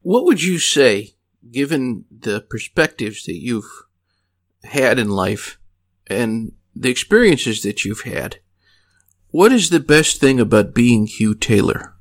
What 0.00 0.24
would 0.24 0.42
you 0.42 0.58
say, 0.58 1.16
given 1.50 2.04
the 2.10 2.40
perspectives 2.40 3.24
that 3.24 3.36
you've 3.36 3.85
had 4.66 4.98
in 4.98 5.08
life 5.08 5.58
and 6.06 6.52
the 6.74 6.90
experiences 6.90 7.62
that 7.62 7.84
you've 7.84 8.02
had, 8.02 8.38
what 9.30 9.52
is 9.52 9.70
the 9.70 9.80
best 9.80 10.20
thing 10.20 10.38
about 10.40 10.74
being 10.74 11.06
Hugh 11.06 11.34
Taylor? 11.34 11.94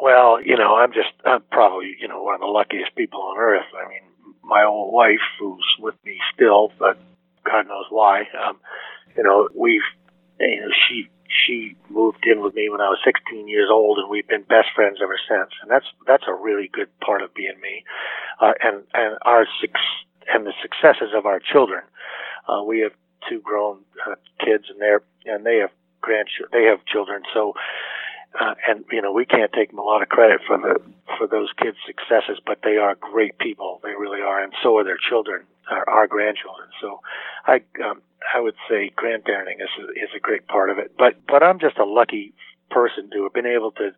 Well, 0.00 0.40
you 0.42 0.56
know, 0.56 0.76
I'm 0.76 0.92
just, 0.92 1.12
I'm 1.24 1.42
probably, 1.50 1.96
you 1.98 2.08
know, 2.08 2.22
one 2.22 2.34
of 2.34 2.40
the 2.40 2.46
luckiest 2.46 2.94
people 2.94 3.20
on 3.22 3.38
earth. 3.38 3.66
I 3.74 3.88
mean, 3.88 4.02
my 4.42 4.64
old 4.64 4.92
wife, 4.92 5.24
who's 5.40 5.64
with 5.78 5.94
me 6.04 6.18
still, 6.34 6.72
but 6.78 6.98
God 7.44 7.66
knows 7.66 7.86
why, 7.88 8.24
um, 8.46 8.58
you 9.16 9.22
know, 9.22 9.48
we've, 9.54 9.80
you 10.40 10.60
know, 10.60 10.68
she, 10.88 11.08
she 11.34 11.76
moved 11.90 12.24
in 12.26 12.40
with 12.42 12.54
me 12.54 12.68
when 12.68 12.80
I 12.80 12.88
was 12.88 12.98
16 13.04 13.48
years 13.48 13.68
old, 13.70 13.98
and 13.98 14.08
we've 14.08 14.26
been 14.28 14.42
best 14.42 14.68
friends 14.74 14.98
ever 15.02 15.18
since. 15.28 15.50
And 15.62 15.70
that's 15.70 15.86
that's 16.06 16.24
a 16.28 16.34
really 16.34 16.68
good 16.72 16.88
part 17.00 17.22
of 17.22 17.34
being 17.34 17.58
me, 17.60 17.84
uh, 18.40 18.52
and 18.62 18.84
and 18.94 19.18
our 19.22 19.46
suc- 19.60 20.28
and 20.32 20.46
the 20.46 20.52
successes 20.62 21.10
of 21.16 21.26
our 21.26 21.40
children. 21.40 21.82
Uh, 22.48 22.62
we 22.62 22.80
have 22.80 22.92
two 23.28 23.40
grown 23.40 23.78
uh, 24.06 24.14
kids, 24.44 24.64
and 24.70 24.80
they're 24.80 25.02
and 25.26 25.44
they 25.44 25.56
have 25.58 25.70
grandchildren. 26.00 26.50
They 26.52 26.68
have 26.68 26.84
children, 26.86 27.22
so. 27.32 27.54
Uh, 28.38 28.54
and 28.66 28.84
you 28.90 29.00
know 29.00 29.12
we 29.12 29.24
can't 29.24 29.52
take 29.52 29.70
them 29.70 29.78
a 29.78 29.82
lot 29.82 30.02
of 30.02 30.08
credit 30.08 30.40
for 30.46 30.58
the 30.58 30.80
for 31.18 31.26
those 31.28 31.50
kids' 31.56 31.76
successes, 31.86 32.40
but 32.44 32.58
they 32.64 32.76
are 32.76 32.96
great 32.96 33.38
people. 33.38 33.80
They 33.82 33.90
really 33.90 34.22
are, 34.22 34.42
and 34.42 34.52
so 34.62 34.76
are 34.78 34.84
their 34.84 34.98
children, 34.98 35.42
our, 35.70 35.88
our 35.88 36.06
grandchildren. 36.08 36.68
So, 36.80 37.00
I 37.46 37.62
um, 37.84 38.02
I 38.34 38.40
would 38.40 38.56
say 38.68 38.90
grandparenting 38.96 39.62
is 39.62 39.70
a, 39.78 39.90
is 39.92 40.10
a 40.16 40.20
great 40.20 40.48
part 40.48 40.70
of 40.70 40.78
it. 40.78 40.92
But 40.98 41.14
but 41.28 41.44
I'm 41.44 41.60
just 41.60 41.78
a 41.78 41.84
lucky 41.84 42.34
person 42.70 43.08
to 43.12 43.22
have 43.22 43.32
been 43.32 43.46
able 43.46 43.70
to 43.72 43.90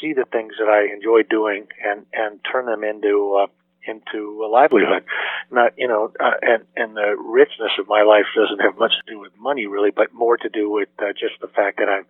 see 0.00 0.12
the 0.12 0.24
things 0.24 0.54
that 0.58 0.68
I 0.68 0.92
enjoy 0.92 1.22
doing 1.28 1.66
and 1.84 2.06
and 2.14 2.40
turn 2.50 2.66
them 2.66 2.84
into 2.84 3.36
uh, 3.42 3.46
into 3.86 4.42
a 4.44 4.48
livelihood. 4.48 5.04
Not 5.50 5.72
you 5.76 5.88
know, 5.88 6.12
uh, 6.20 6.40
and 6.42 6.64
and 6.76 6.96
the 6.96 7.16
richness 7.18 7.72
of 7.78 7.88
my 7.88 8.02
life 8.02 8.26
doesn't 8.34 8.60
have 8.60 8.78
much 8.78 8.92
to 8.92 9.12
do 9.12 9.18
with 9.18 9.32
money 9.38 9.66
really, 9.66 9.90
but 9.90 10.12
more 10.12 10.36
to 10.36 10.48
do 10.48 10.70
with 10.70 10.88
uh, 10.98 11.12
just 11.12 11.40
the 11.40 11.48
fact 11.48 11.78
that 11.78 11.88
I'm, 11.88 12.06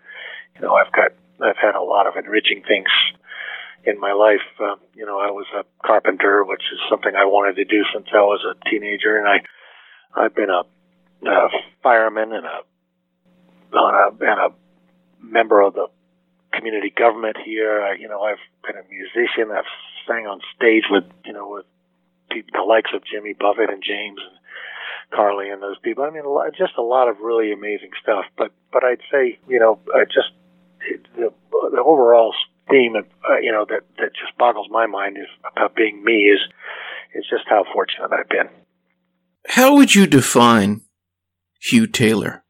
you 0.54 0.62
know, 0.62 0.74
I've 0.74 0.92
got 0.92 1.12
I've 1.42 1.56
had 1.56 1.74
a 1.74 1.82
lot 1.82 2.06
of 2.06 2.16
enriching 2.16 2.62
things 2.66 2.90
in 3.84 3.98
my 4.00 4.12
life. 4.12 4.46
Uh, 4.60 4.76
you 4.94 5.06
know, 5.06 5.18
I 5.18 5.30
was 5.30 5.46
a 5.56 5.64
carpenter, 5.86 6.44
which 6.44 6.62
is 6.72 6.78
something 6.90 7.12
I 7.14 7.24
wanted 7.24 7.56
to 7.56 7.64
do 7.64 7.84
since 7.94 8.06
I 8.12 8.20
was 8.20 8.44
a 8.44 8.68
teenager, 8.68 9.18
and 9.18 9.28
I 9.28 9.40
I've 10.14 10.34
been 10.34 10.50
a 10.50 10.62
a 11.28 11.48
fireman 11.82 12.32
and 12.32 12.46
a, 12.46 13.76
on 13.76 13.94
a 13.94 14.24
and 14.24 14.40
a 14.40 14.54
member 15.20 15.60
of 15.60 15.74
the 15.74 15.88
community 16.52 16.90
government 16.90 17.36
here. 17.44 17.82
I, 17.82 17.94
you 17.94 18.08
know, 18.08 18.22
I've 18.22 18.42
been 18.66 18.76
a 18.76 18.86
musician. 18.88 19.54
I've 19.54 19.64
sang 20.06 20.26
on 20.26 20.40
stage 20.56 20.84
with, 20.90 21.04
you 21.24 21.32
know, 21.32 21.48
with 21.48 21.66
people, 22.30 22.50
the 22.54 22.66
likes 22.66 22.90
of 22.94 23.02
Jimmy 23.04 23.34
Buffett 23.38 23.70
and 23.70 23.82
James 23.82 24.18
and 24.18 24.38
Carly 25.14 25.50
and 25.50 25.62
those 25.62 25.78
people. 25.78 26.04
I 26.04 26.10
mean, 26.10 26.24
just 26.56 26.74
a 26.78 26.82
lot 26.82 27.08
of 27.08 27.20
really 27.20 27.52
amazing 27.52 27.90
stuff. 28.02 28.24
But, 28.36 28.52
but 28.72 28.84
I'd 28.84 29.02
say, 29.10 29.38
you 29.48 29.58
know, 29.58 29.78
I 29.94 30.04
just 30.04 30.32
the, 31.16 31.32
the 31.50 31.82
overall 31.82 32.34
theme, 32.70 32.94
uh, 32.96 33.38
you 33.40 33.52
know, 33.52 33.64
that 33.68 33.82
that 33.98 34.10
just 34.14 34.36
boggles 34.38 34.68
my 34.70 34.86
mind 34.86 35.16
is 35.16 35.28
about 35.50 35.74
being 35.74 36.02
me 36.04 36.30
is 36.30 36.40
is 37.14 37.24
just 37.30 37.44
how 37.48 37.64
fortunate 37.72 38.12
I've 38.12 38.28
been. 38.28 38.48
How 39.46 39.74
would 39.76 39.94
you 39.94 40.06
define 40.06 40.82
Hugh 41.60 41.86
Taylor? 41.86 42.44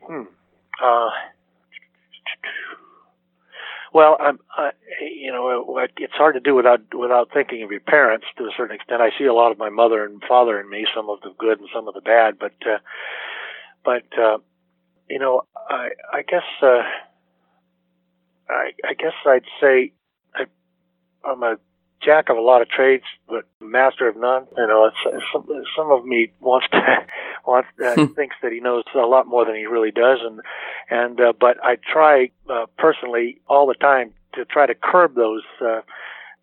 Hmm. 0.00 0.22
Uh, 0.82 1.10
well, 3.92 4.16
I'm, 4.18 4.40
I, 4.56 4.70
you 5.00 5.30
know, 5.30 5.78
it's 5.96 6.12
hard 6.14 6.34
to 6.34 6.40
do 6.40 6.54
without 6.54 6.80
without 6.92 7.30
thinking 7.32 7.62
of 7.62 7.70
your 7.70 7.80
parents 7.80 8.26
to 8.36 8.44
a 8.44 8.50
certain 8.56 8.74
extent. 8.74 9.00
I 9.00 9.10
see 9.16 9.24
a 9.24 9.32
lot 9.32 9.52
of 9.52 9.58
my 9.58 9.70
mother 9.70 10.04
and 10.04 10.22
father 10.28 10.60
in 10.60 10.68
me, 10.68 10.84
some 10.94 11.08
of 11.08 11.20
the 11.20 11.30
good 11.38 11.60
and 11.60 11.68
some 11.72 11.86
of 11.86 11.94
the 11.94 12.00
bad, 12.00 12.38
but 12.38 12.54
uh, 12.66 12.78
but 13.84 14.18
uh, 14.18 14.38
you 15.14 15.20
know, 15.20 15.42
I 15.70 15.90
I 16.12 16.22
guess 16.22 16.42
uh, 16.60 16.82
I 18.50 18.72
I 18.84 18.94
guess 18.94 19.12
I'd 19.24 19.44
say 19.60 19.92
I, 20.34 20.46
I'm 21.24 21.40
a 21.44 21.56
jack 22.02 22.30
of 22.30 22.36
a 22.36 22.40
lot 22.40 22.62
of 22.62 22.68
trades, 22.68 23.04
but 23.28 23.44
master 23.60 24.08
of 24.08 24.16
none. 24.16 24.48
You 24.56 24.66
know, 24.66 24.86
it's, 24.86 25.24
some, 25.32 25.46
some 25.76 25.92
of 25.92 26.04
me 26.04 26.32
wants 26.40 26.66
to 26.72 26.80
wants 27.46 27.68
uh, 27.80 27.94
hmm. 27.94 28.12
thinks 28.14 28.34
that 28.42 28.50
he 28.50 28.58
knows 28.58 28.82
a 28.96 29.06
lot 29.06 29.28
more 29.28 29.44
than 29.44 29.54
he 29.54 29.66
really 29.66 29.92
does, 29.92 30.18
and 30.20 30.40
and 30.90 31.20
uh, 31.20 31.32
but 31.38 31.62
I 31.62 31.76
try 31.76 32.30
uh, 32.50 32.66
personally 32.76 33.40
all 33.46 33.68
the 33.68 33.74
time 33.74 34.14
to 34.32 34.44
try 34.44 34.66
to 34.66 34.74
curb 34.74 35.14
those 35.14 35.44
uh, 35.60 35.82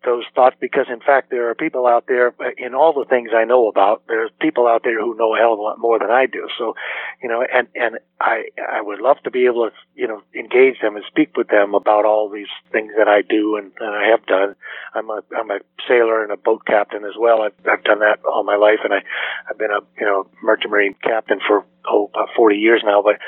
those 0.04 0.24
thoughts 0.34 0.56
because 0.60 0.86
in 0.90 1.00
fact 1.00 1.30
there 1.30 1.48
are 1.48 1.54
people 1.54 1.86
out 1.86 2.06
there 2.06 2.34
in 2.58 2.74
all 2.74 2.92
the 2.92 3.04
things 3.08 3.30
I 3.34 3.44
know 3.44 3.68
about 3.68 4.02
there's 4.08 4.30
people 4.40 4.66
out 4.66 4.82
there 4.84 5.00
who 5.00 5.16
know 5.16 5.34
a 5.34 5.38
hell 5.38 5.52
of 5.52 5.58
a 5.58 5.62
lot 5.62 5.78
more 5.78 5.98
than 5.98 6.10
I 6.10 6.26
do. 6.26 6.48
So 6.58 6.74
you 7.22 7.28
know 7.28 7.42
and 7.42 7.68
and 7.74 7.98
I 8.20 8.44
I 8.58 8.80
would 8.80 9.00
love 9.00 9.18
to 9.24 9.30
be 9.30 9.46
able 9.46 9.70
to 9.70 9.76
you 9.94 10.08
know 10.08 10.22
engage 10.34 10.80
them 10.80 10.96
and 10.96 11.04
speak 11.06 11.36
with 11.36 11.48
them 11.48 11.74
about 11.74 12.04
all 12.04 12.28
these 12.28 12.52
things 12.70 12.92
that 12.98 13.08
I 13.08 13.22
do 13.22 13.56
and, 13.56 13.72
and 13.80 13.94
I 13.94 14.08
have 14.08 14.26
done. 14.26 14.54
I'm 14.94 15.10
a 15.10 15.22
I'm 15.36 15.50
a 15.50 15.60
sailor 15.88 16.22
and 16.22 16.32
a 16.32 16.36
boat 16.36 16.64
captain 16.66 17.04
as 17.04 17.14
well. 17.18 17.42
I've 17.42 17.54
I've 17.70 17.84
done 17.84 18.00
that 18.00 18.18
all 18.24 18.44
my 18.44 18.56
life 18.56 18.80
and 18.84 18.92
I 18.92 19.02
I've 19.48 19.58
been 19.58 19.70
a 19.70 19.80
you 19.98 20.06
know 20.06 20.26
merchant 20.42 20.70
marine 20.70 20.94
captain 21.02 21.40
for 21.46 21.64
oh 21.88 22.10
about 22.14 22.28
40 22.36 22.56
years 22.56 22.82
now 22.84 23.02
but 23.02 23.18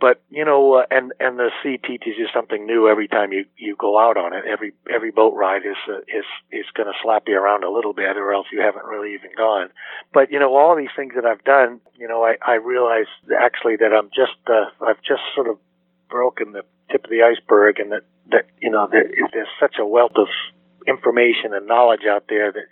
but 0.00 0.22
you 0.30 0.44
know, 0.44 0.74
uh, 0.74 0.86
and 0.90 1.12
and 1.20 1.38
the 1.38 1.50
sea 1.62 1.78
teaches 1.78 2.14
you 2.18 2.26
something 2.34 2.66
new 2.66 2.88
every 2.88 3.08
time 3.08 3.32
you 3.32 3.44
you 3.56 3.76
go 3.78 3.98
out 3.98 4.16
on 4.16 4.32
it. 4.32 4.44
Every 4.46 4.72
every 4.92 5.10
boat 5.10 5.34
ride 5.34 5.62
is 5.62 5.76
uh, 5.88 5.98
is 6.00 6.24
is 6.52 6.66
going 6.74 6.86
to 6.86 6.98
slap 7.02 7.24
you 7.26 7.38
around 7.38 7.64
a 7.64 7.70
little 7.70 7.92
bit, 7.92 8.16
or 8.16 8.32
else 8.32 8.46
you 8.52 8.60
haven't 8.60 8.84
really 8.84 9.14
even 9.14 9.30
gone. 9.36 9.68
But 10.12 10.30
you 10.30 10.38
know, 10.38 10.54
all 10.54 10.76
these 10.76 10.94
things 10.96 11.14
that 11.14 11.24
I've 11.24 11.44
done, 11.44 11.80
you 11.98 12.08
know, 12.08 12.24
I 12.24 12.36
I 12.46 12.54
realize 12.54 13.06
actually 13.38 13.76
that 13.76 13.92
I'm 13.92 14.10
just 14.10 14.38
uh, 14.48 14.70
I've 14.84 15.02
just 15.02 15.22
sort 15.34 15.48
of 15.48 15.58
broken 16.10 16.52
the 16.52 16.62
tip 16.90 17.04
of 17.04 17.10
the 17.10 17.22
iceberg, 17.22 17.78
and 17.78 17.92
that 17.92 18.02
that 18.30 18.46
you 18.60 18.70
know 18.70 18.88
there, 18.90 19.08
there's 19.32 19.48
such 19.60 19.76
a 19.78 19.86
wealth 19.86 20.16
of 20.16 20.28
information 20.86 21.52
and 21.52 21.66
knowledge 21.66 22.06
out 22.08 22.24
there 22.28 22.52
that 22.52 22.66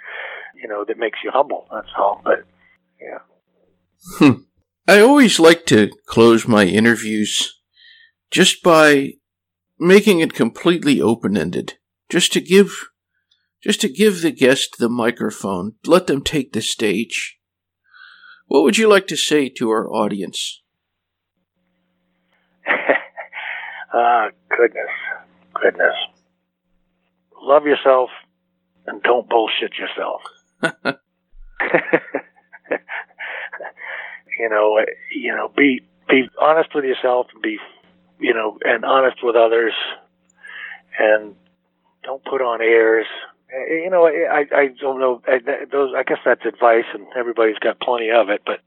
you 0.61 0.68
know 0.68 0.85
that 0.87 0.99
makes 0.99 1.18
you 1.25 1.31
humble. 1.33 1.66
That's 1.72 1.93
all. 1.97 2.20
But 2.22 2.45
yeah. 3.01 3.18
Hmm. 4.18 4.43
I 4.87 5.01
always 5.01 5.41
like 5.41 5.64
to 5.66 5.91
close 6.05 6.47
my 6.47 6.64
interviews 6.64 7.59
just 8.30 8.62
by 8.62 9.14
making 9.78 10.20
it 10.20 10.35
completely 10.35 11.01
open-ended, 11.01 11.74
just 12.11 12.32
to 12.35 12.41
give 12.41 12.89
just 13.62 13.80
to 13.80 13.89
give 13.89 14.20
the 14.20 14.30
guest 14.30 14.76
the 14.78 14.91
microphone, 14.91 15.76
let 15.87 16.07
them 16.07 16.22
take 16.22 16.53
the 16.53 16.61
stage. 16.61 17.39
What 18.47 18.62
would 18.62 18.76
you 18.76 18.91
like 18.91 19.07
to 19.07 19.16
say 19.16 19.49
to 19.49 19.70
our 19.70 19.91
audience? 19.91 20.62
Ah, 23.97 24.30
goodness, 24.49 24.91
goodness. 25.55 25.95
Love 27.41 27.64
yourself 27.64 28.11
and 28.89 29.01
don't 29.05 29.28
bullshit 29.28 29.72
yourself. 29.78 30.20
you 34.39 34.49
know, 34.49 34.78
eh, 34.78 34.85
you 35.14 35.35
know, 35.35 35.51
be 35.57 35.82
be 36.09 36.28
honest 36.41 36.74
with 36.74 36.85
yourself 36.85 37.26
and 37.32 37.43
be, 37.43 37.59
you 38.18 38.35
know, 38.35 38.59
and 38.62 38.85
honest 38.85 39.18
with 39.22 39.37
others, 39.37 39.72
and 40.99 41.35
don't 42.03 42.24
put 42.24 42.43
on 42.43 42.61
airs. 42.61 43.07
Eh, 43.53 43.85
you 43.85 43.91
know, 43.91 44.07
eh, 44.07 44.26
I 44.30 44.47
I 44.55 44.68
don't 44.80 45.01
know 45.01 45.22
eh, 45.26 45.39
I, 45.47 45.64
those. 45.70 45.95
I 45.97 46.03
guess 46.03 46.18
that's 46.24 46.45
advice, 46.45 46.87
and 46.93 47.07
everybody's 47.16 47.59
got 47.59 47.80
plenty 47.80 48.11
of 48.11 48.30
it, 48.30 48.43
but. 48.45 48.61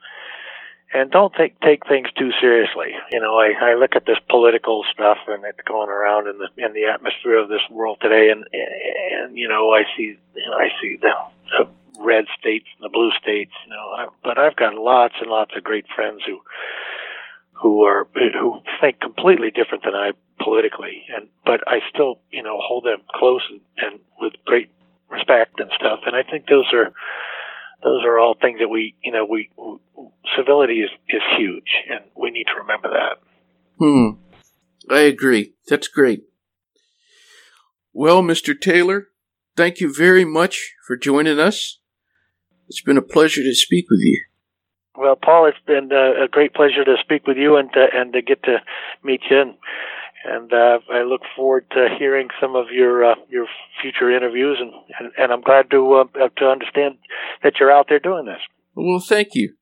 And 0.94 1.12
don't 1.12 1.34
take 1.34 1.60
take 1.60 1.86
things 1.86 2.08
too 2.18 2.32
seriously. 2.40 2.96
You 3.12 3.20
know, 3.20 3.38
I, 3.38 3.52
I 3.60 3.74
look 3.76 3.98
at 3.98 4.06
this 4.06 4.20
political 4.30 4.86
stuff 4.90 5.18
and 5.28 5.44
it's 5.44 5.60
going 5.68 5.90
around 5.90 6.30
in 6.30 6.38
the 6.38 6.48
in 6.66 6.72
the 6.72 6.86
atmosphere 6.86 7.38
of 7.38 7.50
this 7.50 7.60
world 7.70 7.98
today, 8.02 8.30
and 8.30 8.46
and 8.54 9.38
you 9.38 9.50
know, 9.50 9.74
I 9.74 9.84
see 9.98 10.18
you 10.34 10.50
know, 10.50 10.56
I 10.56 10.70
see 10.82 10.96
the, 10.96 11.12
the 11.50 11.68
red 12.00 12.26
states 12.40 12.66
and 12.78 12.86
the 12.86 12.94
blue 12.94 13.12
states, 13.22 13.52
you 13.66 13.72
know. 13.72 14.12
But 14.24 14.38
I've 14.38 14.56
got 14.56 14.76
lots 14.76 15.16
and 15.20 15.30
lots 15.30 15.52
of 15.56 15.64
great 15.64 15.86
friends 15.96 16.22
who 16.26 16.40
who 17.54 17.84
are 17.84 18.08
who 18.14 18.62
think 18.82 19.00
completely 19.00 19.52
different 19.52 19.84
than 19.84 19.96
I 19.96 20.12
politically, 20.40 21.04
and 21.16 21.28
but 21.46 21.62
I 21.68 21.80
still 21.94 22.20
you 22.32 22.44
know 22.44 22.58
hold 22.62 22.86
them 22.86 23.02
close 23.14 23.42
and, 23.50 23.62
and 23.78 24.00
with 24.20 24.34
great 24.46 24.70
respect 25.10 25.60
and 25.60 25.70
stuff. 25.76 26.00
And 26.06 26.16
I 26.16 26.24
think 26.24 26.48
those 26.48 26.72
are 26.74 26.94
those 27.84 28.04
are 28.06 28.20
all 28.20 28.36
things 28.40 28.60
that 28.60 28.70
we 28.70 28.96
you 29.04 29.12
know 29.12 29.26
we 29.26 29.50
civility 30.36 30.82
is 30.82 30.90
is 31.10 31.22
huge, 31.38 31.72
and 31.90 32.02
we 32.16 32.32
need 32.32 32.46
to 32.46 32.60
remember 32.62 32.90
that. 32.90 33.20
Hmm. 33.80 34.22
I 34.90 35.00
agree. 35.02 35.54
That's 35.68 35.88
great. 35.88 36.24
Well, 37.94 38.22
Mr. 38.22 38.60
Taylor, 38.60 39.08
thank 39.58 39.82
you 39.82 39.94
very 39.94 40.24
much 40.24 40.76
for 40.86 40.96
joining 40.96 41.40
us. 41.40 41.80
It's 42.70 42.82
been 42.82 42.98
a 42.98 43.02
pleasure 43.02 43.42
to 43.42 43.56
speak 43.56 43.88
with 43.90 44.00
you. 44.02 44.24
Well, 44.96 45.16
Paul, 45.16 45.48
it's 45.48 45.58
been 45.66 45.90
uh, 45.92 46.24
a 46.24 46.28
great 46.28 46.54
pleasure 46.54 46.86
to 46.86 46.96
speak 47.02 47.28
with 47.28 47.38
you 47.38 47.58
and 47.58 47.72
to, 47.74 47.86
and 47.94 48.14
to 48.14 48.22
get 48.22 48.44
to 48.44 48.58
meet 49.04 49.22
you. 49.30 49.42
And, 49.42 49.54
and 50.26 50.54
uh, 50.54 50.80
I 50.92 51.04
look 51.04 51.22
forward 51.36 51.66
to 51.72 51.88
hearing 51.98 52.30
some 52.42 52.56
of 52.56 52.66
your 52.72 53.12
uh, 53.12 53.16
your 53.30 53.46
future 53.82 54.16
interviews, 54.16 54.58
and, 54.60 54.72
and, 55.00 55.12
and 55.18 55.32
I'm 55.32 55.42
glad 55.42 55.70
to 55.72 55.94
uh, 55.94 56.28
to 56.38 56.46
understand 56.46 56.98
that 57.44 57.54
you're 57.60 57.72
out 57.72 57.86
there 57.90 58.00
doing 58.00 58.26
this. 58.26 58.42
Well, 58.76 59.00
thank 59.00 59.30
you. 59.34 59.54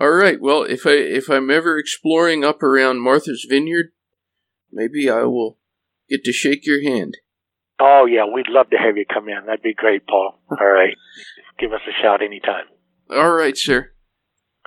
All 0.00 0.10
right. 0.10 0.40
Well, 0.40 0.62
if 0.62 0.86
I 0.86 0.92
if 0.92 1.28
I'm 1.28 1.50
ever 1.50 1.78
exploring 1.78 2.44
up 2.44 2.62
around 2.62 3.00
Martha's 3.00 3.46
Vineyard, 3.48 3.92
maybe 4.72 5.08
I 5.10 5.24
will 5.24 5.58
get 6.08 6.24
to 6.24 6.32
shake 6.32 6.66
your 6.66 6.82
hand. 6.82 7.18
Oh 7.80 8.06
yeah, 8.06 8.24
we'd 8.32 8.48
love 8.48 8.70
to 8.70 8.76
have 8.76 8.96
you 8.96 9.04
come 9.06 9.28
in. 9.28 9.46
That'd 9.46 9.62
be 9.62 9.74
great, 9.74 10.06
Paul. 10.06 10.38
All 10.50 10.66
right 10.66 10.94
give 11.58 11.72
us 11.72 11.80
a 11.86 12.02
shout 12.02 12.22
anytime. 12.22 12.64
All 13.10 13.32
right, 13.32 13.56
sir. 13.56 13.92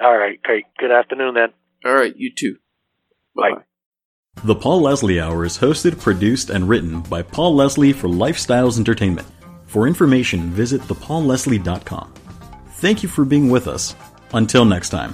All 0.01 0.17
right, 0.17 0.41
great. 0.41 0.65
Good 0.79 0.91
afternoon 0.91 1.35
then. 1.35 1.49
All 1.85 1.93
right, 1.93 2.15
you 2.15 2.31
too. 2.35 2.57
Bye. 3.35 3.51
Bye. 3.55 3.61
The 4.43 4.55
Paul 4.55 4.81
Leslie 4.81 5.19
Hour 5.19 5.45
is 5.45 5.57
hosted, 5.57 5.99
produced, 5.99 6.49
and 6.49 6.67
written 6.67 7.01
by 7.01 7.21
Paul 7.21 7.55
Leslie 7.55 7.93
for 7.93 8.07
Lifestyles 8.07 8.77
Entertainment. 8.77 9.27
For 9.65 9.87
information, 9.87 10.49
visit 10.51 10.81
thepaulleslie.com. 10.81 12.13
Thank 12.75 13.03
you 13.03 13.09
for 13.09 13.25
being 13.25 13.49
with 13.49 13.67
us. 13.67 13.95
Until 14.33 14.65
next 14.65 14.89
time. 14.89 15.13